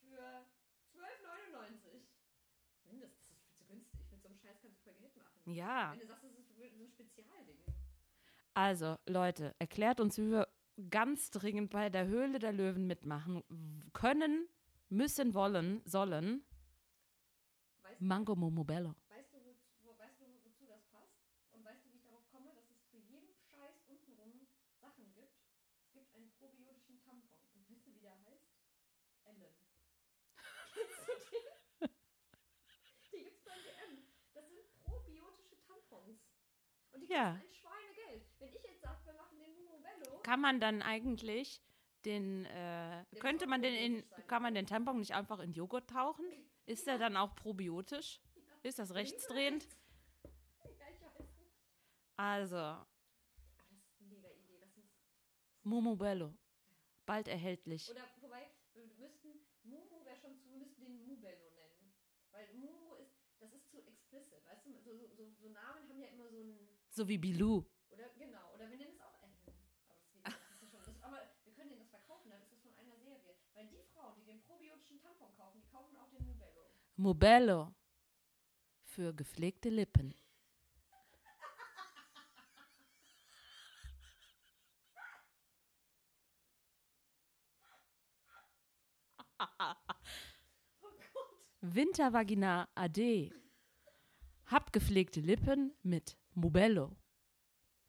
Für 0.00 0.44
12,99. 0.92 2.02
Mindestens, 2.84 3.28
das 3.28 3.38
ist 3.38 3.42
viel 3.44 3.56
zu 3.56 3.64
günstig. 3.66 4.00
Mit 4.10 4.22
so 4.22 4.28
einem 4.28 4.38
Scheiß 4.38 4.56
kannst 4.60 4.78
du 4.78 4.82
voll 4.84 4.94
Geld 5.00 5.16
machen. 5.16 5.35
Ja. 5.46 5.92
Wenn 5.92 6.00
du 6.00 6.06
sagst, 6.06 6.24
das 6.24 6.32
ist 6.32 6.56
so 6.56 6.62
ein 6.62 6.88
Spezialding. 6.88 7.56
Also, 8.54 8.96
Leute, 9.06 9.54
erklärt 9.58 10.00
uns, 10.00 10.18
wie 10.18 10.30
wir 10.30 10.48
ganz 10.90 11.30
dringend 11.30 11.70
bei 11.70 11.88
der 11.88 12.06
Höhle 12.06 12.38
der 12.38 12.52
Löwen 12.52 12.86
mitmachen 12.86 13.42
können, 13.92 14.48
müssen, 14.88 15.34
wollen, 15.34 15.82
sollen. 15.84 16.44
Weißt 17.82 18.00
du, 18.00 18.04
Mango 18.04 18.34
Momobello. 18.34 18.94
Weißt 19.08 19.32
du, 19.32 19.38
wo, 19.44 19.54
wo, 19.82 19.98
weißt 19.98 20.20
du, 20.20 20.24
wozu 20.42 20.66
das 20.66 20.84
passt? 20.88 21.16
Und 21.52 21.64
weißt 21.64 21.84
du, 21.84 21.90
wie 21.92 21.96
ich 21.96 22.02
darauf 22.02 22.28
komme, 22.30 22.52
dass 22.54 22.68
es 22.70 22.84
für 22.90 22.98
jeden 22.98 23.34
Scheiß 23.50 23.82
untenrum 23.86 24.46
Sachen 24.80 25.12
gibt? 25.14 25.36
Es 25.80 25.92
gibt 25.92 26.14
einen 26.14 26.30
probiotischen 26.32 27.00
Tampon. 27.04 27.38
Und 27.54 27.68
weißt 27.70 27.86
du, 27.86 27.94
wie 27.94 28.00
der 28.00 28.18
heißt? 28.24 28.50
Ellen. 29.24 29.54
Kennst 30.74 30.98
du 30.98 31.36
den? 31.36 31.90
Die 33.12 33.22
gibt's 33.24 33.44
beim 33.44 33.60
DM. 33.64 34.04
Das 34.34 34.48
sind 34.48 34.60
probiotische 34.84 35.56
Tampons. 35.66 36.20
Ja. 37.08 37.32
kosten 37.32 37.48
ein 37.48 37.54
Schweinegeld. 37.54 38.26
Wenn 38.38 38.48
ich 38.48 38.62
jetzt 38.62 38.80
sage, 38.82 38.98
wir 39.04 39.14
machen 39.14 39.38
den 39.38 39.82
Bello, 39.82 40.18
Kann 40.22 40.40
man 40.40 40.60
dann 40.60 40.82
eigentlich 40.82 41.62
den, 42.04 42.44
äh, 42.46 43.04
könnte 43.18 43.46
man 43.46 43.62
den 43.62 43.74
in, 43.74 44.04
kann 44.26 44.42
man 44.42 44.54
den 44.54 44.66
Tampon 44.66 44.98
nicht 44.98 45.12
einfach 45.14 45.38
in 45.40 45.52
Joghurt 45.52 45.88
tauchen? 45.90 46.24
Ist 46.66 46.86
der 46.86 46.98
dann 46.98 47.16
auch 47.16 47.34
probiotisch? 47.36 48.20
Ist 48.62 48.78
das 48.78 48.94
rechtsdrehend? 48.94 49.64
Ja, 49.64 50.70
ich 50.70 50.78
weiß 50.80 51.00
nicht. 51.00 51.52
Also, 52.16 52.56
Aber 52.56 52.86
das 53.70 53.78
ist 53.84 54.00
eine 54.00 54.08
mega 54.08 54.28
Idee. 54.30 54.58
Lass 54.60 54.76
uns 54.76 54.90
Momobello. 55.62 56.34
Bald 57.04 57.28
erhältlich. 57.28 57.88
Oder 57.90 58.02
wobei, 58.20 58.50
wir 58.74 58.86
müssten, 58.98 59.28
Mumu 59.62 60.04
wäre 60.04 60.16
schon 60.16 60.36
zu, 60.36 60.50
wir 60.50 60.58
müssten 60.58 60.82
den 60.82 61.06
Mubello 61.06 61.50
nennen. 61.54 61.94
Weil 62.32 62.52
Mumu 62.54 62.96
ist, 62.96 63.14
das 63.38 63.52
ist 63.52 63.70
zu 63.70 63.78
explicit, 63.86 64.44
weißt 64.44 64.66
du? 64.66 64.72
So, 64.80 64.96
so, 64.96 65.06
so, 65.14 65.30
so 65.40 65.48
Namen 65.50 65.85
ja 65.85 65.85
so 66.96 67.06
wie 67.06 67.18
Bilou. 67.18 67.62
Oder 67.90 68.08
genau, 68.16 68.54
oder 68.54 68.70
wir 68.70 68.78
nennen 68.78 68.94
es 68.94 69.00
auch 69.02 69.12
Ellen. 69.20 69.36
Aber 70.24 70.32
das, 70.48 70.62
ist 70.62 70.70
schon, 70.82 70.94
das, 70.94 71.02
aber 71.02 71.28
wir 71.44 71.52
können 71.52 71.68
denen 71.68 71.80
das 71.80 71.90
verkaufen, 71.90 72.30
dann 72.30 72.40
ist 72.40 72.50
das 72.50 72.62
von 72.62 72.72
einer 72.72 72.96
Serie. 72.96 73.36
Weil 73.52 73.66
die 73.66 73.82
Frauen, 73.92 74.14
die 74.16 74.24
den 74.24 74.40
probiotischen 74.40 75.02
Tampon 75.02 75.28
kaufen, 75.36 75.60
die 75.60 75.68
kaufen 75.68 75.94
auch 75.98 76.08
den 76.08 76.24
Mubello. 76.24 76.62
Mubello. 76.96 77.74
Für 78.82 79.12
gepflegte 79.12 79.68
Lippen. 79.68 80.14
Oh 90.80 90.88
Wintervagina 91.60 92.68
AD. 92.74 93.30
Habt 94.46 94.72
gepflegte 94.72 95.20
Lippen 95.20 95.74
mit 95.82 96.16
Mubello. 96.36 96.94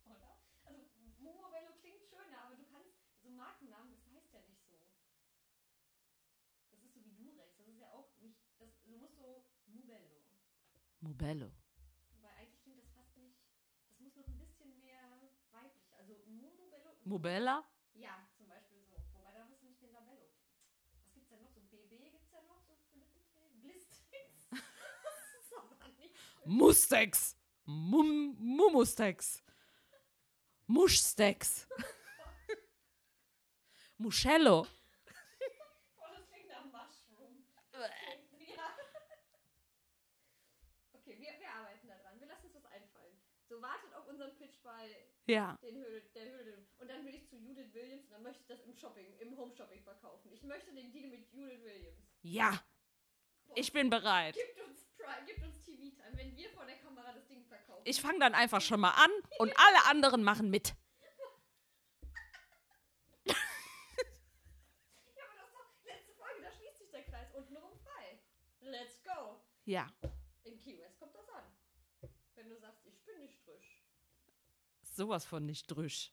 Oder? 0.06 0.40
Also 0.64 0.80
Mumobello 1.20 1.74
klingt 1.82 2.02
schöner, 2.08 2.44
aber 2.46 2.56
du 2.56 2.64
kannst, 2.72 2.96
so 3.22 3.30
Markennamen, 3.30 3.92
das 3.92 4.08
heißt 4.08 4.34
ja 4.34 4.40
nicht 4.48 4.64
so. 4.70 4.80
Das 6.72 6.82
ist 6.82 6.94
so 6.94 7.04
wie 7.04 7.12
Durex, 7.12 7.58
das 7.58 7.68
ist 7.68 7.78
ja 7.80 7.92
auch 7.92 8.10
nicht, 8.22 8.40
das, 8.58 8.70
du 8.86 8.92
musst 8.96 9.18
so 9.18 9.44
Mubello. 9.68 10.24
Mubello. 11.02 11.52
Weil 12.22 12.32
eigentlich 12.40 12.62
klingt 12.64 12.80
das 12.80 12.90
fast 12.94 13.18
nicht, 13.18 13.36
das 13.90 14.00
muss 14.00 14.16
noch 14.16 14.28
ein 14.28 14.38
bisschen 14.40 14.80
mehr 14.80 15.04
weiblich, 15.52 15.92
also 15.98 16.16
Mumobello. 16.26 16.96
Mubella? 17.04 17.68
Ja, 17.96 18.30
zum 18.38 18.48
Beispiel 18.48 18.82
so. 18.86 18.96
Wobei 19.12 19.34
da 19.34 19.46
hast 19.46 19.62
du 19.62 19.66
nicht 19.68 19.82
den 19.82 19.92
Labello. 19.92 20.32
Was 21.04 21.12
gibt's 21.14 21.28
denn 21.30 21.42
noch? 21.42 21.52
So 21.52 21.60
BB 21.60 22.12
gibt's 22.12 22.32
ja 22.32 22.42
noch, 22.44 22.62
so 22.64 22.74
schön. 22.92 23.02
Mustex. 26.46 27.36
Mum 27.68 28.36
Mumustex. 28.40 29.44
Muschstex. 30.68 31.68
Muschello. 33.98 34.66
Boah, 35.98 36.10
das 36.16 36.28
klingt 36.30 36.48
nach 36.48 36.64
Mushroom. 36.66 37.44
Ja. 37.74 38.70
Okay, 40.94 41.18
wir, 41.20 41.40
wir 41.40 41.50
arbeiten 41.52 41.88
da 41.88 41.96
dran. 41.98 42.20
Wir 42.20 42.28
lassen 42.28 42.46
uns 42.48 42.56
was 42.56 42.66
einfallen. 42.72 43.18
So, 43.50 43.62
wartet 43.62 43.94
auf 43.96 44.08
unseren 44.08 44.36
Pitch 44.38 44.62
bei 44.64 44.96
Ja. 45.26 45.58
den 45.62 45.76
Höhle, 45.78 46.02
der 46.16 46.32
Höhle. 46.32 46.68
Und 46.80 46.88
dann 46.90 47.06
will 47.06 47.16
ich 47.16 47.28
zu 47.28 47.36
Judith 47.38 47.74
Williams 47.74 48.06
und 48.06 48.12
dann 48.14 48.24
möchte 48.24 48.42
ich 48.42 48.48
das 48.48 48.62
im 48.62 48.74
Shopping, 48.78 49.18
im 49.20 49.38
Home 49.38 49.54
Shopping 49.56 49.82
verkaufen. 49.84 50.32
Ich 50.32 50.44
möchte 50.44 50.72
den 50.74 50.92
Deal 50.94 51.10
mit 51.10 51.32
Judith 51.34 51.62
Williams. 51.64 51.98
Ja. 52.22 52.64
Ich 53.56 53.72
bin 53.74 53.90
bereit. 53.90 54.36
Gibt 54.36 54.62
uns 54.68 54.87
Prime, 54.98 55.26
gibt 55.26 55.44
uns 55.44 55.62
TV-Time, 55.64 56.18
wenn 56.18 56.36
wir 56.36 56.50
vor 56.52 56.66
der 56.66 56.78
Kamera 56.78 57.14
das 57.14 57.28
Ding 57.28 57.44
verkaufen. 57.46 57.82
Ich 57.86 58.02
fange 58.02 58.20
dann 58.20 58.34
einfach 58.34 58.62
schon 58.62 58.80
mal 58.80 58.92
an 58.92 59.12
und 59.40 59.54
alle 59.58 59.86
anderen 59.90 60.24
machen 60.24 60.50
mit. 60.50 60.76
ja, 63.26 63.36
aber 65.24 65.36
das 65.36 65.52
doch 65.52 65.86
letzte 65.86 66.14
Folge, 66.14 66.42
da 66.42 66.52
schließt 66.52 66.80
sich 66.80 66.92
der 66.92 67.04
Kreis 67.04 67.28
untenrum 67.34 67.78
frei. 67.84 68.20
Let's 68.62 69.04
go. 69.04 69.42
Ja. 69.66 69.88
In 70.44 70.58
Key 70.60 70.80
West 70.80 71.00
kommt 71.00 71.16
das 71.16 71.30
an. 71.30 71.44
Wenn 72.36 72.50
du 72.50 72.58
sagst, 72.58 72.86
ich 72.86 73.04
bin 73.06 73.20
nicht 73.20 73.38
frisch. 73.44 73.84
Sowas 74.82 75.26
von 75.26 75.46
nicht 75.46 75.68
drüsch. 75.68 76.12